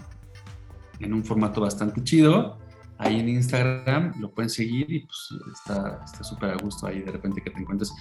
en 1.00 1.13
un 1.13 1.24
formato 1.24 1.62
bastante 1.62 2.04
chido 2.04 2.58
ahí 3.02 3.20
en 3.20 3.30
Instagram, 3.30 4.14
lo 4.20 4.32
pueden 4.32 4.50
seguir 4.50 4.92
y 4.92 5.00
pues 5.00 5.30
está 5.54 6.06
súper 6.24 6.52
a 6.52 6.58
gusto 6.58 6.86
ahí 6.88 7.02
de 7.02 7.12
repente 7.12 7.42
que 7.42 7.50
te 7.50 7.60
encuentres 7.60 7.92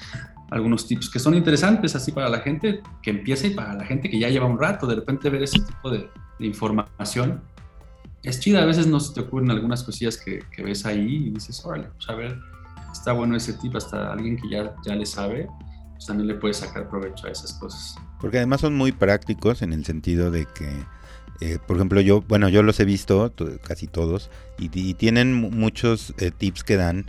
algunos 0.50 0.86
tips 0.86 1.08
que 1.08 1.18
son 1.18 1.34
interesantes 1.34 1.96
así 1.96 2.12
para 2.12 2.28
la 2.28 2.40
gente 2.40 2.82
que 3.02 3.10
empieza 3.10 3.46
y 3.46 3.50
para 3.50 3.74
la 3.74 3.84
gente 3.84 4.10
que 4.10 4.18
ya 4.18 4.28
lleva 4.28 4.46
un 4.46 4.58
rato, 4.58 4.86
de 4.86 4.96
repente 4.96 5.30
ver 5.30 5.42
ese 5.42 5.60
tipo 5.60 5.90
de, 5.90 6.08
información 6.40 7.42
es 8.22 8.40
chida, 8.40 8.62
a 8.62 8.66
veces 8.66 8.86
no 8.86 9.00
se 9.00 9.14
te 9.14 9.20
ocurren 9.20 9.50
algunas 9.50 9.82
cosillas 9.82 10.16
que, 10.16 10.40
que 10.54 10.62
ves 10.62 10.84
ahí 10.84 11.26
y 11.26 11.30
dices, 11.30 11.64
órale, 11.64 11.88
pues 11.96 12.08
a 12.08 12.14
ver, 12.14 12.38
está 12.92 13.12
bueno 13.12 13.36
ese 13.36 13.54
tip, 13.54 13.76
hasta 13.76 14.12
alguien 14.12 14.36
que 14.36 14.48
ya, 14.48 14.74
ya 14.84 14.94
le 14.94 15.06
sabe, 15.06 15.48
pues 15.92 16.06
también 16.06 16.28
le 16.28 16.34
puede 16.34 16.54
sacar 16.54 16.88
provecho 16.88 17.26
a 17.26 17.30
esas 17.30 17.54
cosas. 17.54 17.96
Porque 18.20 18.38
además 18.38 18.60
son 18.60 18.74
muy 18.74 18.92
prácticos 18.92 19.62
en 19.62 19.72
el 19.72 19.84
sentido 19.84 20.30
de 20.30 20.46
que 20.46 20.68
eh, 21.40 21.58
por 21.66 21.76
ejemplo, 21.76 22.00
yo, 22.00 22.22
bueno, 22.22 22.48
yo 22.48 22.62
los 22.62 22.78
he 22.80 22.84
visto, 22.84 23.32
casi 23.62 23.86
todos, 23.86 24.30
y, 24.58 24.94
tienen 24.94 25.34
muchos 25.34 26.14
eh, 26.18 26.30
tips 26.36 26.64
que 26.64 26.76
dan 26.76 27.06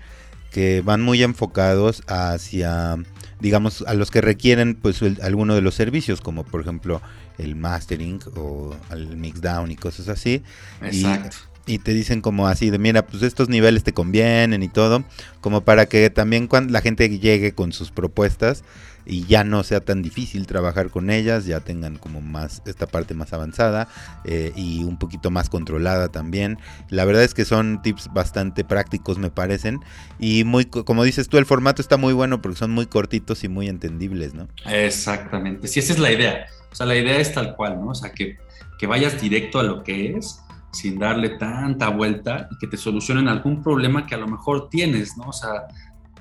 que 0.52 0.82
van 0.82 1.02
muy 1.02 1.24
enfocados 1.24 2.04
hacia, 2.08 2.98
digamos, 3.39 3.84
a 3.88 3.94
los 3.94 4.12
que 4.12 4.22
requieren 4.22 4.76
pues 4.76 5.02
alguno 5.22 5.56
de 5.56 5.62
los 5.62 5.76
servicios, 5.76 6.22
como 6.22 6.44
por 6.44 6.62
ejemplo 6.62 7.02
el 7.38 7.56
mastering 7.56 8.20
o 8.36 8.76
el 8.91 9.15
mixdown 9.15 9.72
y 9.72 9.76
cosas 9.78 10.10
así. 10.10 10.44
Exacto. 10.82 11.38
Y, 11.65 11.80
te 11.80 11.94
dicen 11.94 12.22
como 12.22 12.48
así 12.48 12.70
de, 12.70 12.80
mira, 12.80 13.06
pues 13.06 13.24
estos 13.24 13.48
niveles 13.48 13.84
te 13.84 13.94
convienen 13.94 14.62
y 14.62 14.67
todo, 14.67 15.06
como 15.39 15.62
para 15.62 15.86
que 15.86 16.10
también 16.10 16.48
cuando 16.48 16.74
la 16.74 16.82
gente 16.82 17.08
llegue 17.17 17.54
con 17.54 17.72
sus 17.72 17.91
propuestas, 17.91 18.63
y 19.05 19.25
ya 19.25 19.43
no 19.43 19.63
sea 19.63 19.81
tan 19.81 20.01
difícil 20.01 20.47
trabajar 20.47 20.89
con 20.89 21.09
ellas, 21.09 21.45
ya 21.45 21.59
tengan 21.59 21.97
como 21.97 22.21
más 22.21 22.61
esta 22.65 22.87
parte 22.87 23.13
más 23.13 23.33
avanzada 23.33 23.87
eh, 24.25 24.51
y 24.55 24.83
un 24.83 24.97
poquito 24.97 25.31
más 25.31 25.49
controlada 25.49 26.09
también. 26.09 26.57
La 26.89 27.05
verdad 27.05 27.23
es 27.23 27.33
que 27.33 27.45
son 27.45 27.81
tips 27.81 28.09
bastante 28.13 28.63
prácticos 28.63 29.17
me 29.17 29.29
parecen 29.29 29.79
y 30.19 30.43
muy 30.43 30.65
como 30.65 31.03
dices 31.03 31.29
tú 31.29 31.37
el 31.37 31.45
formato 31.45 31.81
está 31.81 31.97
muy 31.97 32.13
bueno 32.13 32.41
porque 32.41 32.57
son 32.57 32.71
muy 32.71 32.85
cortitos 32.85 33.43
y 33.43 33.49
muy 33.49 33.67
entendibles, 33.67 34.33
¿no? 34.33 34.47
Exactamente, 34.65 35.67
sí 35.67 35.79
esa 35.79 35.93
es 35.93 35.99
la 35.99 36.11
idea. 36.11 36.45
O 36.71 36.75
sea, 36.75 36.85
la 36.85 36.95
idea 36.95 37.17
es 37.17 37.33
tal 37.33 37.55
cual, 37.55 37.79
¿no? 37.81 37.91
O 37.91 37.95
sea, 37.95 38.11
que, 38.11 38.37
que 38.79 38.87
vayas 38.87 39.19
directo 39.21 39.59
a 39.59 39.63
lo 39.63 39.83
que 39.83 40.15
es 40.15 40.39
sin 40.71 40.99
darle 40.99 41.37
tanta 41.37 41.89
vuelta 41.89 42.47
y 42.49 42.57
que 42.57 42.67
te 42.67 42.77
solucionen 42.77 43.27
algún 43.27 43.61
problema 43.61 44.05
que 44.05 44.15
a 44.15 44.17
lo 44.17 44.27
mejor 44.27 44.69
tienes, 44.69 45.17
¿no? 45.17 45.25
O 45.25 45.33
sea, 45.33 45.67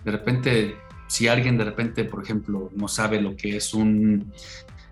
de 0.05 0.11
repente 0.11 0.77
si 1.11 1.27
alguien 1.27 1.59
de 1.59 1.65
repente, 1.65 2.05
por 2.05 2.23
ejemplo, 2.23 2.71
no 2.77 2.87
sabe 2.87 3.21
lo 3.21 3.35
que 3.35 3.57
es 3.57 3.75
un 3.75 4.33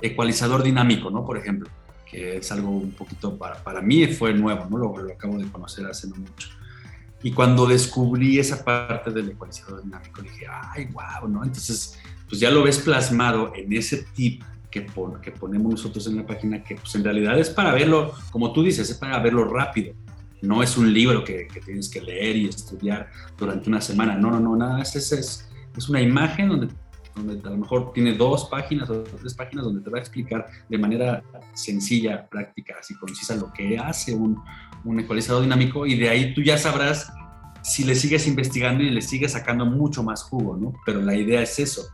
ecualizador 0.03 0.65
dinámico, 0.65 1.11
¿no? 1.11 1.25
Por 1.25 1.39
ejemplo, 1.39 1.69
que 2.05 2.39
es 2.39 2.51
algo 2.51 2.71
un 2.71 2.91
poquito 2.91 3.39
para, 3.39 3.63
para 3.63 3.81
mí 3.81 4.05
fue 4.09 4.35
nuevo, 4.35 4.67
¿no? 4.69 4.79
Lo, 4.79 4.99
lo, 4.99 5.13
acabo 5.13 5.39
de 5.39 5.47
conocer 5.47 5.87
hace 5.87 6.09
no 6.09 6.17
mucho. 6.17 6.49
Y 7.23 7.31
cuando 7.31 7.69
descubrí 7.69 8.41
esa 8.41 8.65
parte 8.65 9.13
del 9.13 9.29
ecualizador 9.29 9.81
dinámico, 9.85 10.21
dije, 10.21 10.47
ay, 10.51 10.87
wow, 10.87 11.29
¿no? 11.29 11.45
Entonces, 11.45 11.97
pues 12.29 12.41
ya 12.41 12.51
lo 12.51 12.65
ves 12.65 12.81
plasmado 12.81 13.53
en 13.55 13.73
ese 13.73 13.99
tip 14.13 14.43
que, 14.73 14.87
que 15.23 15.31
ponemos 15.31 15.71
nosotros 15.71 16.05
en 16.09 16.17
la 16.17 16.27
página, 16.27 16.65
que 16.65 16.75
pues 16.75 16.97
en 16.97 17.05
realidad 17.05 17.39
es 17.39 17.49
para 17.49 17.73
verlo, 17.73 18.13
como 18.33 18.53
tú 18.53 18.65
dices, 18.65 18.91
es 18.91 18.97
para 18.97 19.21
verlo 19.21 19.45
rápido. 19.45 19.95
No 20.43 20.65
es 20.65 20.77
un 20.77 20.93
libro 20.93 21.23
que, 21.23 21.47
que 21.47 21.61
tienes 21.61 21.89
que 21.89 22.01
leer 22.01 22.35
y 22.35 22.49
estudiar 22.49 23.09
durante 23.37 23.69
una 23.69 23.81
semana. 23.81 24.17
No, 24.17 24.33
no, 24.33 24.41
no, 24.41 24.57
nada, 24.57 24.83
es, 24.83 24.97
es, 24.97 25.49
es 25.79 25.89
una 25.89 26.01
imagen 26.01 26.49
donde, 26.49 26.69
donde 27.15 27.49
a 27.49 27.51
lo 27.51 27.59
mejor 27.59 27.93
tiene 27.93 28.15
dos 28.15 28.47
páginas 28.47 28.91
o 28.91 29.03
tres 29.03 29.35
páginas 29.35 29.65
donde 29.65 29.81
te 29.81 29.91
va 29.91 29.99
a 29.99 30.01
explicar 30.01 30.47
de 30.69 30.79
manera 30.79 31.23
sencilla, 31.55 32.29
práctica, 32.29 32.77
así 32.81 32.95
concisa 32.97 33.37
lo 33.37 33.53
que 33.53 33.79
hace 33.79 34.15
un, 34.15 34.41
un 34.85 35.01
ecualizador 35.01 35.43
dinámico 35.43 35.87
y 35.87 35.97
de 35.97 36.09
ahí 36.09 36.35
tú 36.35 36.43
ya 36.43 36.59
sabrás 36.59 37.13
si 37.63 37.85
le 37.85 37.95
sigues 37.95 38.27
investigando 38.27 38.83
y 38.83 38.91
le 38.91 39.03
sigues 39.03 39.33
sacando 39.33 39.67
mucho 39.67 40.03
más 40.03 40.23
jugo, 40.23 40.57
¿no? 40.57 40.73
Pero 40.87 41.01
la 41.01 41.15
idea 41.15 41.43
es 41.43 41.59
eso, 41.59 41.89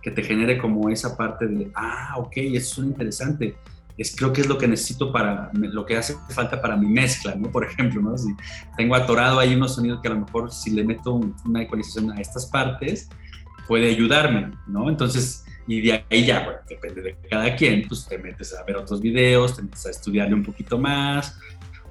que 0.00 0.10
te 0.10 0.22
genere 0.22 0.58
como 0.58 0.88
esa 0.88 1.16
parte 1.16 1.46
de, 1.46 1.70
ah, 1.74 2.14
ok, 2.16 2.32
eso 2.36 2.82
es 2.82 2.88
interesante 2.88 3.56
es, 3.98 4.14
creo 4.14 4.32
que 4.32 4.40
es 4.40 4.46
lo 4.46 4.56
que 4.56 4.68
necesito 4.68 5.12
para, 5.12 5.50
lo 5.52 5.84
que 5.84 5.96
hace 5.96 6.14
falta 6.30 6.62
para 6.62 6.76
mi 6.76 6.86
mezcla, 6.86 7.34
¿no? 7.34 7.50
Por 7.50 7.64
ejemplo, 7.64 8.00
¿no? 8.00 8.16
Si 8.16 8.34
tengo 8.76 8.94
atorado 8.94 9.40
ahí 9.40 9.54
unos 9.54 9.74
sonidos 9.74 10.00
que 10.00 10.08
a 10.08 10.12
lo 10.12 10.20
mejor 10.20 10.52
si 10.52 10.70
le 10.70 10.84
meto 10.84 11.20
una 11.44 11.62
ecualización 11.62 12.12
a 12.12 12.20
estas 12.20 12.46
partes, 12.46 13.08
puede 13.68 13.90
ayudarme, 13.90 14.50
¿no? 14.66 14.88
Entonces, 14.88 15.44
y 15.66 15.82
de 15.82 16.04
ahí 16.10 16.24
ya, 16.24 16.42
bueno, 16.44 16.58
depende 16.66 17.02
de 17.02 17.16
cada 17.30 17.54
quien, 17.54 17.86
pues 17.86 18.06
te 18.06 18.18
metes 18.18 18.54
a 18.54 18.64
ver 18.64 18.76
otros 18.76 19.00
videos, 19.02 19.54
te 19.54 19.62
metes 19.62 19.86
a 19.86 19.90
estudiarle 19.90 20.34
un 20.34 20.42
poquito 20.42 20.78
más, 20.78 21.38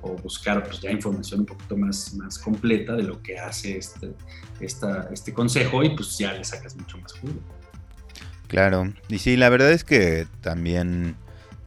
o 0.02 0.16
buscar 0.16 0.64
pues 0.64 0.82
ya 0.82 0.92
información 0.92 1.42
un 1.42 1.46
poquito 1.46 1.78
más, 1.78 2.14
más 2.16 2.40
completa 2.40 2.96
de 2.96 3.04
lo 3.04 3.22
que 3.22 3.38
hace 3.38 3.78
este, 3.78 4.12
este 4.60 5.34
consejo 5.34 5.84
y 5.84 5.96
pues 5.96 6.18
ya 6.18 6.34
le 6.34 6.44
sacas 6.44 6.76
mucho 6.76 6.98
más 6.98 7.14
jugo. 7.14 7.40
Claro, 8.48 8.92
y 9.10 9.20
sí, 9.20 9.38
la 9.38 9.50
verdad 9.50 9.72
es 9.72 9.84
que 9.84 10.26
también, 10.42 11.16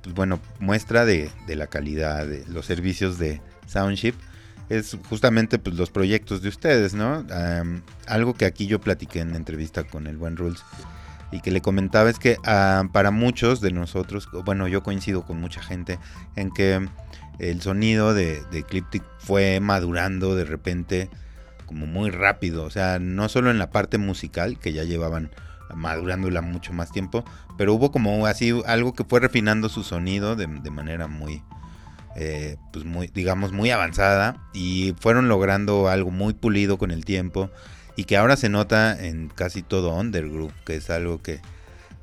pues 0.02 0.14
bueno, 0.14 0.40
muestra 0.58 1.04
de, 1.04 1.30
de 1.46 1.54
la 1.54 1.68
calidad 1.68 2.26
de 2.26 2.44
los 2.46 2.66
servicios 2.66 3.18
de 3.18 3.40
Soundship 3.66 4.14
es 4.70 4.96
justamente 5.08 5.58
pues, 5.58 5.76
los 5.76 5.90
proyectos 5.90 6.40
de 6.40 6.48
ustedes, 6.48 6.94
¿no? 6.94 7.26
algo 8.06 8.34
que 8.34 8.46
aquí 8.46 8.66
yo 8.66 8.80
platiqué 8.80 9.20
en 9.20 9.34
entrevista 9.34 9.84
con 9.84 10.06
el 10.06 10.16
buen 10.16 10.36
Rules 10.36 10.62
y 11.32 11.40
que 11.40 11.50
le 11.50 11.60
comentaba 11.60 12.08
es 12.08 12.18
que 12.18 12.36
para 12.92 13.10
muchos 13.10 13.60
de 13.60 13.72
nosotros, 13.72 14.28
bueno, 14.44 14.68
yo 14.68 14.82
coincido 14.82 15.22
con 15.22 15.40
mucha 15.40 15.60
gente 15.60 15.98
en 16.36 16.50
que 16.50 16.88
el 17.40 17.60
sonido 17.60 18.14
de, 18.14 18.42
de 18.52 18.62
Cliptic 18.62 19.02
fue 19.18 19.60
madurando 19.60 20.34
de 20.36 20.44
repente 20.44 21.10
como 21.66 21.86
muy 21.86 22.10
rápido, 22.10 22.64
o 22.64 22.70
sea, 22.70 22.98
no 22.98 23.28
solo 23.28 23.50
en 23.50 23.58
la 23.58 23.70
parte 23.70 23.96
musical, 23.96 24.58
que 24.58 24.72
ya 24.72 24.82
llevaban 24.82 25.30
madurándola 25.72 26.42
mucho 26.42 26.72
más 26.72 26.90
tiempo, 26.90 27.24
pero 27.56 27.74
hubo 27.74 27.92
como 27.92 28.26
así 28.26 28.52
algo 28.66 28.92
que 28.92 29.04
fue 29.04 29.20
refinando 29.20 29.68
su 29.68 29.84
sonido 29.84 30.34
de 30.34 30.48
manera 30.48 31.06
muy, 31.06 31.44
eh, 32.22 32.58
pues 32.70 32.84
muy, 32.84 33.06
digamos, 33.06 33.50
muy 33.50 33.70
avanzada 33.70 34.46
y 34.52 34.94
fueron 35.00 35.28
logrando 35.28 35.88
algo 35.88 36.10
muy 36.10 36.34
pulido 36.34 36.76
con 36.76 36.90
el 36.90 37.06
tiempo 37.06 37.50
y 37.96 38.04
que 38.04 38.18
ahora 38.18 38.36
se 38.36 38.50
nota 38.50 38.94
en 39.02 39.28
casi 39.34 39.62
todo 39.62 39.94
Undergroup, 39.94 40.52
que 40.66 40.76
es 40.76 40.90
algo 40.90 41.22
que 41.22 41.40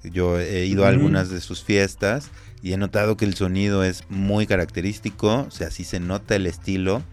yo 0.03 0.39
he 0.39 0.65
ido 0.65 0.85
a 0.85 0.87
algunas 0.87 1.29
de 1.29 1.39
sus 1.39 1.63
fiestas 1.63 2.31
y 2.63 2.73
he 2.73 2.77
notado 2.77 3.15
que 3.15 3.25
el 3.25 3.35
sonido 3.35 3.83
es 3.83 4.05
muy 4.09 4.47
característico, 4.47 5.45
o 5.47 5.51
sea, 5.51 5.69
sí 5.69 5.83
se 5.83 5.99
nota 5.99 6.35
el 6.35 6.47
estilo 6.47 7.03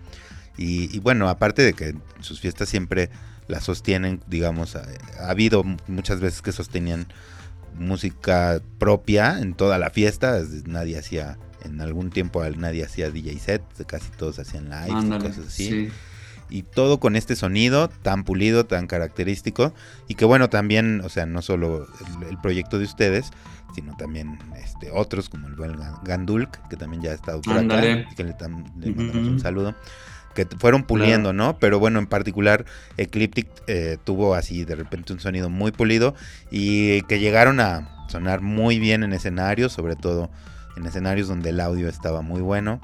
y, 0.56 0.98
bueno, 1.00 1.28
aparte 1.28 1.60
de 1.60 1.74
que 1.74 1.94
sus 2.20 2.40
fiestas 2.40 2.70
siempre 2.70 3.10
la 3.48 3.60
sostienen, 3.60 4.22
digamos, 4.28 4.76
ha, 4.76 4.86
ha 5.20 5.28
habido 5.28 5.62
muchas 5.88 6.20
veces 6.20 6.40
que 6.40 6.52
sostenían 6.52 7.06
música 7.78 8.62
propia 8.78 9.40
en 9.40 9.52
toda 9.52 9.76
la 9.76 9.90
fiesta, 9.90 10.40
nadie 10.64 10.96
hacía 10.96 11.36
en 11.64 11.80
algún 11.80 12.10
tiempo 12.10 12.44
nadie 12.56 12.84
hacía 12.84 13.10
DJ 13.10 13.38
set, 13.38 13.62
casi 13.86 14.10
todos 14.16 14.38
hacían 14.38 14.70
live, 14.70 15.18
cosas 15.18 15.46
así. 15.48 15.90
Y 16.50 16.62
todo 16.62 17.00
con 17.00 17.16
este 17.16 17.36
sonido 17.36 17.88
tan 17.88 18.24
pulido, 18.24 18.66
tan 18.66 18.86
característico. 18.86 19.72
Y 20.08 20.14
que 20.14 20.24
bueno, 20.24 20.50
también, 20.50 21.00
o 21.02 21.08
sea, 21.08 21.26
no 21.26 21.42
solo 21.42 21.86
el, 22.28 22.38
proyecto 22.38 22.78
de 22.78 22.84
ustedes, 22.84 23.30
sino 23.74 23.96
también 23.96 24.38
este, 24.62 24.90
otros 24.92 25.28
como 25.28 25.48
el 25.48 25.54
buen 25.54 25.76
Gandulk, 26.04 26.68
que 26.68 26.76
también 26.76 27.02
ya 27.02 27.10
ha 27.12 27.14
estado 27.14 27.40
por 27.40 27.56
acá, 27.56 27.80
que 28.14 28.24
le, 28.24 28.34
mandamos 28.38 29.16
un 29.16 29.40
saludo 29.40 29.74
que 30.34 30.46
fueron 30.58 30.82
puliendo, 30.82 31.32
¿no? 31.32 31.58
Pero 31.58 31.78
bueno, 31.78 31.98
en 32.00 32.06
particular 32.06 32.64
Ecliptic 32.96 33.48
eh, 33.68 33.98
tuvo 34.02 34.34
así 34.34 34.64
de 34.64 34.74
repente 34.74 35.12
un 35.12 35.20
sonido 35.20 35.48
muy 35.48 35.70
pulido 35.70 36.14
y 36.50 37.02
que 37.02 37.20
llegaron 37.20 37.60
a 37.60 38.06
sonar 38.08 38.40
muy 38.42 38.78
bien 38.78 39.04
en 39.04 39.12
escenarios, 39.12 39.72
sobre 39.72 39.96
todo 39.96 40.30
en 40.76 40.86
escenarios 40.86 41.28
donde 41.28 41.50
el 41.50 41.60
audio 41.60 41.88
estaba 41.88 42.22
muy 42.22 42.40
bueno. 42.40 42.80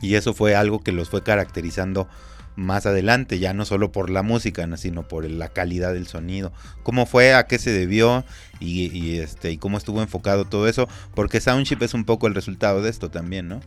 Y 0.00 0.14
eso 0.14 0.34
fue 0.34 0.54
algo 0.54 0.80
que 0.80 0.92
los 0.92 1.10
fue 1.10 1.22
caracterizando 1.22 2.08
más 2.56 2.84
adelante, 2.86 3.38
ya 3.38 3.54
no 3.54 3.64
solo 3.64 3.92
por 3.92 4.10
la 4.10 4.22
música, 4.22 4.68
sino 4.76 5.06
por 5.06 5.28
la 5.28 5.48
calidad 5.48 5.94
del 5.94 6.06
sonido. 6.06 6.52
¿Cómo 6.82 7.06
fue? 7.06 7.34
¿A 7.34 7.44
qué 7.44 7.58
se 7.58 7.70
debió? 7.70 8.24
Y, 8.60 9.18
este, 9.18 9.50
y 9.50 9.58
cómo 9.58 9.78
estuvo 9.78 10.02
enfocado 10.02 10.44
todo 10.44 10.68
eso. 10.68 10.88
Porque 11.14 11.40
Soundship 11.40 11.82
es 11.82 11.94
un 11.94 12.04
poco 12.04 12.26
el 12.26 12.34
resultado 12.34 12.82
de 12.82 12.90
esto 12.90 13.10
también, 13.10 13.48
¿no? 13.48 13.60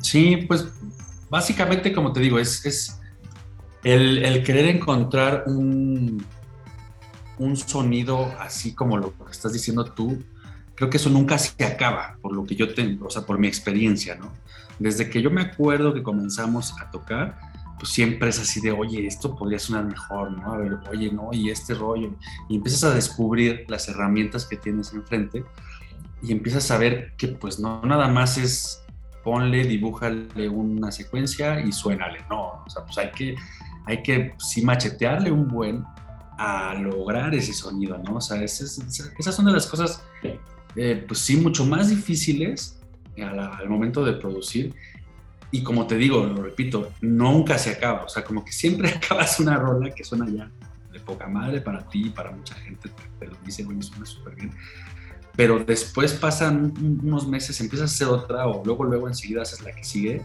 Sí, 0.00 0.36
pues 0.48 0.66
básicamente, 1.28 1.92
como 1.92 2.12
te 2.12 2.20
digo, 2.20 2.38
es, 2.38 2.64
es 2.64 3.00
el, 3.84 4.42
querer 4.44 4.66
encontrar 4.66 5.44
un, 5.46 6.24
un 7.38 7.56
sonido 7.56 8.32
así 8.38 8.74
como 8.74 8.96
lo 8.96 9.12
que 9.24 9.32
estás 9.32 9.52
diciendo 9.52 9.84
tú, 9.84 10.22
creo 10.80 10.88
que 10.88 10.96
eso 10.96 11.10
nunca 11.10 11.36
se 11.36 11.62
acaba, 11.62 12.16
por 12.22 12.32
lo 12.32 12.46
que 12.46 12.56
yo 12.56 12.72
tengo, 12.72 13.08
o 13.08 13.10
sea, 13.10 13.26
por 13.26 13.38
mi 13.38 13.46
experiencia, 13.46 14.14
¿no? 14.14 14.32
Desde 14.78 15.10
que 15.10 15.20
yo 15.20 15.30
me 15.30 15.42
acuerdo 15.42 15.92
que 15.92 16.02
comenzamos 16.02 16.72
a 16.80 16.90
tocar, 16.90 17.38
pues 17.78 17.92
siempre 17.92 18.30
es 18.30 18.40
así 18.40 18.62
de, 18.62 18.72
oye, 18.72 19.06
esto 19.06 19.36
podría 19.36 19.58
sonar 19.58 19.84
mejor, 19.84 20.32
¿no? 20.32 20.54
A 20.54 20.56
ver, 20.56 20.78
oye, 20.90 21.12
no, 21.12 21.28
y 21.34 21.50
este 21.50 21.74
rollo. 21.74 22.14
Y 22.48 22.56
empiezas 22.56 22.84
a 22.84 22.94
descubrir 22.94 23.66
las 23.68 23.90
herramientas 23.90 24.46
que 24.46 24.56
tienes 24.56 24.94
enfrente 24.94 25.44
y 26.22 26.32
empiezas 26.32 26.70
a 26.70 26.78
ver 26.78 27.12
que 27.18 27.28
pues 27.28 27.60
no 27.60 27.82
nada 27.82 28.08
más 28.08 28.38
es 28.38 28.82
ponle, 29.22 29.64
dibújale 29.64 30.48
una 30.48 30.90
secuencia 30.90 31.60
y 31.60 31.72
suénale, 31.72 32.20
no, 32.30 32.62
o 32.64 32.70
sea, 32.70 32.86
pues 32.86 32.96
hay 32.96 33.10
que, 33.10 33.34
hay 33.84 34.02
que 34.02 34.32
sí 34.38 34.64
machetearle 34.64 35.30
un 35.30 35.46
buen 35.46 35.84
a 36.38 36.72
lograr 36.72 37.34
ese 37.34 37.52
sonido, 37.52 37.98
¿no? 37.98 38.14
O 38.14 38.20
sea, 38.22 38.42
esas, 38.42 38.78
esas 39.18 39.34
son 39.34 39.44
de 39.44 39.52
las 39.52 39.66
cosas 39.66 40.02
eh, 40.76 41.04
pues 41.06 41.20
sí, 41.20 41.36
mucho 41.36 41.64
más 41.64 41.88
difíciles 41.88 42.78
al, 43.18 43.68
momento 43.68 44.04
de 44.04 44.14
producir. 44.14 44.74
Y 45.50 45.62
como 45.62 45.86
te 45.86 45.96
digo, 45.96 46.24
lo 46.24 46.42
repito, 46.42 46.92
nunca 47.00 47.58
se 47.58 47.70
acaba. 47.70 48.04
O 48.04 48.08
sea, 48.08 48.24
como 48.24 48.44
que 48.44 48.52
siempre 48.52 48.88
acabas 48.96 49.40
una 49.40 49.56
rola 49.56 49.90
que 49.90 50.04
suena 50.04 50.26
ya 50.28 50.50
de 50.92 51.00
poca 51.00 51.28
madre 51.28 51.60
para 51.60 51.86
ti 51.88 52.06
y 52.06 52.10
para 52.10 52.30
mucha 52.30 52.54
gente. 52.56 52.90
Te, 53.18 53.26
lo 53.26 53.36
dice, 53.44 53.64
oye, 53.66 53.82
suena 53.82 54.06
súper 54.06 54.34
bien. 54.36 54.52
Pero 55.36 55.58
después 55.64 56.12
pasan 56.12 56.74
unos 57.02 57.26
meses, 57.26 57.60
empiezas 57.60 57.90
a 57.90 57.94
hacer 57.94 58.08
otra 58.08 58.46
o 58.46 58.64
luego, 58.64 58.84
luego 58.84 59.08
enseguida 59.08 59.42
haces 59.42 59.62
la 59.62 59.72
que 59.72 59.84
sigue 59.84 60.22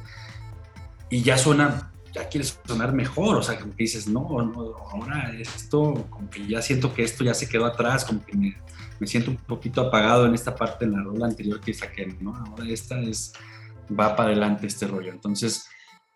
y 1.10 1.22
ya 1.22 1.38
suena 1.38 1.92
ya 2.16 2.30
quieres 2.30 2.58
sonar 2.66 2.94
mejor, 2.94 3.36
o 3.36 3.44
sea, 3.44 3.60
como 3.60 3.76
que 3.76 3.84
dices, 3.84 4.08
no, 4.08 4.22
no, 4.22 4.76
ahora 4.90 5.34
esto, 5.38 6.08
como 6.10 6.30
que 6.30 6.48
ya 6.48 6.62
siento 6.62 6.94
que 6.94 7.04
esto 7.04 7.26
ya 7.26 7.34
se 7.34 7.50
quedó 7.50 7.66
atrás, 7.66 8.06
como 8.06 8.26
que 8.26 8.38
me, 8.38 8.58
me 9.00 9.08
siento 9.08 9.32
un 9.32 9.38
poquito 9.38 9.82
apagado 9.82 10.26
en 10.26 10.34
esta 10.34 10.56
parte, 10.56 10.86
en 10.86 10.94
la 10.94 11.04
rola 11.04 11.26
anterior 11.26 11.60
que 11.60 11.74
saqué, 11.74 12.08
¿no? 12.22 12.36
Ahora 12.36 12.66
esta 12.68 13.00
es, 13.00 13.34
va 13.88 14.16
para 14.16 14.30
adelante 14.30 14.68
este 14.68 14.88
rollo. 14.88 15.12
Entonces, 15.12 15.68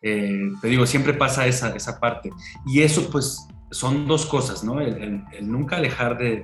eh, 0.01 0.51
te 0.61 0.67
digo, 0.67 0.85
siempre 0.85 1.13
pasa 1.13 1.45
esa, 1.45 1.75
esa 1.75 1.99
parte. 1.99 2.31
Y 2.65 2.81
eso, 2.81 3.09
pues, 3.09 3.47
son 3.71 4.07
dos 4.07 4.25
cosas, 4.25 4.63
¿no? 4.63 4.79
El, 4.79 5.23
nunca 5.41 5.79
dejar 5.79 6.17
de, 6.17 6.43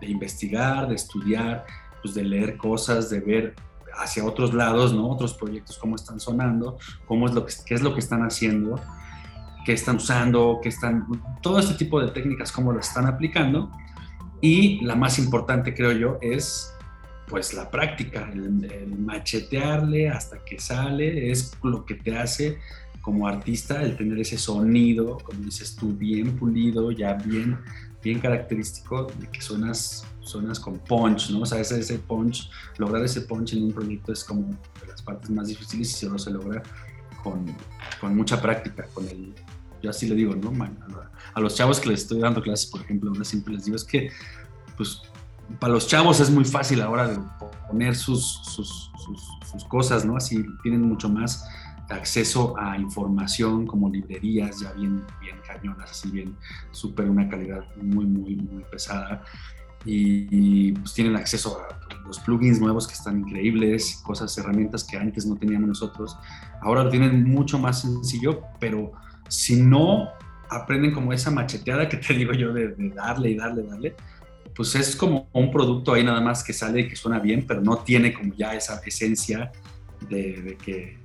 de, 0.00 0.06
investigar, 0.06 0.88
de 0.88 0.94
estudiar, 0.94 1.64
pues 2.02 2.14
de 2.14 2.24
leer 2.24 2.56
cosas, 2.56 3.10
de 3.10 3.20
ver 3.20 3.54
hacia 3.94 4.24
otros 4.24 4.54
lados, 4.54 4.92
¿no? 4.92 5.08
Otros 5.08 5.34
proyectos, 5.34 5.78
cómo 5.78 5.96
están 5.96 6.20
sonando, 6.20 6.78
cómo 7.06 7.26
es 7.26 7.34
lo 7.34 7.46
que, 7.46 7.54
qué 7.66 7.74
es 7.74 7.82
lo 7.82 7.94
que 7.94 8.00
están 8.00 8.22
haciendo, 8.22 8.80
qué 9.64 9.72
están 9.72 9.96
usando, 9.96 10.60
qué 10.62 10.68
están, 10.68 11.06
todo 11.42 11.58
este 11.58 11.74
tipo 11.74 12.00
de 12.00 12.10
técnicas, 12.10 12.52
cómo 12.52 12.72
lo 12.72 12.80
están 12.80 13.06
aplicando 13.06 13.70
y 14.40 14.84
la 14.84 14.94
más 14.94 15.18
importante, 15.18 15.74
creo 15.74 15.92
yo, 15.92 16.18
es 16.20 16.74
pues 17.28 17.52
la 17.54 17.70
práctica, 17.70 18.30
el, 18.32 18.96
machetearle 18.98 20.08
hasta 20.08 20.44
que 20.44 20.58
sale, 20.58 21.30
es 21.30 21.52
lo 21.62 21.84
que 21.84 21.94
te 21.94 22.16
hace 22.16 22.58
como 23.00 23.26
artista 23.26 23.82
el 23.82 23.96
tener 23.96 24.18
ese 24.18 24.38
sonido, 24.38 25.18
como 25.18 25.40
dices 25.40 25.76
tú, 25.76 25.94
bien 25.94 26.36
pulido, 26.36 26.90
ya 26.90 27.14
bien, 27.14 27.58
bien 28.02 28.18
característico, 28.20 29.06
de 29.18 29.28
que 29.28 29.40
suenas, 29.40 30.06
suenas 30.20 30.60
con 30.60 30.78
punch, 30.78 31.30
¿no? 31.30 31.40
O 31.40 31.46
sea, 31.46 31.60
ese, 31.60 31.80
ese 31.80 31.98
punch, 31.98 32.50
lograr 32.76 33.02
ese 33.04 33.22
punch 33.22 33.54
en 33.54 33.64
un 33.64 33.72
proyecto 33.72 34.12
es 34.12 34.24
como 34.24 34.48
de 34.80 34.86
las 34.88 35.02
partes 35.02 35.30
más 35.30 35.48
difíciles 35.48 35.90
y 35.90 36.06
solo 36.06 36.18
se 36.18 36.30
logra 36.30 36.62
con, 37.22 37.46
con 38.00 38.16
mucha 38.16 38.40
práctica, 38.40 38.86
con 38.92 39.08
el, 39.08 39.34
yo 39.82 39.90
así 39.90 40.08
le 40.08 40.14
digo, 40.14 40.34
¿no? 40.34 40.52
A 41.34 41.40
los 41.40 41.54
chavos 41.54 41.80
que 41.80 41.88
les 41.88 42.02
estoy 42.02 42.20
dando 42.20 42.42
clases, 42.42 42.66
por 42.66 42.80
ejemplo, 42.80 43.10
ahora 43.10 43.24
siempre 43.24 43.54
les 43.54 43.64
digo, 43.64 43.76
es 43.76 43.84
que, 43.84 44.10
pues, 44.76 45.02
para 45.58 45.72
los 45.72 45.86
chavos 45.86 46.20
es 46.20 46.30
muy 46.30 46.44
fácil 46.44 46.80
ahora 46.82 47.08
de 47.08 47.18
poner 47.68 47.96
sus, 47.96 48.40
sus, 48.44 48.90
sus, 49.50 49.64
cosas, 49.64 50.04
¿no? 50.04 50.16
Así 50.16 50.44
tienen 50.62 50.82
mucho 50.82 51.08
más 51.08 51.44
acceso 51.88 52.54
a 52.58 52.76
información 52.76 53.66
como 53.66 53.88
librerías 53.88 54.60
ya 54.60 54.72
bien, 54.72 55.02
bien 55.20 55.36
cañonas, 55.46 55.90
así 55.90 56.10
bien, 56.10 56.36
súper 56.70 57.08
una 57.08 57.28
calidad 57.28 57.64
muy, 57.76 58.04
muy, 58.04 58.36
muy 58.36 58.62
pesada. 58.64 59.22
Y, 59.84 60.72
pues 60.72 60.92
tienen 60.92 61.16
acceso 61.16 61.60
a 61.60 62.04
los 62.06 62.18
plugins 62.20 62.60
nuevos 62.60 62.86
que 62.86 62.94
están 62.94 63.20
increíbles, 63.20 64.02
cosas, 64.04 64.36
herramientas 64.36 64.84
que 64.84 64.98
antes 64.98 65.24
no 65.24 65.36
teníamos 65.36 65.68
nosotros. 65.68 66.16
Ahora 66.60 66.84
lo 66.84 66.90
tienen 66.90 67.24
mucho 67.24 67.58
más 67.58 67.82
sencillo, 67.82 68.42
pero 68.58 68.92
si 69.28 69.56
no 69.56 70.10
aprenden 70.50 70.92
como 70.92 71.12
esa 71.12 71.30
macheteada 71.30 71.88
que 71.88 71.98
te 71.98 72.14
digo 72.14 72.32
yo 72.32 72.52
de, 72.52 72.74
darle 72.94 73.30
y 73.30 73.36
darle, 73.36 73.62
darle, 73.62 73.94
pues 74.54 74.74
es 74.74 74.96
como 74.96 75.28
un 75.32 75.50
producto 75.50 75.94
ahí 75.94 76.02
nada 76.02 76.20
más 76.20 76.42
que 76.42 76.52
sale 76.52 76.80
y 76.80 76.88
que 76.88 76.96
suena 76.96 77.18
bien, 77.18 77.44
pero 77.46 77.60
no 77.60 77.78
tiene 77.78 78.12
como 78.12 78.34
ya 78.34 78.54
esa 78.54 78.80
esencia 78.84 79.52
de, 80.08 80.56
que, 80.62 80.98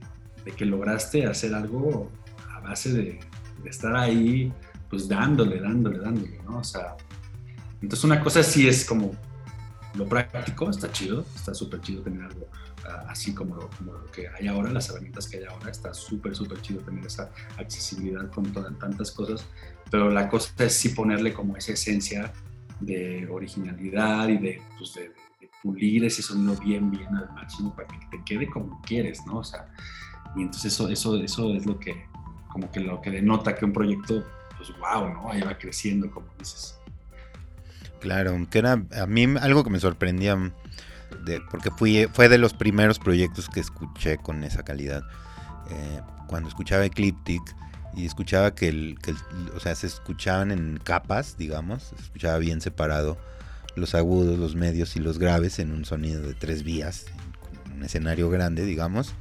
lograste 0.66 1.26
hacer 1.26 1.54
algo 1.54 2.10
a 2.52 2.62
base 2.62 2.94
de, 2.94 3.20
de, 3.64 3.70
estar 3.70 3.96
ahí, 3.96 4.52
pues 4.90 5.08
dándole, 5.08 5.60
dándole, 5.60 6.00
dándole, 6.00 6.40
¿no? 6.46 6.60
O 6.60 6.64
sea, 6.64 6.96
entonces 7.82 8.04
una 8.06 8.22
cosa 8.22 8.42
sí 8.42 8.68
es 8.68 8.86
como 8.86 9.12
lo 9.96 10.08
práctico, 10.08 10.70
está 10.70 10.92
chido, 10.92 11.26
está 11.36 11.54
súper 11.54 11.82
chido 11.82 12.02
tener 12.02 12.24
algo 12.24 12.48
así 13.08 13.34
como 13.34 13.56
lo, 13.56 13.70
que 14.12 14.28
hay 14.28 14.48
ahora, 14.48 14.72
las 14.72 14.90
herramientas 14.90 15.28
que 15.28 15.38
hay 15.38 15.46
ahora, 15.46 15.72
está 15.72 15.94
súper, 15.94 16.36
súper 16.36 16.62
chido 16.62 16.82
tener 16.82 17.06
esa 17.06 17.32
accesibilidad 17.58 18.30
con 18.30 18.52
todas, 18.52 18.78
tantas 18.80 19.12
cosas, 19.12 19.46
pero 19.90 20.10
la 20.10 20.28
cosa 20.30 20.52
es 20.60 20.74
sí 20.74 20.90
ponerle 20.90 21.34
como 21.34 21.56
esa 21.56 21.74
esencia 21.74 22.32
de 22.80 23.28
originalidad 23.30 24.28
y 24.28 24.38
de, 24.38 24.62
pues 24.78 24.94
de, 24.96 25.12
pulir 25.62 26.04
ese 26.04 26.22
sonido 26.22 26.56
bien, 26.58 26.92
bien 26.92 27.16
al 27.16 27.32
máximo 27.34 27.74
para 27.74 27.88
que 27.88 27.98
te 28.12 28.24
quede 28.26 28.50
como 28.50 28.82
quieres, 28.82 29.26
¿no? 29.26 29.38
O 29.38 29.44
sea, 29.44 29.66
y 30.36 30.42
entonces 30.42 30.74
eso, 30.74 30.90
eso, 30.90 31.16
eso 31.16 31.54
es 31.54 31.66
lo 31.66 31.80
que, 31.80 32.06
como 32.52 32.70
que 32.70 32.82
lo 32.82 33.02
que 33.02 33.12
denota 33.12 33.56
que 33.56 33.64
un 33.64 33.72
proyecto, 33.72 34.26
pues 34.58 34.70
wow, 34.78 35.10
¿no? 35.10 35.32
Ahí 35.32 35.42
va 35.42 35.58
creciendo, 35.58 36.12
como 36.12 36.28
dices. 36.38 36.78
Claro, 38.02 38.36
que 38.50 38.60
era 38.60 38.74
a 38.74 39.08
mí 39.08 39.24
algo 39.40 39.64
que 39.64 39.70
me 39.70 39.80
sorprendía, 39.80 40.38
de, 41.14 41.42
porque 41.52 41.72
fui, 41.72 42.08
fue 42.12 42.30
de 42.30 42.38
los 42.38 42.54
primeros 42.54 43.00
proyectos 43.00 43.50
que 43.50 43.60
escuché 43.60 44.18
con 44.18 44.44
esa 44.44 44.64
calidad. 44.64 45.04
Eh, 45.70 46.02
cuando 46.28 46.50
escuchaba 46.50 46.86
Ecliptic 46.86 47.42
y 47.96 48.06
escuchaba 48.06 48.56
que, 48.56 48.70
el, 48.70 48.98
que 49.02 49.14
o 49.56 49.60
sea, 49.60 49.76
se 49.76 49.88
escuchaban 49.88 50.52
en 50.52 50.80
capas, 50.84 51.38
digamos, 51.38 51.84
se 51.84 51.96
escuchaba 51.96 52.38
bien 52.38 52.62
separado 52.62 53.18
los 53.76 53.96
agudos, 53.96 54.38
los 54.38 54.56
medios 54.56 54.96
y 54.96 55.00
los 55.00 55.20
graves 55.20 55.60
en 55.60 55.72
un 55.72 55.86
sonido 55.86 56.22
de 56.22 56.34
tres 56.34 56.64
vías, 56.64 57.06
un 57.76 57.84
escenario 57.84 58.30
grande, 58.30 58.66
digamos. 58.66 59.14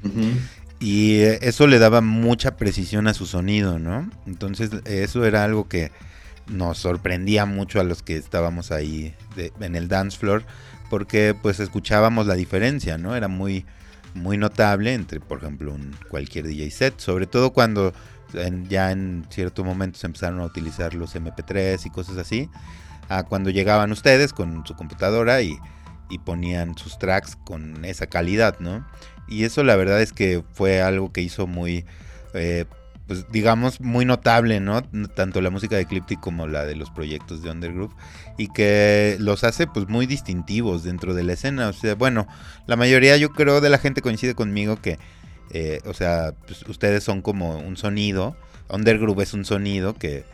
Y 0.79 1.21
eh, 1.21 1.39
eso 1.43 1.67
le 1.67 1.79
daba 1.79 2.01
mucha 2.01 2.57
precisión 2.57 3.07
a 3.07 3.15
su 3.15 3.27
sonido, 3.27 3.79
¿no? 3.79 4.11
Entonces 4.27 4.71
eso 4.85 5.25
era 5.25 5.45
algo 5.45 5.69
que 5.69 5.93
nos 6.49 6.79
sorprendía 6.79 7.47
mucho 7.47 7.81
a 7.81 7.85
los 7.85 8.03
que 8.03 8.17
estábamos 8.17 8.73
ahí 8.73 9.15
en 9.61 9.77
el 9.77 9.89
dance 9.89 10.19
floor, 10.19 10.45
porque 10.93 11.35
pues 11.35 11.59
escuchábamos 11.59 12.27
la 12.27 12.35
diferencia, 12.35 12.99
¿no? 12.99 13.17
Era 13.17 13.27
muy, 13.27 13.65
muy 14.13 14.37
notable 14.37 14.93
entre, 14.93 15.21
por 15.21 15.39
ejemplo, 15.39 15.73
un, 15.73 15.97
cualquier 16.11 16.47
DJ 16.47 16.71
set, 16.71 16.99
sobre 16.99 17.27
todo 17.27 17.55
cuando 17.55 17.95
ya 18.69 18.91
en 18.91 19.25
cierto 19.31 19.65
momento 19.65 19.99
se 19.99 20.07
empezaron 20.07 20.41
a 20.41 20.45
utilizar 20.45 20.93
los 20.93 21.17
MP3 21.17 21.87
y 21.87 21.89
cosas 21.89 22.19
así, 22.19 22.51
a 23.09 23.23
cuando 23.23 23.49
llegaban 23.49 23.91
ustedes 23.91 24.35
con 24.35 24.67
su 24.67 24.75
computadora 24.75 25.41
y, 25.41 25.57
y 26.11 26.19
ponían 26.19 26.77
sus 26.77 26.99
tracks 26.99 27.37
con 27.37 27.87
esa 27.87 28.07
calidad, 28.07 28.59
¿no? 28.61 28.87
Y 29.27 29.45
eso 29.45 29.65
la 29.65 29.77
verdad 29.77 30.03
es 30.03 30.13
que 30.13 30.45
fue 30.53 30.83
algo 30.83 31.11
que 31.11 31.23
hizo 31.23 31.47
muy, 31.47 31.87
eh, 32.35 32.67
pues 33.13 33.27
digamos, 33.31 33.79
muy 33.83 34.07
notable, 34.07 34.59
¿no? 34.59 34.83
Tanto 35.15 35.43
la 35.43 35.51
música 35.51 35.77
de 35.77 35.83
Ecliptic 35.83 36.19
como 36.19 36.47
la 36.47 36.65
de 36.65 36.75
los 36.77 36.91
proyectos 36.91 37.43
de 37.43 37.51
Undergroove. 37.51 37.95
Y 38.39 38.49
que 38.49 39.19
los 39.21 39.45
hace 39.45 39.67
pues 39.67 39.87
muy 39.87 40.07
distintivos 40.07 40.83
dentro 40.83 41.13
de 41.13 41.23
la 41.23 41.35
escena. 41.35 41.69
O 41.69 41.75
sea, 41.75 41.95
bueno, 41.95 42.27
la 42.67 42.77
mayoría 42.77 43.19
yo 43.19 43.29
creo 43.29 43.61
de 43.61 43.69
la 43.69 43.77
gente 43.77 44.01
coincide 44.01 44.35
conmigo 44.35 44.81
que, 44.81 44.99
eh, 45.51 45.81
o 45.85 45.93
sea, 45.93 46.33
pues, 46.47 46.67
ustedes 46.67 47.05
son 47.05 47.21
como 47.21 47.59
un 47.59 47.77
sonido. 47.77 48.35
Undergroove 48.71 49.25
es 49.25 49.35
un 49.35 49.45
sonido 49.45 49.93
que, 49.93 50.25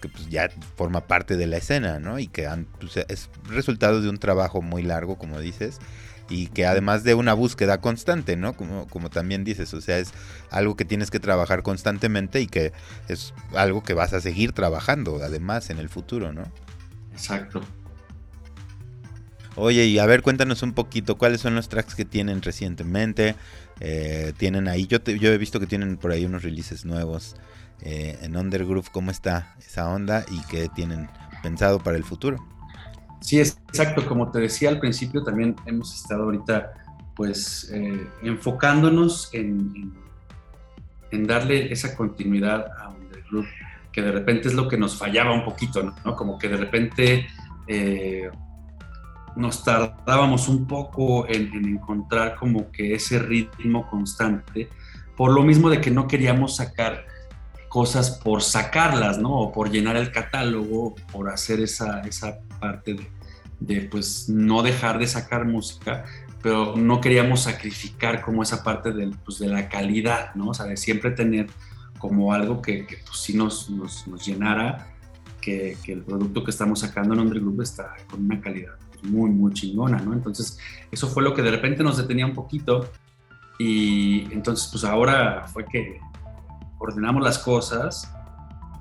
pues 0.00 0.28
ya 0.28 0.50
forma 0.76 1.06
parte 1.06 1.38
de 1.38 1.46
la 1.46 1.56
escena, 1.56 2.00
¿no? 2.00 2.18
Y 2.18 2.28
que 2.28 2.46
han, 2.46 2.66
pues, 2.78 2.98
es 3.08 3.30
resultado 3.48 4.02
de 4.02 4.10
un 4.10 4.18
trabajo 4.18 4.60
muy 4.60 4.82
largo, 4.82 5.16
como 5.16 5.40
dices 5.40 5.80
y 6.28 6.48
que 6.48 6.66
además 6.66 7.04
de 7.04 7.14
una 7.14 7.34
búsqueda 7.34 7.80
constante, 7.80 8.36
¿no? 8.36 8.54
Como, 8.54 8.86
como 8.88 9.10
también 9.10 9.44
dices, 9.44 9.72
o 9.74 9.80
sea, 9.80 9.98
es 9.98 10.12
algo 10.50 10.76
que 10.76 10.84
tienes 10.84 11.10
que 11.10 11.20
trabajar 11.20 11.62
constantemente 11.62 12.40
y 12.40 12.46
que 12.46 12.72
es 13.08 13.32
algo 13.54 13.82
que 13.82 13.94
vas 13.94 14.12
a 14.12 14.20
seguir 14.20 14.52
trabajando 14.52 15.20
además 15.22 15.70
en 15.70 15.78
el 15.78 15.88
futuro, 15.88 16.32
¿no? 16.32 16.50
Exacto. 17.12 17.62
Oye, 19.54 19.86
y 19.86 19.98
a 19.98 20.06
ver, 20.06 20.20
cuéntanos 20.20 20.62
un 20.62 20.74
poquito 20.74 21.16
cuáles 21.16 21.40
son 21.40 21.54
los 21.54 21.68
tracks 21.68 21.94
que 21.94 22.04
tienen 22.04 22.42
recientemente. 22.42 23.36
Eh, 23.80 24.34
tienen 24.36 24.68
ahí, 24.68 24.86
yo, 24.86 25.02
yo 25.02 25.32
he 25.32 25.38
visto 25.38 25.60
que 25.60 25.66
tienen 25.66 25.96
por 25.96 26.12
ahí 26.12 26.26
unos 26.26 26.42
releases 26.42 26.84
nuevos 26.84 27.36
eh, 27.80 28.18
en 28.20 28.36
Undergroove. 28.36 28.90
¿Cómo 28.92 29.10
está 29.10 29.56
esa 29.58 29.88
onda 29.88 30.26
y 30.30 30.42
qué 30.50 30.68
tienen 30.74 31.08
pensado 31.42 31.78
para 31.78 31.96
el 31.96 32.04
futuro? 32.04 32.55
Sí, 33.20 33.40
es 33.40 33.58
exacto. 33.68 34.06
Como 34.06 34.30
te 34.30 34.40
decía 34.40 34.68
al 34.68 34.78
principio, 34.78 35.22
también 35.22 35.56
hemos 35.66 35.94
estado 35.94 36.24
ahorita 36.24 36.72
pues 37.14 37.70
eh, 37.72 38.06
enfocándonos 38.22 39.30
en, 39.32 39.94
darle 41.10 41.72
esa 41.72 41.96
continuidad 41.96 42.66
a 42.78 42.90
Undergroup, 42.90 43.46
que 43.90 44.02
de 44.02 44.12
repente 44.12 44.48
es 44.48 44.54
lo 44.54 44.68
que 44.68 44.76
nos 44.76 44.96
fallaba 44.96 45.32
un 45.32 45.46
poquito, 45.46 45.94
¿no? 46.04 46.14
Como 46.14 46.38
que 46.38 46.48
de 46.48 46.58
repente 46.58 47.26
eh, 47.66 48.28
nos 49.34 49.64
tardábamos 49.64 50.46
un 50.48 50.66
poco 50.66 51.26
en, 51.26 51.54
en, 51.54 51.64
encontrar 51.64 52.36
como 52.36 52.70
que 52.70 52.94
ese 52.94 53.18
ritmo 53.18 53.88
constante, 53.88 54.68
por 55.16 55.32
lo 55.32 55.42
mismo 55.42 55.70
de 55.70 55.80
que 55.80 55.90
no 55.90 56.06
queríamos 56.06 56.56
sacar 56.56 57.06
cosas 57.76 58.10
por 58.10 58.42
sacarlas, 58.42 59.18
¿no? 59.18 59.38
O 59.38 59.52
por 59.52 59.70
llenar 59.70 59.96
el 59.96 60.10
catálogo, 60.10 60.94
por 61.12 61.28
hacer 61.28 61.60
esa, 61.60 62.00
esa 62.00 62.38
parte 62.58 62.96
de, 63.60 63.82
pues 63.82 64.30
no 64.30 64.62
dejar 64.62 64.98
de 64.98 65.06
sacar 65.06 65.44
música, 65.44 66.06
pero 66.42 66.74
no 66.74 67.02
queríamos 67.02 67.42
sacrificar 67.42 68.22
como 68.22 68.42
esa 68.42 68.64
parte 68.64 68.92
del, 68.92 69.14
pues, 69.22 69.40
de 69.40 69.48
la 69.48 69.68
calidad, 69.68 70.34
¿no? 70.34 70.48
O 70.48 70.54
sea, 70.54 70.64
de 70.64 70.78
siempre 70.78 71.10
tener 71.10 71.48
como 71.98 72.32
algo 72.32 72.62
que, 72.62 72.86
que 72.86 72.96
pues, 73.06 73.18
sí 73.18 73.36
nos, 73.36 73.68
nos, 73.68 74.06
llenara, 74.26 74.94
que, 75.42 75.76
que, 75.84 75.92
el 75.92 76.00
producto 76.00 76.44
que 76.44 76.52
estamos 76.52 76.80
sacando 76.80 77.12
en 77.12 77.20
Undergroup 77.20 77.60
está 77.60 77.94
con 78.10 78.24
una 78.24 78.40
calidad 78.40 78.76
muy, 79.02 79.28
muy 79.28 79.52
chingona, 79.52 79.98
¿no? 79.98 80.14
Entonces, 80.14 80.58
eso 80.90 81.08
fue 81.08 81.22
lo 81.22 81.34
que 81.34 81.42
de 81.42 81.50
repente 81.50 81.84
nos 81.84 81.98
detenía 81.98 82.24
un 82.24 82.34
poquito 82.34 82.90
y 83.58 84.32
entonces, 84.32 84.68
pues 84.70 84.84
ahora 84.84 85.46
fue 85.46 85.64
que 85.64 85.98
ordenamos 86.78 87.22
las 87.22 87.38
cosas, 87.38 88.12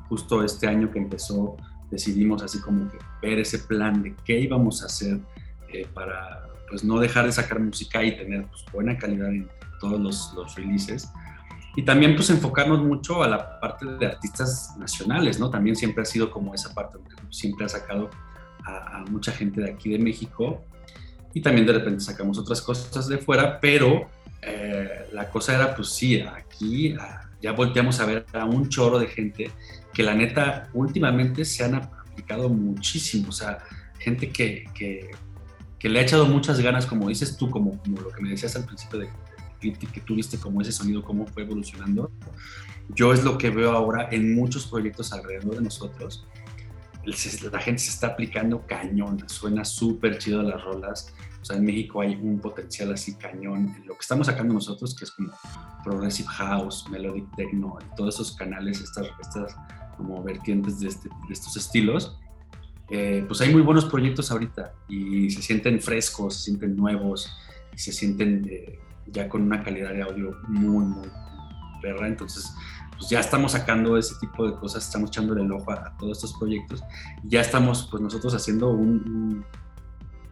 justo 0.10 0.44
este 0.44 0.68
año 0.68 0.92
que 0.92 1.00
empezó, 1.00 1.58
decidimos 1.92 2.44
así 2.44 2.60
como 2.60 2.90
que 2.92 2.98
ver 3.22 3.40
ese 3.40 3.60
plan 3.60 4.02
de 4.04 4.16
qué 4.26 4.40
íbamos 4.40 4.84
a 4.84 4.88
hacer 4.88 5.20
eh, 5.70 5.88
para 5.94 6.48
pues 6.70 6.84
no 6.84 7.00
dejar 7.00 7.26
de 7.26 7.32
sacar 7.32 7.60
música 7.60 8.04
y 8.04 8.18
tener 8.18 8.46
pues, 8.48 8.66
buena 8.72 8.98
calidad 8.98 9.30
en 9.30 9.50
todos 9.80 10.00
los, 10.00 10.34
los, 10.36 10.56
releases. 10.56 11.10
Y 11.76 11.84
también 11.84 12.16
pues 12.16 12.30
enfocarnos 12.30 12.82
mucho 12.82 13.22
a 13.22 13.28
la 13.28 13.60
parte 13.60 13.86
de 13.86 14.06
artistas 14.06 14.76
nacionales, 14.78 15.40
¿no? 15.40 15.50
También 15.50 15.76
siempre 15.76 16.04
ha 16.04 16.06
sido 16.06 16.32
como 16.32 16.54
esa 16.54 16.74
parte, 16.74 16.98
siempre 17.30 17.66
ha 17.66 17.70
sacado 17.70 18.10
a, 18.64 19.00
a 19.00 19.06
mucha 19.06 19.32
gente 19.32 19.62
de 19.62 19.72
aquí 19.72 19.90
de 19.90 20.00
México 20.00 20.64
y 21.36 21.42
también 21.42 21.68
de 21.68 21.74
repente 21.74 22.00
sacamos 22.00 22.38
otras 22.38 22.62
cosas 22.62 23.08
de 23.08 23.18
fuera, 23.18 23.60
pero 23.60 24.08
eh, 24.42 25.08
la 25.12 25.30
cosa 25.30 25.54
era 25.54 25.76
pues 25.76 25.90
sí, 25.90 26.22
aquí 26.22 26.96
ya 27.42 27.52
volteamos 27.52 28.00
a 28.00 28.06
ver 28.06 28.26
a 28.34 28.46
un 28.46 28.70
chorro 28.70 29.00
de 29.00 29.08
gente 29.08 29.52
que 29.94 30.04
la 30.04 30.14
neta 30.14 30.70
últimamente 30.74 31.46
se 31.46 31.64
han 31.64 31.76
aplicado 31.76 32.50
muchísimo, 32.50 33.30
o 33.30 33.32
sea, 33.32 33.60
gente 34.00 34.30
que, 34.30 34.66
que, 34.74 35.10
le 35.88 36.00
ha 36.00 36.02
echado 36.02 36.26
muchas 36.26 36.60
ganas, 36.60 36.88
como 36.88 37.10
dices 37.10 37.38
tú, 37.38 37.50
como, 37.52 37.78
como 37.78 38.02
lo 38.02 38.10
que 38.10 38.20
me 38.20 38.30
decías 38.30 38.56
al 38.56 38.66
principio 38.66 39.00
de, 39.00 39.10
que 39.60 40.02
tuviste 40.02 40.38
como 40.38 40.62
ese 40.62 40.72
sonido, 40.72 41.04
cómo 41.04 41.26
fue 41.28 41.44
evolucionando. 41.44 42.12
Yo 42.90 43.14
es 43.14 43.24
lo 43.24 43.38
que 43.38 43.50
veo 43.50 43.72
ahora 43.72 44.10
en 44.12 44.36
muchos 44.36 44.68
proyectos 44.68 45.14
alrededor 45.14 45.56
de 45.56 45.62
nosotros. 45.62 46.26
La 47.06 47.60
gente 47.60 47.82
se 47.82 47.92
está 47.92 48.08
aplicando 48.08 48.66
cañón, 48.66 49.24
suena 49.28 49.64
súper 49.64 50.18
chido 50.18 50.42
las 50.42 50.64
rolas. 50.64 51.14
O 51.46 51.48
sea, 51.48 51.58
en 51.58 51.66
México 51.66 52.02
hay 52.02 52.16
un 52.16 52.40
potencial 52.40 52.92
así 52.92 53.14
cañón. 53.14 53.76
Lo 53.86 53.94
que 53.94 54.00
estamos 54.00 54.26
sacando 54.26 54.56
nosotros, 54.56 54.96
que 54.96 55.06
es 55.06 55.12
como 55.12 55.32
Progressive 55.84 56.28
House, 56.28 56.88
Melodic 56.90 57.28
Techno, 57.36 57.78
todos 57.96 58.16
esos 58.16 58.36
canales, 58.36 58.82
estas, 58.82 59.06
estas 59.22 59.56
como 59.96 60.24
vertientes 60.24 60.80
de, 60.80 60.88
este, 60.88 61.08
de 61.08 61.32
estos 61.32 61.56
estilos, 61.56 62.20
eh, 62.90 63.24
pues 63.28 63.42
hay 63.42 63.54
muy 63.54 63.62
buenos 63.62 63.86
proyectos 63.86 64.32
ahorita 64.32 64.74
y 64.90 65.30
se 65.30 65.44
sienten 65.44 65.80
frescos, 65.80 66.34
se 66.34 66.46
sienten 66.46 66.76
nuevos 66.76 67.32
y 67.76 67.78
se 67.78 67.92
sienten 67.92 68.44
eh, 68.50 68.80
ya 69.06 69.30
con 69.30 69.44
una 69.44 69.64
calidad 69.64 69.92
de 69.92 70.02
audio 70.02 70.36
muy, 70.48 70.84
muy 70.84 71.10
perra. 71.80 72.08
Entonces, 72.08 72.56
pues 72.98 73.08
ya 73.08 73.20
estamos 73.20 73.52
sacando 73.52 74.00
ese 74.00 74.16
tipo 74.20 74.50
de 74.50 74.56
cosas, 74.58 74.84
estamos 74.84 75.12
echándole 75.12 75.44
el 75.44 75.52
ojo 75.52 75.72
a, 75.72 75.96
todos 76.00 76.18
estos 76.18 76.34
proyectos. 76.40 76.84
Ya 77.24 77.42
estamos, 77.42 77.88
pues 77.92 78.02
nosotros 78.02 78.34
haciendo 78.34 78.72
un 78.72 79.46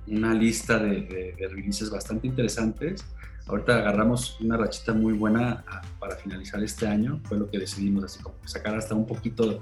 una 0.07 0.33
lista 0.33 0.79
de, 0.79 1.35
releases 1.49 1.89
bastante 1.89 2.27
interesantes. 2.27 3.05
Ahorita 3.47 3.77
agarramos 3.77 4.39
una 4.39 4.57
rachita 4.57 4.93
muy 4.93 5.13
buena 5.13 5.63
ah, 5.67 5.81
para 5.99 6.15
finalizar 6.15 6.63
este 6.63 6.87
año. 6.87 7.19
Fue 7.25 7.37
lo 7.37 7.49
que 7.49 7.59
decidimos, 7.59 8.03
así 8.05 8.21
como 8.21 8.35
sacar 8.45 8.75
hasta 8.75 8.95
un 8.95 9.05
poquito 9.05 9.59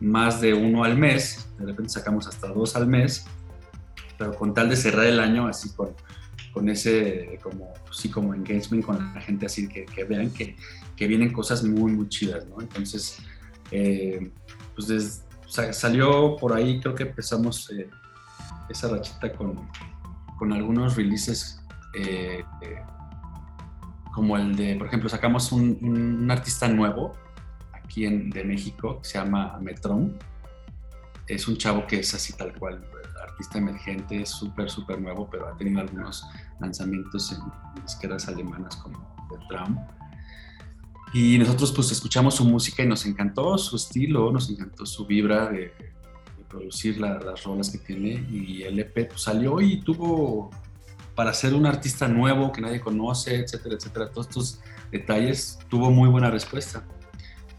más 0.00 0.40
de 0.40 0.54
uno 0.54 0.84
al 0.84 0.96
mes. 0.96 1.48
De 1.58 1.66
repente 1.66 1.92
sacamos 1.92 2.26
hasta 2.26 2.48
dos 2.48 2.74
al 2.76 2.86
mes. 2.86 3.26
Pero 4.18 4.34
con 4.34 4.52
tal 4.52 4.68
de 4.68 4.76
cerrar 4.76 5.06
el 5.06 5.20
año 5.20 5.46
así 5.46 5.70
con, 5.70 5.94
con 6.52 6.68
ese 6.68 7.38
como, 7.42 7.72
sí, 7.90 8.10
como 8.10 8.34
engagement 8.34 8.84
con 8.84 9.14
la 9.14 9.20
gente, 9.20 9.46
así 9.46 9.68
que, 9.68 9.84
que 9.86 10.04
vean 10.04 10.30
que, 10.30 10.56
que, 10.96 11.06
vienen 11.06 11.32
cosas 11.32 11.62
muy, 11.62 11.92
muy 11.92 12.08
chidas, 12.08 12.46
¿no? 12.48 12.60
Entonces, 12.60 13.18
eh, 13.70 14.30
pues 14.74 15.22
salió 15.72 16.36
por 16.36 16.52
ahí, 16.52 16.80
creo 16.80 16.94
que 16.94 17.04
empezamos 17.04 17.70
eh, 17.70 17.88
esa 18.70 18.88
rachita 18.88 19.32
con, 19.32 19.68
con 20.38 20.52
algunos 20.52 20.96
releases 20.96 21.60
eh, 21.94 22.44
eh, 22.62 22.82
como 24.12 24.36
el 24.36 24.56
de, 24.56 24.76
por 24.76 24.86
ejemplo, 24.86 25.08
sacamos 25.08 25.52
un, 25.52 26.28
artista 26.30 26.68
nuevo 26.68 27.12
aquí 27.72 28.06
en, 28.06 28.30
de 28.30 28.44
México 28.44 29.00
que 29.00 29.08
se 29.08 29.18
llama 29.18 29.58
Metron. 29.60 30.16
Es 31.26 31.46
un 31.46 31.56
chavo 31.56 31.86
que 31.86 32.00
es 32.00 32.12
así 32.14 32.32
tal 32.32 32.52
cual, 32.58 32.84
artista 33.22 33.58
emergente, 33.58 34.26
súper, 34.26 34.68
súper 34.68 35.00
nuevo, 35.00 35.28
pero 35.30 35.48
ha 35.48 35.56
tenido 35.56 35.80
algunos 35.80 36.26
lanzamientos 36.60 37.32
en 37.32 37.38
izquierdas 37.84 38.28
alemanas 38.28 38.76
como 38.76 38.98
The 39.30 39.46
Traum. 39.48 39.78
Y 41.12 41.38
nosotros 41.38 41.72
pues 41.72 41.90
escuchamos 41.90 42.36
su 42.36 42.44
música 42.44 42.82
y 42.82 42.86
nos 42.86 43.04
encantó 43.06 43.58
su 43.58 43.76
estilo, 43.76 44.30
nos 44.32 44.50
encantó 44.50 44.86
su 44.86 45.06
vibra 45.06 45.50
de, 45.50 45.72
producir 46.50 47.00
las 47.00 47.44
rolas 47.44 47.70
que 47.70 47.78
tiene 47.78 48.26
y 48.30 48.64
el 48.64 48.78
EP 48.80 49.08
pues, 49.08 49.22
salió 49.22 49.60
y 49.60 49.80
tuvo 49.80 50.50
para 51.14 51.32
ser 51.32 51.54
un 51.54 51.64
artista 51.64 52.08
nuevo 52.08 52.50
que 52.50 52.60
nadie 52.60 52.80
conoce, 52.80 53.36
etcétera, 53.36 53.76
etcétera, 53.76 54.10
todos 54.10 54.28
estos 54.28 54.60
detalles, 54.90 55.58
tuvo 55.68 55.90
muy 55.90 56.08
buena 56.08 56.30
respuesta. 56.30 56.84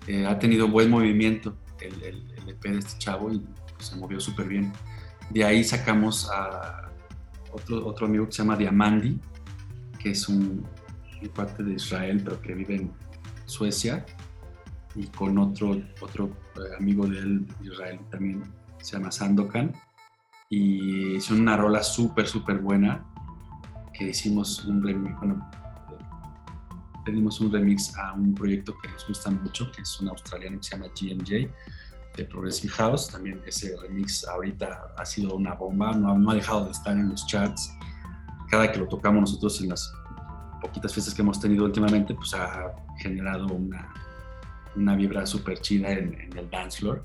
Eh, 0.07 0.25
ha 0.25 0.37
tenido 0.37 0.67
buen 0.67 0.89
movimiento 0.89 1.55
el, 1.79 2.03
el, 2.03 2.49
EP 2.49 2.63
de 2.63 2.79
este 2.79 2.97
chavo 2.97 3.31
y 3.31 3.39
pues, 3.77 3.89
se 3.89 3.95
movió 3.95 4.19
súper 4.19 4.47
bien. 4.47 4.73
De 5.29 5.43
ahí 5.43 5.63
sacamos 5.63 6.29
a 6.29 6.91
otro, 7.51 7.85
otro 7.85 8.07
amigo 8.07 8.25
que 8.25 8.31
se 8.31 8.39
llama 8.39 8.57
Diamandi, 8.57 9.19
que 9.99 10.11
es 10.11 10.27
un, 10.27 10.65
parte 11.35 11.63
de 11.63 11.73
Israel, 11.73 12.21
pero 12.23 12.41
que 12.41 12.53
vive 12.53 12.75
en 12.75 12.91
Suecia, 13.45 14.05
y 14.95 15.05
con 15.07 15.37
otro, 15.37 15.79
otro 16.01 16.31
eh, 16.55 16.75
amigo 16.79 17.05
de 17.05 17.19
él, 17.19 17.47
Israel 17.61 17.99
también, 18.09 18.43
se 18.83 18.97
llama 18.97 19.11
Sandokan. 19.11 19.73
Y 20.49 21.15
es 21.15 21.31
una 21.31 21.55
rola 21.55 21.81
súper, 21.81 22.27
súper 22.27 22.59
buena 22.59 23.05
que 23.93 24.09
hicimos 24.09 24.65
un 24.65 24.83
remix, 24.83 25.17
bueno, 25.19 25.49
pedimos 27.05 27.39
un 27.39 27.51
remix 27.51 27.97
a 27.97 28.13
un 28.13 28.33
proyecto 28.33 28.73
que 28.81 28.89
nos 28.89 29.07
gusta 29.07 29.29
mucho, 29.29 29.71
que 29.71 29.81
es 29.81 29.99
un 29.99 30.09
australiano 30.09 30.57
que 30.57 30.63
se 30.63 30.75
llama 30.75 30.87
GMJ 30.87 31.49
de 32.17 32.25
Progressive 32.25 32.73
House. 32.73 33.09
También 33.09 33.41
ese 33.45 33.75
remix 33.81 34.27
ahorita 34.27 34.93
ha 34.97 35.05
sido 35.05 35.35
una 35.35 35.53
bomba, 35.53 35.93
no, 35.93 36.17
no 36.17 36.31
ha 36.31 36.35
dejado 36.35 36.65
de 36.65 36.71
estar 36.71 36.93
en 36.93 37.09
los 37.09 37.25
charts. 37.27 37.73
Cada 38.49 38.71
que 38.71 38.79
lo 38.79 38.87
tocamos 38.87 39.21
nosotros 39.21 39.61
en 39.61 39.69
las 39.69 39.93
poquitas 40.61 40.93
fiestas 40.93 41.13
que 41.13 41.21
hemos 41.21 41.39
tenido 41.39 41.65
últimamente, 41.65 42.13
pues 42.13 42.33
ha 42.33 42.73
generado 42.97 43.47
una, 43.47 43.93
una 44.75 44.95
vibra 44.95 45.25
súper 45.25 45.59
chida 45.59 45.91
en, 45.91 46.13
en, 46.19 46.37
el 46.37 46.49
dance 46.49 46.79
floor. 46.79 47.03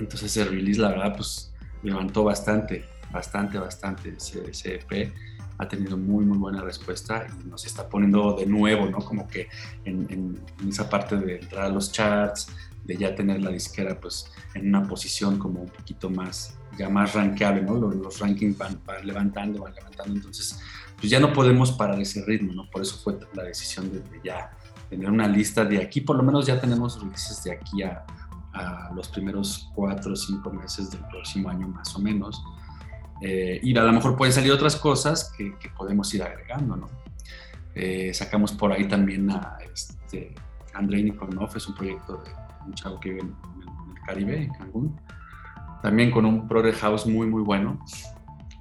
Entonces 0.00 0.36
ese 0.36 0.48
release, 0.48 0.80
la 0.80 0.88
verdad, 0.88 1.14
pues 1.16 1.52
levantó 1.82 2.24
bastante, 2.24 2.84
bastante, 3.12 3.58
bastante 3.58 4.14
ese, 4.16 4.50
ese 4.50 4.74
EP 4.76 5.12
ha 5.58 5.68
tenido 5.68 5.98
muy, 5.98 6.24
muy 6.24 6.38
buena 6.38 6.62
respuesta 6.62 7.26
y 7.28 7.46
nos 7.46 7.66
está 7.66 7.86
poniendo 7.86 8.34
de 8.34 8.46
nuevo, 8.46 8.86
¿no? 8.86 8.98
Como 8.98 9.28
que 9.28 9.48
en, 9.84 10.06
en, 10.08 10.68
esa 10.68 10.88
parte 10.88 11.16
de 11.16 11.36
entrar 11.36 11.66
a 11.66 11.68
los 11.68 11.92
charts, 11.92 12.48
de 12.84 12.96
ya 12.96 13.14
tener 13.14 13.42
la 13.42 13.50
disquera 13.50 14.00
pues 14.00 14.32
en 14.54 14.68
una 14.68 14.88
posición 14.88 15.38
como 15.38 15.60
un 15.60 15.68
poquito 15.68 16.08
más, 16.08 16.58
ya 16.78 16.88
más 16.88 17.12
rankeable, 17.12 17.60
¿no? 17.60 17.74
Los, 17.74 17.94
los 17.94 18.18
rankings 18.20 18.56
van, 18.56 18.80
van, 18.86 19.06
levantando, 19.06 19.60
van 19.60 19.74
levantando, 19.74 20.14
entonces 20.14 20.58
pues 20.96 21.10
ya 21.10 21.20
no 21.20 21.30
podemos 21.30 21.72
parar 21.72 22.00
ese 22.00 22.24
ritmo, 22.24 22.54
¿no? 22.54 22.70
Por 22.70 22.80
eso 22.80 22.96
fue 22.96 23.18
la 23.34 23.42
decisión 23.42 23.92
de, 23.92 24.00
de 24.00 24.20
ya 24.24 24.50
tener 24.88 25.10
una 25.10 25.28
lista 25.28 25.62
de 25.66 25.82
aquí, 25.82 26.00
por 26.00 26.16
lo 26.16 26.22
menos 26.22 26.46
ya 26.46 26.58
tenemos 26.58 26.98
releases 26.98 27.44
de 27.44 27.52
aquí 27.52 27.82
a, 27.82 28.02
a 28.52 28.90
los 28.94 29.08
primeros 29.08 29.70
cuatro 29.74 30.12
o 30.12 30.16
cinco 30.16 30.50
meses 30.50 30.90
del 30.90 31.00
próximo 31.06 31.48
año 31.48 31.68
más 31.68 31.94
o 31.94 32.00
menos. 32.00 32.42
Eh, 33.22 33.60
y 33.62 33.76
a 33.76 33.82
lo 33.82 33.92
mejor 33.92 34.16
pueden 34.16 34.32
salir 34.32 34.50
otras 34.50 34.76
cosas 34.76 35.32
que, 35.36 35.56
que 35.58 35.68
podemos 35.70 36.12
ir 36.14 36.22
agregando, 36.22 36.76
¿no? 36.76 36.88
Eh, 37.74 38.12
sacamos 38.14 38.52
por 38.52 38.72
ahí 38.72 38.88
también 38.88 39.30
a 39.30 39.58
este, 39.72 40.34
Andrei 40.74 41.04
Nikonov, 41.04 41.56
es 41.56 41.68
un 41.68 41.74
proyecto 41.74 42.16
de 42.16 42.30
un 42.66 42.74
chavo 42.74 42.98
que 42.98 43.10
vive 43.10 43.20
en, 43.22 43.28
en, 43.28 43.96
el 43.96 44.02
Caribe, 44.04 44.42
en 44.42 44.52
Cancún, 44.52 45.00
también 45.82 46.10
con 46.10 46.26
un 46.26 46.48
Progress 46.48 46.76
House 46.78 47.06
muy, 47.06 47.26
muy 47.26 47.42
bueno. 47.42 47.78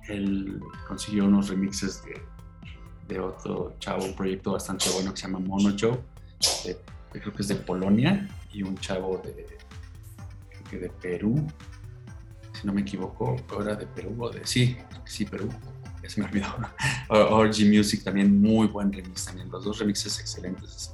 Él 0.07 0.61
consiguió 0.87 1.25
unos 1.25 1.49
remixes 1.49 2.03
de, 2.03 2.21
de 3.07 3.19
otro 3.19 3.75
chavo, 3.79 4.05
un 4.05 4.15
proyecto 4.15 4.53
bastante 4.53 4.89
bueno 4.91 5.11
que 5.11 5.17
se 5.17 5.27
llama 5.27 5.39
Mono 5.39 5.75
Joe, 5.79 5.99
de, 6.65 6.77
creo 7.11 7.33
que 7.33 7.41
es 7.41 7.47
de 7.47 7.55
Polonia, 7.55 8.27
y 8.51 8.63
un 8.63 8.77
chavo 8.77 9.17
de, 9.23 9.58
de 10.77 10.89
Perú, 10.89 11.47
si 12.59 12.67
no 12.67 12.73
me 12.73 12.81
equivoco, 12.81 13.35
era 13.61 13.75
de 13.75 13.87
Perú 13.87 14.15
o 14.19 14.29
de... 14.29 14.45
Sí, 14.45 14.77
sí, 15.05 15.25
Perú, 15.25 15.49
ya 16.03 16.09
se 16.09 16.21
me 16.21 16.27
olvidó. 16.27 16.47
Orgy 17.09 17.65
Music 17.65 18.03
también, 18.03 18.41
muy 18.41 18.67
buen 18.67 18.91
remix 18.91 19.25
también, 19.25 19.49
los 19.49 19.63
dos 19.63 19.79
remixes 19.79 20.19
excelentes. 20.19 20.91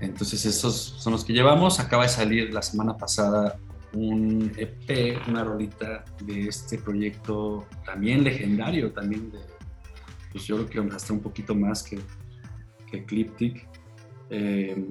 Entonces 0.00 0.44
esos 0.44 0.74
son 0.76 1.14
los 1.14 1.24
que 1.24 1.32
llevamos. 1.32 1.80
Acaba 1.80 2.04
de 2.04 2.08
salir 2.08 2.52
la 2.52 2.62
semana 2.62 2.96
pasada 2.96 3.58
un 3.92 4.52
EP, 4.56 5.18
una 5.28 5.44
rolita 5.44 6.04
de 6.20 6.48
este 6.48 6.78
proyecto 6.78 7.66
también 7.84 8.22
legendario, 8.22 8.92
también 8.92 9.30
de, 9.30 9.38
pues 10.30 10.44
yo 10.44 10.66
creo 10.66 10.88
que 10.88 10.94
hasta 10.94 11.12
un 11.12 11.20
poquito 11.20 11.54
más 11.54 11.82
que, 11.82 11.98
que 12.90 13.04
Cliptic. 13.04 13.66
Eh, 14.30 14.90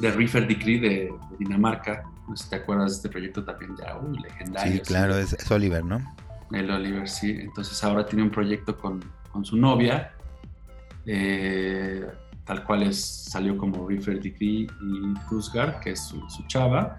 de 0.00 0.10
Reefer 0.10 0.46
Decree 0.46 0.80
de, 0.80 0.88
de, 0.88 1.12
Dinamarca. 1.38 2.02
No 2.28 2.36
sé 2.36 2.44
si 2.44 2.50
te 2.50 2.56
acuerdas 2.56 2.90
de 2.90 2.96
este 2.96 3.08
proyecto 3.08 3.44
también 3.44 3.76
ya, 3.76 3.98
uy, 3.98 4.18
legendario. 4.18 4.72
Sí, 4.72 4.80
claro, 4.80 5.16
es, 5.16 5.32
es, 5.32 5.50
Oliver, 5.50 5.84
¿no? 5.84 6.00
El 6.52 6.70
Oliver, 6.70 7.08
sí. 7.08 7.36
Entonces 7.40 7.82
ahora 7.84 8.06
tiene 8.06 8.22
un 8.22 8.30
proyecto 8.30 8.76
con, 8.76 9.04
con 9.32 9.44
su 9.44 9.56
novia, 9.56 10.12
eh, 11.06 12.06
tal 12.44 12.64
cual 12.64 12.84
es, 12.84 13.04
salió 13.04 13.56
como 13.56 13.88
Reefer 13.88 14.20
Decree 14.20 14.66
y 14.80 15.14
Kruzgar, 15.28 15.80
que 15.80 15.90
es 15.90 16.00
su, 16.06 16.28
su, 16.28 16.42
chava, 16.46 16.98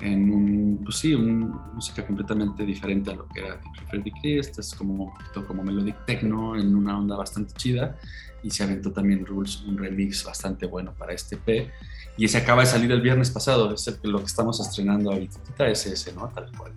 en 0.00 0.32
un, 0.32 0.80
pues 0.84 0.96
sí, 0.96 1.14
una 1.14 1.46
música 1.74 2.06
completamente 2.06 2.64
diferente 2.64 3.10
a 3.10 3.14
lo 3.14 3.26
que 3.28 3.40
era 3.40 3.60
Decree. 3.92 4.38
Esta 4.38 4.60
es 4.60 4.74
como 4.74 5.04
un 5.04 5.10
poquito 5.12 5.46
como 5.46 5.62
melodic 5.62 6.04
techno, 6.04 6.56
en 6.56 6.74
una 6.74 6.98
onda 6.98 7.16
bastante 7.16 7.54
chida. 7.54 7.96
Y 8.42 8.50
se 8.50 8.62
aventó 8.62 8.92
también 8.92 9.26
Rules, 9.26 9.62
un 9.62 9.76
remix 9.76 10.24
bastante 10.24 10.66
bueno 10.66 10.94
para 10.96 11.12
este 11.12 11.36
P 11.36 11.70
y 12.18 12.24
ese 12.24 12.38
acaba 12.38 12.62
de 12.62 12.66
salir 12.66 12.90
el 12.90 13.00
viernes 13.00 13.30
pasado, 13.30 13.72
es 13.72 13.86
el, 13.86 13.96
lo 14.10 14.18
que 14.18 14.24
estamos 14.24 14.58
estrenando 14.58 15.12
ahorita, 15.12 15.68
es 15.68 15.86
ese, 15.86 16.12
¿no? 16.12 16.28
Tal 16.28 16.50
cual. 16.58 16.72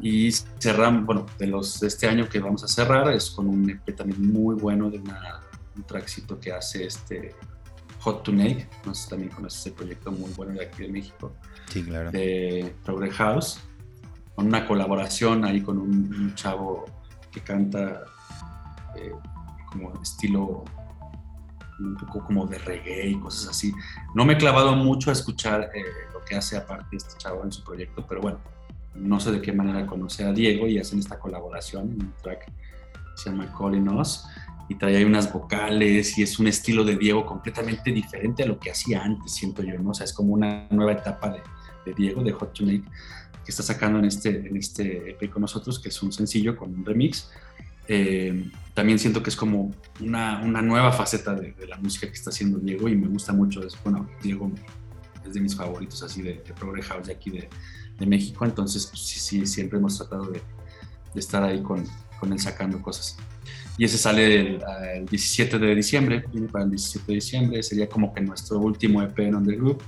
Y 0.00 0.32
cerramos, 0.32 1.04
bueno, 1.04 1.26
de 1.38 1.46
los 1.46 1.78
de 1.78 1.88
este 1.88 2.08
año 2.08 2.26
que 2.26 2.40
vamos 2.40 2.64
a 2.64 2.68
cerrar 2.68 3.12
es 3.12 3.30
con 3.30 3.48
un 3.48 3.68
EP 3.68 3.94
también 3.94 4.32
muy 4.32 4.54
bueno 4.54 4.90
de 4.90 4.98
una, 4.98 5.40
un 5.76 5.82
trackcito 5.84 6.40
que 6.40 6.52
hace 6.52 6.86
este 6.86 7.34
Hot 8.06 8.22
to 8.22 8.32
Make, 8.32 8.68
no 8.84 8.94
sé 8.94 9.02
si 9.02 9.10
también 9.10 9.30
conoces 9.32 9.60
ese 9.60 9.72
proyecto 9.72 10.12
muy 10.12 10.30
bueno 10.34 10.52
de 10.52 10.66
aquí 10.66 10.84
de 10.84 10.88
México. 10.88 11.32
Sí, 11.68 11.82
claro. 11.82 12.12
De 12.12 12.72
Progress 12.84 13.14
House, 13.14 13.60
con 14.36 14.46
una 14.46 14.64
colaboración 14.64 15.44
ahí 15.44 15.60
con 15.60 15.78
un, 15.78 16.14
un 16.14 16.34
chavo 16.36 16.84
que 17.32 17.40
canta 17.40 18.04
eh, 18.94 19.10
como 19.72 20.00
estilo 20.00 20.64
un 21.80 21.96
poco 21.96 22.24
como 22.24 22.46
de 22.46 22.58
reggae 22.58 23.08
y 23.08 23.18
cosas 23.18 23.50
así. 23.50 23.74
No 24.14 24.24
me 24.24 24.34
he 24.34 24.38
clavado 24.38 24.76
mucho 24.76 25.10
a 25.10 25.12
escuchar 25.12 25.72
eh, 25.74 25.82
lo 26.12 26.24
que 26.24 26.36
hace 26.36 26.56
aparte 26.56 26.96
este 26.96 27.18
chavo 27.18 27.42
en 27.42 27.50
su 27.50 27.64
proyecto, 27.64 28.06
pero 28.08 28.20
bueno, 28.20 28.38
no 28.94 29.18
sé 29.18 29.32
de 29.32 29.42
qué 29.42 29.52
manera 29.52 29.84
conoce 29.84 30.22
a 30.22 30.32
Diego 30.32 30.68
y 30.68 30.78
hacen 30.78 31.00
esta 31.00 31.18
colaboración 31.18 31.90
en 31.90 32.02
un 32.02 32.14
track 32.22 32.46
que 32.46 32.52
se 33.16 33.30
llama 33.30 33.52
Calling 33.58 33.88
Us 33.88 34.26
y 34.68 34.74
trae 34.74 34.96
ahí 34.96 35.04
unas 35.04 35.32
vocales 35.32 36.18
y 36.18 36.22
es 36.22 36.38
un 36.38 36.46
estilo 36.46 36.84
de 36.84 36.96
Diego 36.96 37.24
completamente 37.24 37.92
diferente 37.92 38.42
a 38.42 38.46
lo 38.46 38.58
que 38.58 38.70
hacía 38.70 39.02
antes, 39.02 39.32
siento 39.32 39.62
yo, 39.62 39.78
¿no? 39.78 39.90
O 39.90 39.94
sea, 39.94 40.04
es 40.04 40.12
como 40.12 40.34
una 40.34 40.66
nueva 40.70 40.92
etapa 40.92 41.30
de, 41.30 41.40
de 41.84 41.94
Diego, 41.94 42.22
de 42.22 42.32
Hot 42.32 42.52
to 42.52 42.64
Make, 42.64 42.84
que 43.44 43.50
está 43.50 43.62
sacando 43.62 43.98
en 43.98 44.06
este, 44.06 44.48
en 44.48 44.56
este 44.56 45.10
EP 45.10 45.30
con 45.30 45.42
nosotros, 45.42 45.78
que 45.78 45.90
es 45.90 46.02
un 46.02 46.12
sencillo 46.12 46.56
con 46.56 46.74
un 46.74 46.84
remix 46.84 47.30
eh, 47.88 48.50
también 48.74 48.98
siento 48.98 49.22
que 49.22 49.30
es 49.30 49.36
como 49.36 49.72
una, 50.00 50.42
una 50.42 50.60
nueva 50.60 50.92
faceta 50.92 51.34
de, 51.34 51.52
de, 51.52 51.66
la 51.66 51.76
música 51.76 52.06
que 52.06 52.14
está 52.14 52.30
haciendo 52.30 52.58
Diego 52.58 52.88
y 52.88 52.96
me 52.96 53.06
gusta 53.06 53.32
mucho. 53.32 53.64
Es, 53.64 53.80
bueno, 53.82 54.08
Diego 54.22 54.50
es 55.24 55.34
de 55.34 55.40
mis 55.40 55.54
favoritos 55.54 56.02
así 56.02 56.22
de, 56.22 56.34
de 56.34 56.52
Progress 56.54 56.86
House 56.86 57.06
de 57.06 57.12
aquí 57.12 57.30
de, 57.30 57.48
de 57.98 58.06
México, 58.06 58.44
entonces 58.44 58.86
pues, 58.86 59.00
sí, 59.02 59.20
sí, 59.20 59.46
siempre 59.46 59.78
hemos 59.78 59.96
tratado 59.96 60.30
de, 60.30 60.40
de 61.14 61.20
estar 61.20 61.42
ahí 61.42 61.62
con, 61.62 61.84
con, 62.18 62.32
él 62.32 62.40
sacando 62.40 62.82
cosas. 62.82 63.16
Y 63.78 63.84
ese 63.84 63.98
sale 63.98 64.40
el, 64.40 64.62
el, 64.94 65.06
17 65.06 65.58
de 65.58 65.74
diciembre, 65.74 66.24
viene 66.32 66.48
para 66.48 66.64
el 66.64 66.70
17 66.70 67.06
de 67.06 67.14
diciembre, 67.14 67.62
sería 67.62 67.88
como 67.88 68.12
que 68.12 68.20
nuestro 68.20 68.58
último 68.58 69.02
EP 69.02 69.18
en 69.20 69.34
Undergroup. 69.34 69.82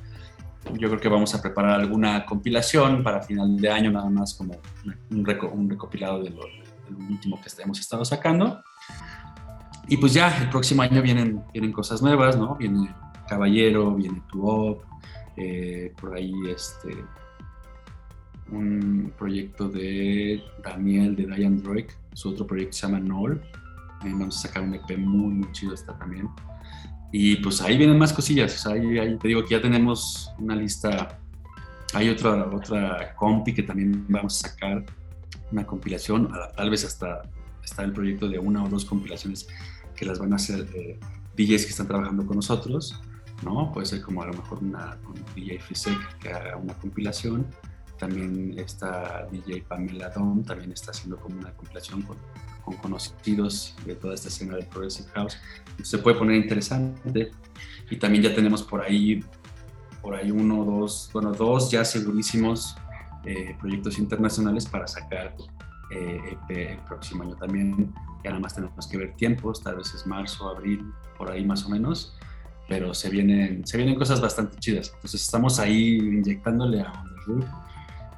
Yo 0.74 0.88
creo 0.88 1.00
que 1.00 1.08
vamos 1.08 1.34
a 1.34 1.40
preparar 1.40 1.80
alguna 1.80 2.26
compilación 2.26 3.02
para 3.02 3.22
final 3.22 3.56
de 3.56 3.70
año, 3.70 3.90
nada 3.90 4.10
más 4.10 4.34
como 4.34 4.56
un, 5.10 5.24
reco 5.24 5.48
un 5.48 5.70
recopilado 5.70 6.22
de, 6.22 6.30
lo, 6.30 6.42
el 6.46 7.10
último 7.10 7.40
que 7.40 7.62
hemos 7.62 7.80
estado 7.80 8.04
sacando. 8.04 8.62
Y 9.88 9.96
pues 9.96 10.12
ya, 10.12 10.36
el 10.38 10.50
próximo 10.50 10.82
año 10.82 11.00
vienen, 11.00 11.42
vienen 11.52 11.72
cosas 11.72 12.02
nuevas, 12.02 12.36
¿no? 12.36 12.56
Viene 12.56 12.94
Caballero, 13.26 13.94
viene 13.94 14.22
Tu 14.30 14.78
eh, 15.36 15.94
por 16.00 16.14
ahí 16.14 16.34
este, 16.48 16.96
un 18.50 19.12
proyecto 19.16 19.68
de 19.68 20.42
Daniel, 20.62 21.14
de 21.14 21.26
Diane 21.26 21.60
Drake, 21.62 21.94
su 22.12 22.30
otro 22.30 22.46
proyecto 22.46 22.72
se 22.76 22.86
llama 22.86 23.00
Null. 23.00 23.40
Eh, 24.04 24.12
vamos 24.12 24.38
a 24.38 24.48
sacar 24.48 24.62
un 24.62 24.74
EP 24.74 24.96
muy, 24.98 25.34
muy 25.34 25.52
chido 25.52 25.74
está 25.74 25.96
también. 25.98 26.28
Y 27.10 27.36
pues 27.36 27.60
ahí 27.62 27.78
vienen 27.78 27.98
más 27.98 28.12
cosillas, 28.12 28.54
o 28.54 28.58
sea, 28.58 28.72
ahí, 28.72 28.98
ahí, 28.98 29.16
te 29.16 29.28
digo 29.28 29.42
que 29.42 29.50
ya 29.50 29.62
tenemos 29.62 30.30
una 30.38 30.54
lista, 30.54 31.18
hay 31.94 32.10
otra, 32.10 32.46
otra 32.48 33.14
compi 33.16 33.54
que 33.54 33.62
también 33.62 34.04
vamos 34.08 34.44
a 34.44 34.48
sacar 34.48 34.84
una 35.50 35.66
compilación, 35.66 36.30
tal 36.54 36.68
vez 36.68 36.84
hasta 36.84 37.22
está 37.64 37.82
el 37.82 37.92
proyecto 37.92 38.28
de 38.28 38.38
una 38.38 38.62
o 38.64 38.68
dos 38.68 38.84
compilaciones 38.84 39.46
que 39.96 40.04
las 40.04 40.18
van 40.18 40.32
a 40.32 40.36
hacer 40.36 40.66
eh, 40.74 40.98
DJs 41.36 41.64
que 41.64 41.70
están 41.70 41.86
trabajando 41.86 42.26
con 42.26 42.36
nosotros, 42.36 43.00
¿no? 43.42 43.72
Puede 43.72 43.86
ser 43.86 44.02
como 44.02 44.22
a 44.22 44.26
lo 44.26 44.34
mejor 44.34 44.58
una, 44.62 44.98
un 45.06 45.14
DJ 45.34 45.60
Frisek 45.60 46.18
que 46.18 46.32
haga 46.32 46.56
una 46.56 46.74
compilación. 46.74 47.46
También 47.98 48.58
está 48.58 49.26
DJ 49.30 49.62
Pamela 49.62 50.08
Don, 50.10 50.44
también 50.44 50.72
está 50.72 50.92
haciendo 50.92 51.18
como 51.18 51.38
una 51.38 51.52
compilación 51.52 52.02
con, 52.02 52.16
con 52.68 52.76
conocidos 52.78 53.74
de 53.86 53.94
toda 53.94 54.14
esta 54.14 54.28
escena 54.28 54.56
de 54.56 54.62
Progressive 54.64 55.08
House. 55.14 55.38
Se 55.82 55.98
puede 55.98 56.18
poner 56.18 56.36
interesante. 56.36 57.30
Y 57.90 57.96
también 57.96 58.24
ya 58.24 58.34
tenemos 58.34 58.62
por 58.62 58.82
ahí, 58.82 59.24
por 60.02 60.14
ahí 60.14 60.30
uno, 60.30 60.64
dos, 60.64 61.10
bueno, 61.12 61.32
dos 61.32 61.70
ya 61.70 61.84
segurísimos 61.84 62.76
eh, 63.24 63.56
proyectos 63.58 63.98
internacionales 63.98 64.66
para 64.66 64.86
sacar 64.86 65.34
eh, 65.90 66.36
EP 66.48 66.72
el 66.72 66.78
próximo 66.80 67.22
año 67.22 67.36
también. 67.36 67.92
Ya 68.22 68.30
nada 68.30 68.40
más 68.40 68.54
tenemos 68.54 68.86
que 68.86 68.98
ver 68.98 69.14
tiempos, 69.14 69.62
tal 69.62 69.76
vez 69.76 69.94
es 69.94 70.06
marzo, 70.06 70.48
abril, 70.48 70.92
por 71.16 71.30
ahí 71.30 71.44
más 71.44 71.64
o 71.64 71.70
menos, 71.70 72.14
pero 72.68 72.92
se 72.92 73.08
vienen, 73.08 73.66
se 73.66 73.78
vienen 73.78 73.96
cosas 73.96 74.20
bastante 74.20 74.58
chidas. 74.58 74.92
Entonces 74.94 75.22
estamos 75.22 75.58
ahí 75.58 75.96
inyectándole 75.96 76.82
a 76.82 76.92
Underwood 76.92 77.46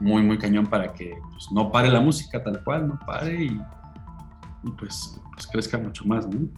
muy, 0.01 0.23
muy 0.23 0.39
cañón 0.39 0.67
para 0.67 0.93
que 0.93 1.15
pues, 1.31 1.53
no 1.53 1.71
pare 1.71 1.91
la 1.91 2.01
música 2.01 2.43
tal 2.43 2.65
cual, 2.65 2.89
no 2.89 2.99
pare 3.07 3.45
y, 3.45 3.61
pues, 4.79 5.21
pues, 5.35 5.47
crezca 5.47 5.79
mucho 5.79 6.05
más, 6.05 6.27
¿no? 6.27 6.49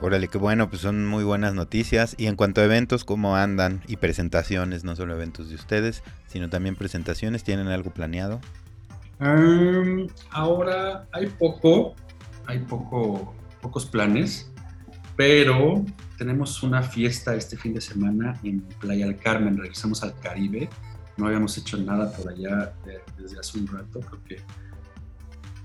Órale, 0.00 0.28
qué 0.28 0.36
bueno, 0.36 0.68
pues 0.68 0.82
son 0.82 1.06
muy 1.06 1.24
buenas 1.24 1.54
noticias. 1.54 2.14
Y 2.18 2.26
en 2.26 2.36
cuanto 2.36 2.60
a 2.60 2.64
eventos, 2.64 3.04
¿cómo 3.04 3.36
andan? 3.36 3.82
Y 3.86 3.96
presentaciones, 3.96 4.84
no 4.84 4.94
solo 4.94 5.14
eventos 5.14 5.48
de 5.48 5.54
ustedes, 5.54 6.02
sino 6.26 6.50
también 6.50 6.76
presentaciones, 6.76 7.44
¿tienen 7.44 7.68
algo 7.68 7.90
planeado? 7.90 8.40
ahora 10.30 11.06
hay 11.10 11.26
poco, 11.26 11.94
hay 12.46 12.58
poco, 12.58 13.34
pocos 13.62 13.86
planes, 13.86 14.52
pero 15.16 15.82
tenemos 16.18 16.62
una 16.62 16.82
fiesta 16.82 17.34
este 17.34 17.56
fin 17.56 17.72
de 17.72 17.80
semana 17.80 18.38
en 18.42 18.60
Playa 18.78 19.06
del 19.06 19.16
Carmen, 19.16 19.56
regresamos 19.56 20.02
al 20.02 20.14
Caribe, 20.20 20.68
no 21.16 21.26
habíamos 21.26 21.56
hecho 21.56 21.78
nada 21.78 22.12
por 22.12 22.30
allá 22.30 22.74
desde 23.16 23.38
hace 23.38 23.58
un 23.58 23.66
rato, 23.66 24.00
creo 24.00 24.24
que 24.24 24.36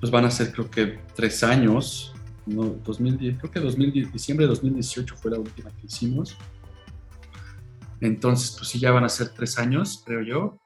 pues 0.01 0.11
van 0.11 0.25
a 0.25 0.31
ser 0.31 0.51
creo 0.51 0.69
que 0.69 0.99
tres 1.15 1.43
años, 1.43 2.13
no, 2.47 2.63
2010, 2.83 3.37
creo 3.37 3.51
que 3.51 3.59
2010, 3.59 4.11
diciembre 4.11 4.45
de 4.47 4.49
2018 4.49 5.15
fue 5.15 5.31
la 5.31 5.37
última 5.37 5.69
que 5.69 5.85
hicimos. 5.85 6.35
Entonces, 8.01 8.55
pues 8.57 8.69
sí, 8.69 8.79
ya 8.79 8.91
van 8.91 9.03
a 9.03 9.09
ser 9.09 9.29
tres 9.29 9.59
años, 9.59 10.01
creo 10.03 10.21
yo. 10.23 10.57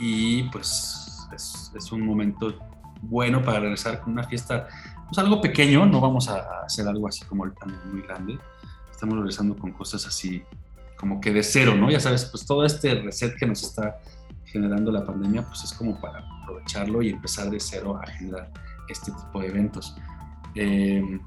Y 0.00 0.44
pues 0.44 1.28
es, 1.34 1.92
un 1.92 2.02
momento 2.02 2.56
bueno 3.02 3.42
para 3.42 3.58
regresar 3.58 4.00
con 4.00 4.12
una 4.12 4.22
fiesta, 4.22 4.68
pues 5.06 5.18
algo 5.18 5.40
pequeño, 5.40 5.84
no 5.84 6.00
vamos 6.00 6.28
a 6.28 6.62
hacer 6.64 6.86
algo 6.86 7.08
así 7.08 7.24
como 7.24 7.44
el 7.44 7.52
plan 7.52 7.76
muy 7.92 8.02
grande, 8.02 8.38
estamos 8.90 9.16
regresando 9.16 9.56
con 9.56 9.72
cosas 9.72 10.06
así 10.06 10.42
como 10.96 11.20
que 11.20 11.32
de 11.32 11.42
cero, 11.42 11.74
¿no? 11.74 11.90
Ya 11.90 12.00
sabes, 12.00 12.24
pues 12.26 12.46
todo 12.46 12.64
este 12.64 12.94
reset 13.02 13.36
que 13.36 13.46
nos 13.46 13.62
está 13.62 13.98
generando 14.54 14.92
la 14.92 15.04
pandemia, 15.04 15.42
pues 15.42 15.64
es 15.64 15.72
como 15.72 16.00
para 16.00 16.20
aprovecharlo 16.42 17.02
y 17.02 17.10
empezar 17.10 17.50
de 17.50 17.58
cero 17.58 18.00
a 18.00 18.06
generar 18.06 18.52
este 18.88 19.10
tipo 19.10 19.40
de 19.40 19.48
eventos. 19.48 19.96
Em, 20.54 21.20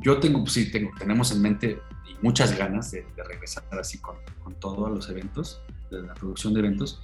yo 0.00 0.20
tengo, 0.20 0.38
pues 0.38 0.52
sí, 0.52 0.70
tengo, 0.70 0.92
tenemos 0.96 1.32
en 1.32 1.42
mente 1.42 1.80
y 2.08 2.24
muchas 2.24 2.56
ganas 2.56 2.92
de, 2.92 3.04
regresar 3.26 3.64
así 3.80 3.98
con, 3.98 4.14
con 4.44 4.54
todos 4.54 4.88
los 4.88 5.10
eventos, 5.10 5.60
de 5.90 6.02
la 6.02 6.14
producción 6.14 6.54
de 6.54 6.60
eventos, 6.60 7.02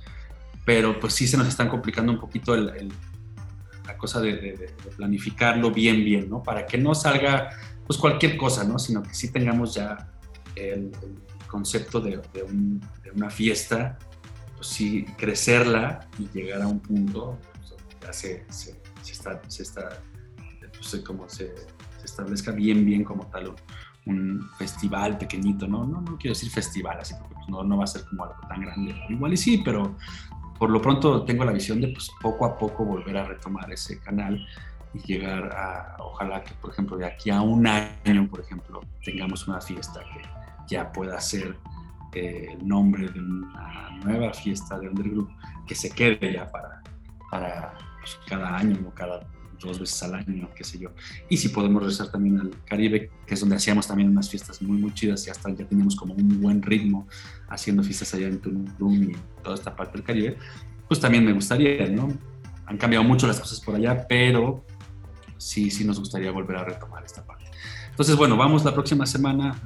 pero 0.65 1.01
pues 1.01 1.15
sí 1.15 1.27
se 1.27 1.37
nos 1.37 1.49
están 1.49 1.69
complicando 1.69 2.13
un 2.13 2.21
poquito 2.21 2.55
el, 2.55 2.93
la 3.85 3.97
cosa 3.99 4.21
de, 4.21 4.71
planificarlo 4.97 5.73
bien, 5.73 6.05
bien, 6.05 6.31
¿no? 6.31 6.45
Para 6.45 6.65
que 6.65 6.79
no 6.79 6.95
salga 6.95 7.51
pues 7.85 7.99
cualquier 7.99 8.37
cosa, 8.37 8.63
¿no? 8.63 8.79
Sino 8.79 9.03
que 9.03 9.15
sí 9.15 9.33
tengamos 9.33 9.75
ya 9.75 10.13
el, 10.55 10.93
concepto 11.47 12.01
de, 12.01 12.21
una 13.15 13.31
fiesta, 13.31 13.99
pues 14.57 14.67
sí 14.69 15.05
crecerla 15.17 16.09
y 16.19 16.29
llegar 16.29 16.63
a 16.63 16.67
un 16.67 16.81
punto, 16.81 17.39
pues, 17.55 17.75
ya 18.03 18.13
se, 18.13 18.45
se, 18.51 18.77
está, 19.11 19.41
se 19.49 19.63
está 19.63 20.03
pues, 20.73 21.03
como 21.05 21.29
se, 21.29 21.55
establezca 22.03 22.53
bien, 22.53 22.85
bien 22.85 23.05
como 23.05 23.27
tal 23.27 23.55
un, 24.07 24.49
festival 24.57 25.19
pequeñito, 25.19 25.67
¿no? 25.67 25.85
¿no? 25.85 26.01
No 26.01 26.17
quiero 26.17 26.35
decir 26.35 26.51
festival, 26.51 27.01
así 27.01 27.15
porque 27.19 27.35
pues, 27.35 27.49
no, 27.49 27.65
no 27.65 27.77
va 27.77 27.85
a 27.85 27.89
ser 27.89 28.05
como 28.05 28.25
algo 28.25 28.37
tan 28.49 28.61
grande. 28.61 28.95
Igual 29.09 29.33
y 29.33 29.37
sí, 29.37 29.63
pero 29.65 29.97
por 30.59 30.71
lo 30.71 30.81
pronto 30.81 31.25
tengo 31.25 31.45
la 31.45 31.53
visión 31.53 31.81
de 31.81 31.89
pues, 31.89 32.11
poco 32.21 32.47
a 32.47 32.57
poco 32.57 32.85
volver 32.85 33.17
a 33.17 33.25
retomar 33.25 33.71
ese 33.73 33.99
canal 33.99 34.47
y 34.95 35.01
llegar 35.01 35.53
a, 35.53 35.97
ojalá 35.99 36.43
que, 36.43 36.55
por 36.55 36.71
ejemplo, 36.71 36.97
de 36.97 37.07
aquí 37.07 37.31
a 37.31 37.41
un 37.41 37.67
año, 37.67 38.29
por 38.29 38.41
ejemplo, 38.41 38.81
tengamos 39.05 39.47
una 39.49 39.61
fiesta 39.61 40.01
que 40.01 40.23
ya 40.69 40.93
pueda 40.93 41.21
ser 41.21 41.57
eh, 42.15 42.49
el 42.53 42.67
nombre 42.67 43.09
de 43.09 43.21
una 43.21 43.91
nueva 44.05 44.33
fiesta 44.33 44.79
de 44.79 44.89
Undergroup 44.89 45.31
que 45.67 45.75
se 45.75 45.91
quede 45.91 46.33
ya 46.33 46.51
para, 46.51 46.83
para 47.31 47.75
pues, 48.01 48.19
cada 48.27 48.57
año 48.57 48.79
o 48.87 48.95
cada 48.95 49.21
dos 49.61 49.81
veces 49.81 50.03
al 50.03 50.15
año, 50.15 50.49
qué 50.55 50.65
sé 50.65 50.79
yo. 50.79 50.91
Y 51.29 51.37
si 51.37 51.49
podemos 51.49 51.83
regresar 51.83 52.11
también 52.11 52.41
al 52.41 52.51
Caribe, 52.65 53.11
que 53.27 53.35
es 53.35 53.41
donde 53.41 53.57
hacíamos 53.57 53.87
también 53.87 54.11
unas 54.11 54.29
fiestas 54.29 54.61
muy, 54.63 54.79
muy 54.79 54.93
chidas 54.95 55.27
y 55.27 55.31
hasta 55.31 55.51
ya 55.51 55.67
teníamos 55.67 55.97
como 55.97 56.15
un 56.15 56.41
buen 56.41 56.63
ritmo 56.63 57.07
haciendo 57.49 57.83
fiestas 57.83 58.15
allá 58.15 58.29
en 58.29 58.41
Tulum 58.41 59.11
y 59.11 59.17
toda 59.43 59.55
esta 59.55 59.75
parte 59.75 59.95
del 59.95 60.05
Caribe, 60.05 60.37
pues 60.89 61.01
también 61.01 61.25
me 61.25 61.33
gustaría, 61.33 61.89
¿no? 61.89 62.09
Han 62.67 62.79
cambiado 62.79 63.05
mucho 63.05 63.27
las 63.27 63.41
cosas 63.41 63.61
por 63.61 63.75
allá, 63.75 64.07
pero 64.09 64.65
sí, 65.37 65.71
sí 65.71 65.85
nos 65.85 65.99
gustaría 65.99 66.31
volver 66.31 66.57
a 66.57 66.65
retomar 66.65 67.05
esta 67.05 67.25
parte. 67.25 67.45
Entonces, 67.91 68.17
bueno, 68.17 68.37
vamos 68.37 68.65
la 68.65 68.75
próxima 68.75 69.07
semana 69.07 69.59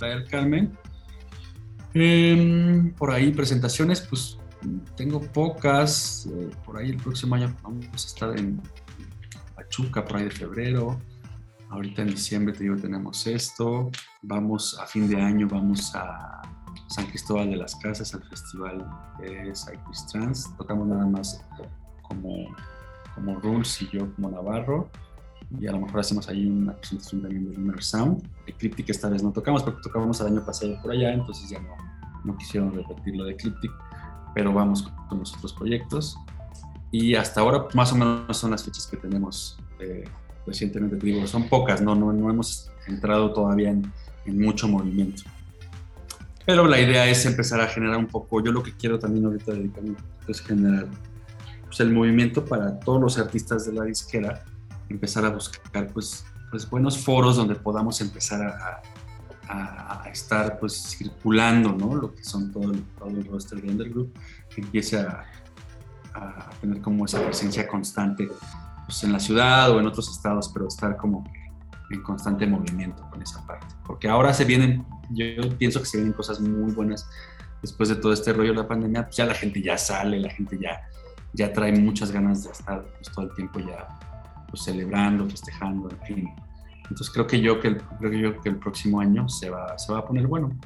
a 0.00 0.06
del 0.06 0.26
Carmen. 0.26 0.76
Em, 1.98 2.92
por 2.92 3.10
ahí 3.10 3.32
presentaciones, 3.32 4.02
pues 4.02 4.38
tengo 4.96 5.18
pocas. 5.18 6.28
Eh, 6.30 6.50
por 6.62 6.76
ahí 6.76 6.90
el 6.90 6.98
próximo 6.98 7.36
año 7.36 7.56
vamos 7.62 7.86
a 7.86 7.96
estar 7.96 8.38
en 8.38 8.60
Pachuca 9.54 10.04
por 10.04 10.18
ahí 10.18 10.24
de 10.24 10.30
febrero. 10.30 11.00
Ahorita 11.70 12.02
en 12.02 12.08
diciembre 12.08 12.54
tenemos 12.54 13.26
esto. 13.26 13.90
Vamos 14.20 14.78
a 14.78 14.86
fin 14.86 15.08
de 15.08 15.18
año, 15.22 15.48
vamos 15.48 15.94
a 15.94 16.42
San 16.88 17.06
Cristóbal 17.06 17.48
de 17.48 17.56
las 17.56 17.74
Casas, 17.76 18.12
al 18.12 18.22
festival 18.24 18.86
de 19.18 19.54
Cyclist 19.54 20.12
Trans. 20.12 20.54
Tocamos 20.58 20.88
nada 20.88 21.06
más 21.06 21.42
como, 22.02 22.54
como 23.14 23.40
Rules 23.40 23.80
y 23.80 23.88
yo 23.88 24.14
como 24.16 24.30
Navarro. 24.30 24.90
Y 25.60 25.66
a 25.66 25.72
lo 25.72 25.80
mejor 25.80 26.00
hacemos 26.00 26.28
ahí 26.28 26.46
una 26.46 26.74
presentación 26.74 27.22
también 27.22 27.50
de 27.50 27.56
Lunar 27.56 27.82
Sound. 27.82 28.28
Ecliptic 28.46 28.90
esta 28.90 29.08
vez 29.08 29.22
no 29.22 29.32
tocamos 29.32 29.62
porque 29.62 29.80
tocábamos 29.82 30.20
el 30.20 30.26
año 30.26 30.44
pasado 30.44 30.76
por 30.82 30.90
allá, 30.90 31.12
entonces 31.12 31.48
ya 31.48 31.60
no, 31.60 31.74
no 32.24 32.36
quisieron 32.36 32.74
repetir 32.74 33.16
lo 33.16 33.24
de 33.24 33.32
Ecliptic. 33.32 33.70
Pero 34.34 34.52
vamos 34.52 34.90
con 35.08 35.20
los 35.20 35.34
otros 35.34 35.52
proyectos. 35.52 36.16
Y 36.90 37.14
hasta 37.14 37.40
ahora 37.40 37.66
más 37.74 37.92
o 37.92 37.96
menos 37.96 38.36
son 38.36 38.50
las 38.50 38.64
fechas 38.64 38.86
que 38.86 38.96
tenemos 38.96 39.58
eh, 39.80 40.04
recientemente. 40.46 40.96
Te 40.96 41.06
digo, 41.06 41.26
son 41.26 41.48
pocas, 41.48 41.80
no, 41.80 41.94
no, 41.94 42.12
no 42.12 42.30
hemos 42.30 42.70
entrado 42.86 43.32
todavía 43.32 43.70
en, 43.70 43.90
en, 44.24 44.40
mucho 44.40 44.68
movimiento. 44.68 45.22
Pero 46.44 46.66
la 46.66 46.80
idea 46.80 47.08
es 47.08 47.26
empezar 47.26 47.60
a 47.60 47.66
generar 47.66 47.96
un 47.96 48.06
poco, 48.06 48.42
yo 48.42 48.52
lo 48.52 48.62
que 48.62 48.72
quiero 48.72 48.98
también 48.98 49.24
ahorita 49.24 49.52
dedicarme 49.52 49.96
es 50.28 50.40
generar 50.40 50.86
pues, 51.64 51.80
el 51.80 51.92
movimiento 51.92 52.44
para 52.44 52.78
todos 52.78 53.00
los 53.00 53.18
artistas 53.18 53.66
de 53.66 53.72
la 53.72 53.84
disquera, 53.84 54.44
empezar 54.88 55.24
a 55.24 55.30
buscar 55.30 55.88
pues, 55.92 56.24
pues 56.50 56.68
buenos 56.68 56.98
foros 56.98 57.36
donde 57.36 57.54
podamos 57.54 58.00
empezar 58.00 58.42
a, 58.42 58.82
a, 59.48 60.02
a 60.02 60.08
estar 60.08 60.58
pues 60.58 60.96
circulando, 60.96 61.72
¿no? 61.72 61.94
Lo 61.94 62.14
que 62.14 62.24
son 62.24 62.52
todo 62.52 62.72
el, 62.72 62.82
todo 62.98 63.08
el 63.08 63.24
roster 63.26 63.60
de 63.60 63.70
Undergroup, 63.70 64.12
que 64.54 64.60
empiece 64.60 64.98
a, 64.98 65.24
a 66.14 66.50
tener 66.60 66.80
como 66.80 67.04
esa 67.04 67.22
presencia 67.22 67.66
constante 67.66 68.28
pues, 68.86 69.04
en 69.04 69.12
la 69.12 69.20
ciudad 69.20 69.70
o 69.70 69.80
en 69.80 69.86
otros 69.86 70.10
estados, 70.10 70.50
pero 70.52 70.68
estar 70.68 70.96
como 70.96 71.24
en 71.90 72.02
constante 72.02 72.46
movimiento 72.46 73.08
con 73.10 73.22
esa 73.22 73.44
parte. 73.46 73.66
Porque 73.86 74.08
ahora 74.08 74.32
se 74.32 74.44
vienen, 74.44 74.84
yo 75.10 75.48
pienso 75.56 75.80
que 75.80 75.86
se 75.86 75.98
vienen 75.98 76.12
cosas 76.12 76.40
muy 76.40 76.72
buenas 76.72 77.08
después 77.62 77.88
de 77.88 77.96
todo 77.96 78.12
este 78.12 78.32
rollo 78.32 78.50
de 78.50 78.56
la 78.56 78.68
pandemia, 78.68 79.04
pues 79.04 79.16
ya 79.16 79.26
la 79.26 79.34
gente 79.34 79.62
ya 79.62 79.78
sale, 79.78 80.18
la 80.20 80.30
gente 80.30 80.58
ya, 80.60 80.82
ya 81.32 81.52
trae 81.52 81.72
muchas 81.72 82.10
ganas 82.10 82.44
de 82.44 82.50
estar 82.50 82.84
pues, 82.84 83.12
todo 83.12 83.26
el 83.26 83.34
tiempo 83.34 83.60
ya 83.60 83.86
pues, 84.50 84.64
celebrando, 84.64 85.28
festejando, 85.28 85.90
en 85.90 86.00
fin. 86.06 86.30
Entonces 86.82 87.10
creo 87.10 87.26
que 87.26 87.40
yo 87.40 87.60
que 87.60 87.68
el, 87.68 87.78
creo 87.98 88.10
que 88.10 88.18
yo 88.18 88.40
que 88.40 88.48
el 88.48 88.56
próximo 88.56 89.00
año 89.00 89.28
se 89.28 89.50
va, 89.50 89.78
se 89.78 89.92
va 89.92 90.00
a 90.00 90.04
poner 90.06 90.26
bueno. 90.26 90.56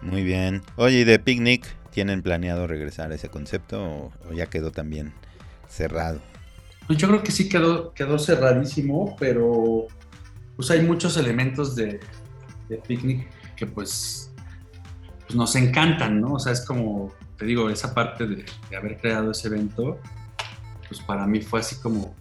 Muy 0.00 0.22
bien. 0.22 0.62
Oye, 0.76 1.00
¿y 1.00 1.04
de 1.04 1.18
picnic 1.18 1.66
tienen 1.90 2.22
planeado 2.22 2.66
regresar 2.66 3.12
a 3.12 3.14
ese 3.14 3.28
concepto 3.28 3.82
o, 3.82 4.32
ya 4.32 4.46
quedó 4.46 4.72
también 4.72 5.12
cerrado? 5.68 6.20
Pues 6.86 6.98
yo 6.98 7.08
creo 7.08 7.22
que 7.22 7.32
sí 7.32 7.48
quedó, 7.48 7.92
quedó 7.94 8.18
cerradísimo, 8.18 9.16
pero 9.18 9.86
pues 10.56 10.70
hay 10.70 10.82
muchos 10.82 11.16
elementos 11.16 11.76
de, 11.76 12.00
de 12.68 12.76
picnic 12.78 13.28
que 13.56 13.66
pues, 13.66 14.32
pues, 15.26 15.36
nos 15.36 15.54
encantan, 15.56 16.20
¿no? 16.20 16.34
O 16.34 16.38
sea, 16.38 16.52
es 16.52 16.64
como, 16.64 17.12
te 17.38 17.44
digo, 17.46 17.70
esa 17.70 17.94
parte 17.94 18.26
de, 18.26 18.44
haber 18.76 18.98
creado 18.98 19.30
ese 19.30 19.48
evento, 19.48 19.98
pues 20.88 21.00
para 21.00 21.26
mí 21.26 21.40
fue 21.40 21.60
así 21.60 21.76
como, 21.76 22.14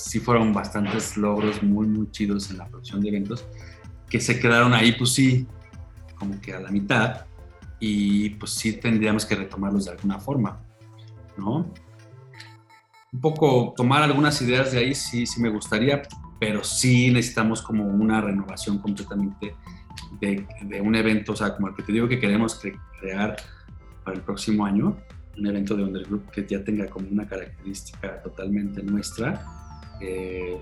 sí 0.00 0.20
fueron 0.20 0.52
bastantes 0.52 1.16
logros 1.16 1.62
muy, 1.62 1.86
muy 1.86 2.10
chidos 2.10 2.50
en 2.50 2.58
la 2.58 2.66
producción 2.66 3.00
de 3.00 3.08
eventos, 3.08 3.46
que 4.08 4.20
se 4.20 4.40
quedaron 4.40 4.72
ahí, 4.72 4.92
pues 4.92 5.10
sí, 5.10 5.46
como 6.18 6.40
que 6.40 6.54
a 6.54 6.60
la 6.60 6.70
mitad, 6.70 7.26
y 7.78 8.30
pues 8.30 8.52
sí 8.52 8.74
tendríamos 8.74 9.24
que 9.24 9.34
retomarlos 9.34 9.86
de 9.86 9.92
alguna 9.92 10.18
forma, 10.18 10.60
¿no? 11.36 11.72
Un 13.12 13.20
poco 13.20 13.74
tomar 13.76 14.02
algunas 14.02 14.40
ideas 14.42 14.72
de 14.72 14.78
ahí 14.78 14.94
sí, 14.94 15.26
sí 15.26 15.40
me 15.40 15.48
gustaría, 15.48 16.02
pero 16.38 16.62
sí 16.64 17.10
necesitamos 17.10 17.62
como 17.62 17.84
una 17.84 18.20
renovación 18.20 18.78
completamente 18.78 19.54
de, 20.20 20.46
de 20.62 20.80
un 20.80 20.94
evento, 20.94 21.32
o 21.32 21.36
sea, 21.36 21.54
como 21.54 21.68
el 21.68 21.74
que 21.74 21.82
te 21.82 21.92
digo 21.92 22.08
que 22.08 22.18
queremos 22.18 22.60
crear 23.00 23.36
para 24.04 24.16
el 24.16 24.22
próximo 24.22 24.64
año, 24.64 24.96
un 25.36 25.46
evento 25.46 25.76
de 25.76 25.84
Undergroup 25.84 26.30
que 26.30 26.46
ya 26.46 26.62
tenga 26.62 26.86
como 26.86 27.08
una 27.08 27.26
característica 27.26 28.22
totalmente 28.22 28.82
nuestra, 28.82 29.59
eh, 30.00 30.60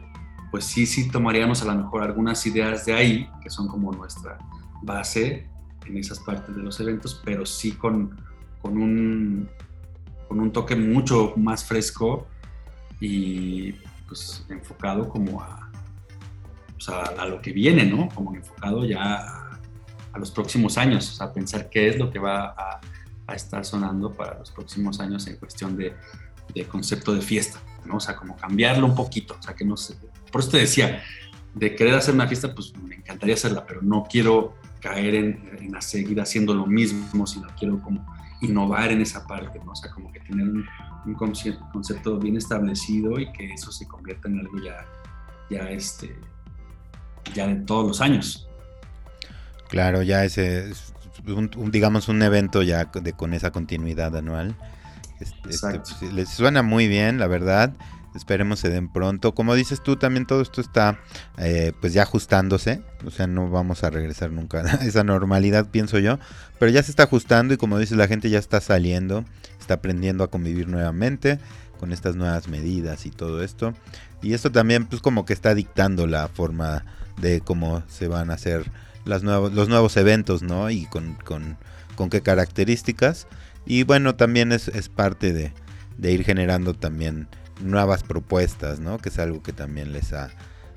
pues 0.51 0.65
sí, 0.65 0.87
sí 0.87 1.11
tomaríamos 1.11 1.63
a 1.63 1.67
lo 1.67 1.75
mejor 1.75 2.03
algunas 2.03 2.45
ideas 2.47 2.85
de 2.87 2.95
ahí, 2.95 3.31
que 3.43 3.51
son 3.51 3.69
como 3.69 3.93
nuestra 3.93 4.39
base 4.83 5.47
en 5.87 5.97
esas 5.97 6.21
partes 6.21 6.55
de 6.55 6.63
los 6.63 6.79
eventos, 6.81 7.21
pero 7.25 7.45
sí 7.47 7.73
con, 7.73 8.21
con, 8.63 8.79
un, 8.79 9.49
con 10.29 10.41
un 10.41 10.53
toque 10.53 10.77
mucho 10.77 11.35
más 11.37 11.65
fresco 11.65 12.27
y 13.01 13.73
pues 14.07 14.45
enfocado 14.49 15.09
como 15.09 15.43
a, 15.43 15.71
pues, 16.73 16.89
a, 16.89 17.27
lo 17.27 17.41
que 17.41 17.53
viene, 17.53 17.85
¿no? 17.85 18.09
Como 18.15 18.35
enfocado 18.35 18.85
ya 18.85 19.03
a, 19.03 19.61
a, 20.13 20.19
los 20.19 20.31
próximos 20.31 20.79
años, 20.79 21.11
o 21.11 21.15
sea, 21.15 21.33
pensar 21.33 21.69
qué 21.69 21.89
es 21.89 21.99
lo 21.99 22.11
que 22.11 22.19
va 22.19 22.55
a, 22.57 22.81
a 23.29 23.35
estar 23.35 23.65
sonando 23.65 24.11
para 24.11 24.39
los 24.39 24.51
próximos 24.51 24.99
años 25.01 25.27
en 25.27 25.37
cuestión 25.37 25.77
de, 25.77 25.95
concepto 26.67 27.15
de 27.15 27.21
fiesta, 27.21 27.61
¿no? 27.85 27.97
O 27.97 28.01
sea, 28.01 28.17
como 28.17 28.37
cambiarlo 28.37 28.87
un 28.87 28.95
poquito, 28.95 29.37
o 29.39 29.43
sea, 29.43 29.55
que 29.55 29.65
no 29.65 29.77
sé, 29.77 29.97
por 30.31 30.41
eso 30.41 30.51
te 30.51 30.59
decía, 30.59 31.03
de 31.55 31.75
querer 31.75 31.95
hacer 31.95 32.15
una 32.15 32.27
fiesta, 32.27 32.55
pues 32.55 32.77
me 32.77 32.97
encantaría 32.97 33.35
hacerla, 33.35 33.65
pero 33.67 33.81
no 33.83 34.07
quiero 34.09 34.55
caer 34.81 35.15
en, 35.15 35.59
en 35.61 35.83
seguir 35.83 36.21
haciendo 36.21 36.55
lo 36.55 36.67
mismo, 36.67 37.27
sino 37.27 37.49
quiero 37.59 37.81
como 37.81 38.07
innovar 38.41 38.93
en 38.93 39.01
esa 39.01 39.27
parte, 39.27 39.59
¿no? 39.65 39.73
O 39.73 39.77
sea, 39.77 39.91
como 39.91 40.13
que 40.13 40.21
tener 40.21 40.47
un, 40.47 40.65
un 41.07 41.15
concepto 41.15 42.19
bien 42.19 42.37
establecido 42.37 43.19
y 43.19 43.31
que 43.33 43.53
eso 43.53 43.73
se 43.73 43.87
convierta 43.87 44.29
en 44.29 44.41
algo 44.41 44.59
ya, 44.63 44.85
ya, 45.51 45.71
este, 45.71 46.15
ya 47.35 47.47
de 47.47 47.57
todos 47.57 47.89
los 47.89 48.01
años. 48.01 48.49
Claro, 49.69 50.03
ya 50.03 50.25
ese, 50.25 50.73
un, 51.27 51.71
digamos, 51.71 52.09
un 52.09 52.23
evento 52.23 52.63
ya 52.63 52.85
de, 52.85 53.13
con 53.13 53.35
esa 53.35 53.51
continuidad 53.51 54.17
anual. 54.17 54.57
Este, 55.21 55.51
este 55.51 55.81
pues, 55.81 56.13
les 56.13 56.29
suena 56.29 56.63
muy 56.63 56.89
bien, 56.89 57.19
la 57.19 57.27
verdad. 57.27 57.75
Esperemos 58.15 58.59
se 58.59 58.71
den 58.71 58.89
pronto. 58.89 59.35
Como 59.35 59.55
dices 59.55 59.83
tú, 59.83 59.97
también 59.97 60.27
todo 60.27 60.41
esto 60.41 60.61
está 60.61 60.99
eh, 61.37 61.73
pues 61.81 61.93
ya 61.93 62.03
ajustándose. 62.03 62.83
O 63.05 63.11
sea, 63.11 63.27
no 63.27 63.51
vamos 63.51 63.85
a 63.85 63.91
regresar 63.91 64.33
nunca 64.33 64.61
a 64.81 64.85
esa 64.85 65.05
normalidad, 65.05 65.71
pienso 65.71 65.99
yo. 65.99 66.19
Pero 66.59 66.71
ya 66.71 66.83
se 66.83 66.91
está 66.91 67.05
ajustando 67.05 67.55
y 67.55 67.57
como 67.57 67.79
dices, 67.79 67.97
la 67.97 68.09
gente 68.09 68.31
ya 68.31 68.39
está 68.39 68.61
saliendo, 68.61 69.25
está 69.61 69.75
aprendiendo 69.75 70.25
a 70.25 70.31
convivir 70.31 70.69
nuevamente 70.69 71.39
con 71.79 71.93
estas 71.93 72.17
nuevas 72.17 72.49
medidas 72.49 73.07
y 73.07 73.11
todo 73.11 73.43
esto. 73.43 73.75
Y 74.21 74.35
esto 74.35 74.51
también 74.51 74.87
pues 74.87 75.01
como 75.01 75.25
que 75.25 75.33
está 75.33 75.55
dictando 75.55 76.07
la 76.07 76.29
forma 76.29 76.85
de 77.21 77.41
cómo 77.41 77.83
se 77.89 78.09
van 78.09 78.31
a 78.31 78.35
hacer 78.35 78.71
las 79.05 79.23
nuevos, 79.23 79.53
los 79.53 79.69
nuevos 79.69 79.97
eventos, 79.97 80.43
¿no? 80.43 80.71
Y 80.71 80.87
con, 80.87 81.15
con, 81.25 81.57
con 81.95 82.11
qué 82.11 82.21
características. 82.21 83.27
Y 83.69 83.85
bueno, 83.85 84.17
también 84.17 84.51
es, 84.51 84.69
es 84.69 84.89
parte 84.89 85.33
de, 85.33 85.53
de, 85.99 86.13
ir 86.13 86.25
generando 86.25 86.73
también 86.73 87.29
nuevas 87.61 88.03
propuestas, 88.03 88.81
¿no? 88.81 88.99
Que 88.99 89.11
es 89.11 89.19
algo 89.19 89.43
que 89.43 89.53
también 89.53 89.93
les 89.93 90.13
ha, 90.13 90.31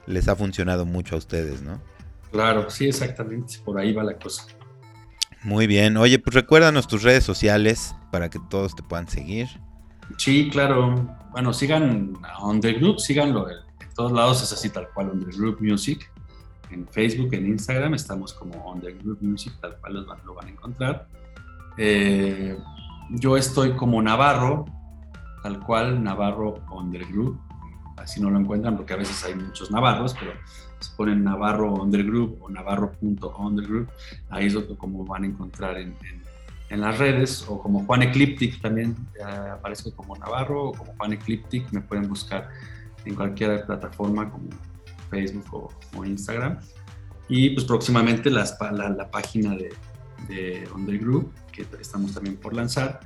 les 0.07 0.27
ha 0.27 0.35
funcionado 0.35 0.85
mucho 0.85 1.15
a 1.15 1.17
ustedes, 1.17 1.61
¿no? 1.61 1.81
Claro, 2.31 2.69
sí, 2.69 2.87
exactamente. 2.87 3.55
Por 3.63 3.79
ahí 3.79 3.93
va 3.93 4.03
la 4.03 4.17
cosa. 4.17 4.43
Muy 5.41 5.67
bien. 5.67 5.95
Oye, 5.95 6.19
pues 6.19 6.33
recuérdanos 6.33 6.87
tus 6.87 7.01
redes 7.01 7.23
sociales 7.23 7.95
para 8.11 8.29
que 8.29 8.39
todos 8.49 8.75
te 8.75 8.83
puedan 8.83 9.07
seguir. 9.07 9.47
Sí, 10.17 10.49
claro. 10.51 11.17
Bueno, 11.31 11.53
sigan 11.53 12.13
a 12.23 12.45
Undergroup, 12.45 12.99
síganlo 12.99 13.49
en 13.49 13.55
todos 13.95 14.11
lados, 14.11 14.43
es 14.43 14.51
así 14.51 14.69
tal 14.69 14.89
cual, 14.93 15.11
Undergroup 15.11 15.61
Music 15.61 16.11
en 16.71 16.87
Facebook, 16.87 17.33
en 17.33 17.47
Instagram, 17.47 17.93
estamos 17.93 18.33
como 18.33 18.53
On 18.65 18.81
The 18.81 18.93
Group 18.93 19.19
Music, 19.21 19.53
tal 19.61 19.77
cual 19.77 19.93
lo 19.93 20.05
van, 20.05 20.19
lo 20.25 20.33
van 20.33 20.47
a 20.47 20.49
encontrar. 20.49 21.07
Eh, 21.77 22.57
yo 23.11 23.37
estoy 23.37 23.73
como 23.73 24.01
Navarro, 24.01 24.65
tal 25.43 25.59
cual, 25.59 26.03
Navarro 26.03 26.55
On 26.69 26.91
Group, 26.91 27.39
así 27.97 28.21
no 28.21 28.29
lo 28.29 28.39
encuentran 28.39 28.77
porque 28.77 28.93
a 28.93 28.97
veces 28.97 29.23
hay 29.25 29.35
muchos 29.35 29.71
Navarros, 29.71 30.15
pero 30.19 30.33
se 30.79 30.95
ponen 30.95 31.23
Navarro 31.23 31.73
On 31.73 31.91
Group 31.91 32.37
o 32.41 32.49
Navarro.ondegroup, 32.49 33.89
ahí 34.29 34.47
es 34.47 34.53
lo 34.53 34.67
que 34.67 34.75
como 34.75 35.05
van 35.05 35.23
a 35.23 35.27
encontrar 35.27 35.77
en, 35.77 35.95
las 36.69 36.97
redes, 36.99 37.45
o 37.49 37.61
como 37.61 37.83
Juan 37.85 38.01
Ecliptic 38.01 38.61
también, 38.61 38.95
eh, 39.19 39.49
aparezco 39.51 39.93
como 39.93 40.15
Navarro 40.15 40.69
o 40.69 40.71
como 40.71 40.93
Juan 40.93 41.11
Ecliptic, 41.11 41.69
me 41.73 41.81
pueden 41.81 42.07
buscar 42.07 42.47
en 43.03 43.13
cualquier 43.13 43.65
plataforma 43.65 44.31
como 44.31 44.47
Facebook 45.09 45.69
o, 45.93 46.05
Instagram. 46.05 46.59
Y 47.27 47.49
pues 47.49 47.65
próximamente 47.65 48.29
la, 48.29 48.45
la, 48.71 49.11
página 49.11 49.53
de, 49.53 49.73
de 50.29 50.97
Group, 50.97 51.33
que 51.51 51.67
estamos 51.79 52.13
también 52.13 52.37
por 52.37 52.55
lanzar, 52.55 53.01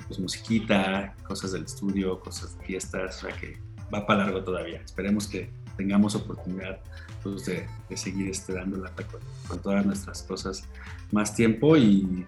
pues, 0.09 0.19
musiquita, 0.19 1.15
cosas 1.27 1.53
del 1.53 1.65
estudio, 1.65 2.19
cosas 2.21 2.59
de 2.59 2.65
fiestas, 2.65 3.19
o 3.19 3.27
sea 3.27 3.37
que 3.37 3.59
va 3.93 4.07
para 4.07 4.25
largo 4.25 4.43
todavía. 4.43 4.81
Esperemos 4.81 5.27
que 5.27 5.51
tengamos 5.77 6.15
oportunidad 6.15 6.81
pues, 7.23 7.45
de, 7.47 7.67
seguir 7.97 8.29
este, 8.29 8.55
dando 8.55 8.79
lata 8.79 9.05
con, 9.07 9.21
con, 9.47 9.61
todas 9.61 9.85
nuestras 9.85 10.23
cosas 10.23 10.65
más 11.13 11.35
tiempo 11.35 11.77
y, 11.77 12.27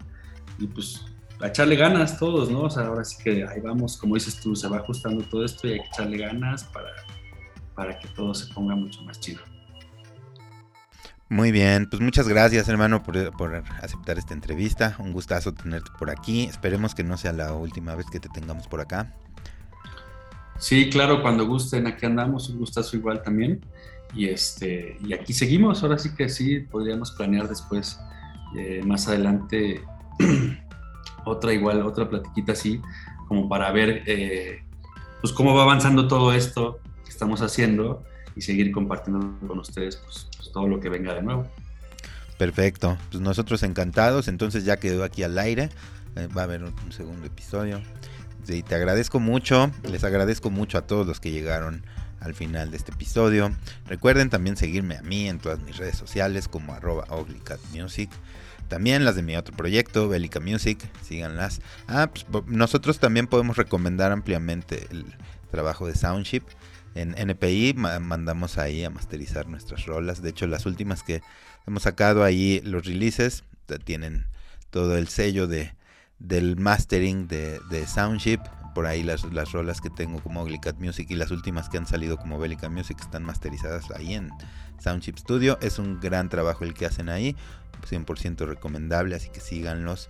pues 0.74 1.04
a 1.40 1.48
echarle 1.48 1.76
ganas 1.76 2.18
todos, 2.18 2.50
¿no? 2.50 2.62
O 2.62 2.70
sea, 2.70 2.86
ahora 2.86 3.04
sí 3.04 3.22
que 3.22 3.46
ahí 3.46 3.60
vamos, 3.60 3.98
como 3.98 4.14
dices 4.14 4.40
tú, 4.40 4.56
se 4.56 4.68
va 4.68 4.78
ajustando 4.78 5.22
todo 5.24 5.44
esto 5.44 5.68
y 5.68 5.72
hay 5.72 5.80
que 5.80 5.86
echarle 5.86 6.16
ganas 6.18 6.64
para, 6.64 6.92
para 7.74 7.98
que 7.98 8.08
todo 8.08 8.34
se 8.34 8.52
ponga 8.54 8.74
mucho 8.74 9.02
más 9.02 9.20
chido. 9.20 9.42
Muy 11.28 11.50
bien, 11.50 11.88
pues 11.90 12.00
muchas 12.00 12.28
gracias 12.28 12.68
hermano 12.68 13.02
por, 13.02 13.36
por, 13.36 13.56
aceptar 13.82 14.16
esta 14.16 14.32
entrevista. 14.32 14.94
Un 15.00 15.12
gustazo 15.12 15.52
tenerte 15.52 15.90
por 15.98 16.10
aquí. 16.10 16.44
Esperemos 16.44 16.94
que 16.94 17.02
no 17.02 17.16
sea 17.16 17.32
la 17.32 17.52
última 17.52 17.96
vez 17.96 18.06
que 18.06 18.20
te 18.20 18.28
tengamos 18.28 18.68
por 18.68 18.80
acá. 18.80 19.12
Sí, 20.58 20.88
claro, 20.88 21.22
cuando 21.22 21.46
gusten, 21.46 21.86
aquí 21.86 22.06
andamos, 22.06 22.48
un 22.48 22.58
gustazo 22.58 22.96
igual 22.96 23.22
también. 23.22 23.60
Y 24.14 24.28
este, 24.28 24.96
y 25.04 25.12
aquí 25.12 25.32
seguimos, 25.32 25.82
ahora 25.82 25.98
sí 25.98 26.14
que 26.14 26.28
sí, 26.28 26.60
podríamos 26.60 27.10
planear 27.10 27.48
después, 27.48 27.98
eh, 28.56 28.80
más 28.84 29.08
adelante, 29.08 29.82
otra 31.24 31.52
igual, 31.52 31.82
otra 31.82 32.08
platiquita 32.08 32.52
así, 32.52 32.80
como 33.26 33.48
para 33.48 33.70
ver 33.72 34.04
eh, 34.06 34.62
pues 35.20 35.32
cómo 35.32 35.54
va 35.54 35.64
avanzando 35.64 36.08
todo 36.08 36.32
esto 36.32 36.78
que 37.04 37.10
estamos 37.10 37.42
haciendo 37.42 38.04
y 38.36 38.42
seguir 38.42 38.70
compartiendo 38.70 39.34
con 39.46 39.58
ustedes 39.58 39.96
pues, 39.96 40.28
pues, 40.36 40.52
todo 40.52 40.68
lo 40.68 40.78
que 40.78 40.88
venga 40.88 41.14
de 41.14 41.22
nuevo. 41.22 41.48
Perfecto, 42.38 42.98
pues 43.10 43.22
nosotros 43.22 43.62
encantados, 43.62 44.28
entonces 44.28 44.64
ya 44.64 44.76
quedó 44.76 45.04
aquí 45.04 45.22
al 45.22 45.38
aire, 45.38 45.70
eh, 46.16 46.28
va 46.36 46.42
a 46.42 46.44
haber 46.44 46.62
un, 46.62 46.92
segundo 46.92 47.26
episodio. 47.26 47.80
Sí, 48.44 48.62
te 48.62 48.74
agradezco 48.74 49.18
mucho, 49.18 49.70
les 49.90 50.04
agradezco 50.04 50.50
mucho 50.50 50.78
a 50.78 50.82
todos 50.82 51.06
los 51.06 51.18
que 51.18 51.32
llegaron 51.32 51.82
al 52.20 52.34
final 52.34 52.70
de 52.70 52.76
este 52.76 52.92
episodio. 52.92 53.50
Recuerden 53.86 54.28
también 54.30 54.56
seguirme 54.56 54.96
a 54.96 55.02
mí 55.02 55.28
en 55.28 55.38
todas 55.38 55.60
mis 55.60 55.78
redes 55.78 55.96
sociales 55.96 56.46
como 56.46 56.74
arroba. 56.74 57.06
También 58.68 59.04
las 59.04 59.16
de 59.16 59.22
mi 59.22 59.36
otro 59.36 59.56
proyecto, 59.56 60.08
Bélica 60.08 60.40
Music, 60.40 60.78
síganlas. 61.02 61.60
Ah, 61.88 62.10
pues, 62.12 62.46
nosotros 62.46 62.98
también 62.98 63.26
podemos 63.28 63.56
recomendar 63.56 64.12
ampliamente 64.12 64.86
el 64.90 65.06
trabajo 65.50 65.86
de 65.86 65.94
Soundship. 65.94 66.42
En 66.96 67.14
NPI 67.16 67.74
mandamos 67.74 68.58
ahí 68.58 68.82
a 68.84 68.90
masterizar 68.90 69.46
nuestras 69.46 69.86
rolas. 69.86 70.22
De 70.22 70.30
hecho, 70.30 70.46
las 70.46 70.66
últimas 70.66 71.02
que 71.02 71.22
hemos 71.66 71.82
sacado 71.82 72.24
ahí, 72.24 72.60
los 72.64 72.86
releases, 72.86 73.44
tienen 73.84 74.26
todo 74.70 74.96
el 74.96 75.08
sello 75.08 75.46
de, 75.46 75.74
del 76.18 76.56
mastering 76.56 77.28
de, 77.28 77.60
de 77.70 77.86
Soundship 77.86 78.40
por 78.76 78.84
ahí 78.84 79.02
las, 79.02 79.24
las 79.32 79.52
rolas 79.52 79.80
que 79.80 79.88
tengo 79.88 80.20
como 80.20 80.44
Glicat 80.44 80.78
Music 80.78 81.06
y 81.08 81.14
las 81.14 81.30
últimas 81.30 81.70
que 81.70 81.78
han 81.78 81.86
salido 81.86 82.18
como 82.18 82.38
Bélica 82.38 82.68
Music 82.68 82.98
están 83.00 83.24
masterizadas 83.24 83.90
ahí 83.90 84.12
en 84.12 84.28
Soundchip 84.78 85.16
Studio. 85.16 85.58
Es 85.62 85.78
un 85.78 85.98
gran 85.98 86.28
trabajo 86.28 86.62
el 86.62 86.74
que 86.74 86.84
hacen 86.84 87.08
ahí, 87.08 87.34
100% 87.82 88.46
recomendable, 88.46 89.14
así 89.14 89.28
que 89.28 89.40
síganlos. 89.40 90.08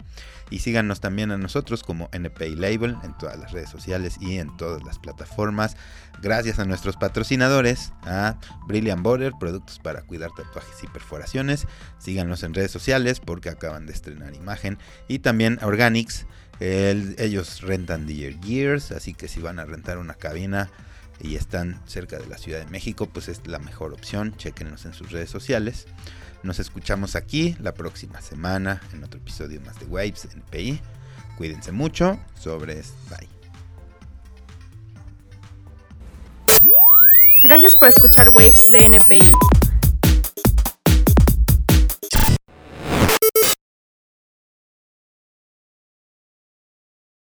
Y 0.51 0.61
síganos 0.61 1.01
también 1.01 1.31
a 1.33 1.39
nosotros 1.39 1.83
como 1.83 2.09
NPI 2.13 2.55
Label 2.55 2.97
en 3.03 3.17
todas 3.19 3.39
las 3.39 3.53
redes 3.53 3.71
sociales 3.71 4.17
y 4.21 4.39
en 4.39 4.57
todas 4.57 4.83
las 4.85 4.99
plataformas. 4.99 5.77
Gracias 6.23 6.59
a 6.59 6.65
nuestros 6.65 6.97
patrocinadores, 6.97 7.93
a 8.03 8.39
Brilliant 8.67 9.03
Border, 9.03 9.33
productos 9.39 9.79
para 9.79 10.03
cuidar 10.03 10.31
tatuajes 10.37 10.83
y 10.83 10.87
perforaciones. 10.87 11.67
Síganos 11.99 12.43
en 12.43 12.55
redes 12.55 12.71
sociales 12.71 13.21
porque 13.21 13.49
acaban 13.49 13.87
de 13.87 13.93
estrenar 13.93 14.35
imagen. 14.35 14.79
Y 15.09 15.19
también 15.19 15.59
a 15.61 15.67
Organics 15.67 16.27
ellos 16.61 17.61
rentan 17.61 18.07
Dear 18.07 18.41
Years, 18.41 18.93
así 18.93 19.15
que 19.15 19.29
si 19.29 19.41
van 19.41 19.59
a 19.59 19.65
rentar 19.65 19.99
una 19.99 20.15
cabina 20.15 20.71
y 21.21 21.37
están 21.37 21.81
cerca 21.87 22.19
de 22.19 22.27
la 22.27 22.39
Ciudad 22.39 22.61
de 22.61 22.71
México, 22.71 23.07
pues 23.07 23.29
es 23.29 23.47
la 23.47 23.59
mejor 23.59 23.93
opción. 23.93 24.35
Chequenlos 24.37 24.85
en 24.85 24.95
sus 24.95 25.11
redes 25.11 25.31
sociales. 25.31 25.87
Nos 26.47 26.61
escuchamos 26.61 27.17
aquí 27.17 27.57
la 27.61 27.75
próxima 27.75 28.21
semana 28.21 28.81
en 28.93 29.03
otro 29.03 29.19
episodio 29.19 29.61
más 29.63 29.81
de 29.81 29.87
Waves 29.87 30.29
NPI. 30.33 30.81
Cuídense 31.37 31.73
mucho. 31.73 32.21
Sobres. 32.39 32.95
Bye. 33.11 33.29
Gracias 37.43 37.75
por 37.75 37.89
escuchar 37.89 38.29
Waves 38.29 38.71
de 38.71 38.87
NPI. 38.87 39.66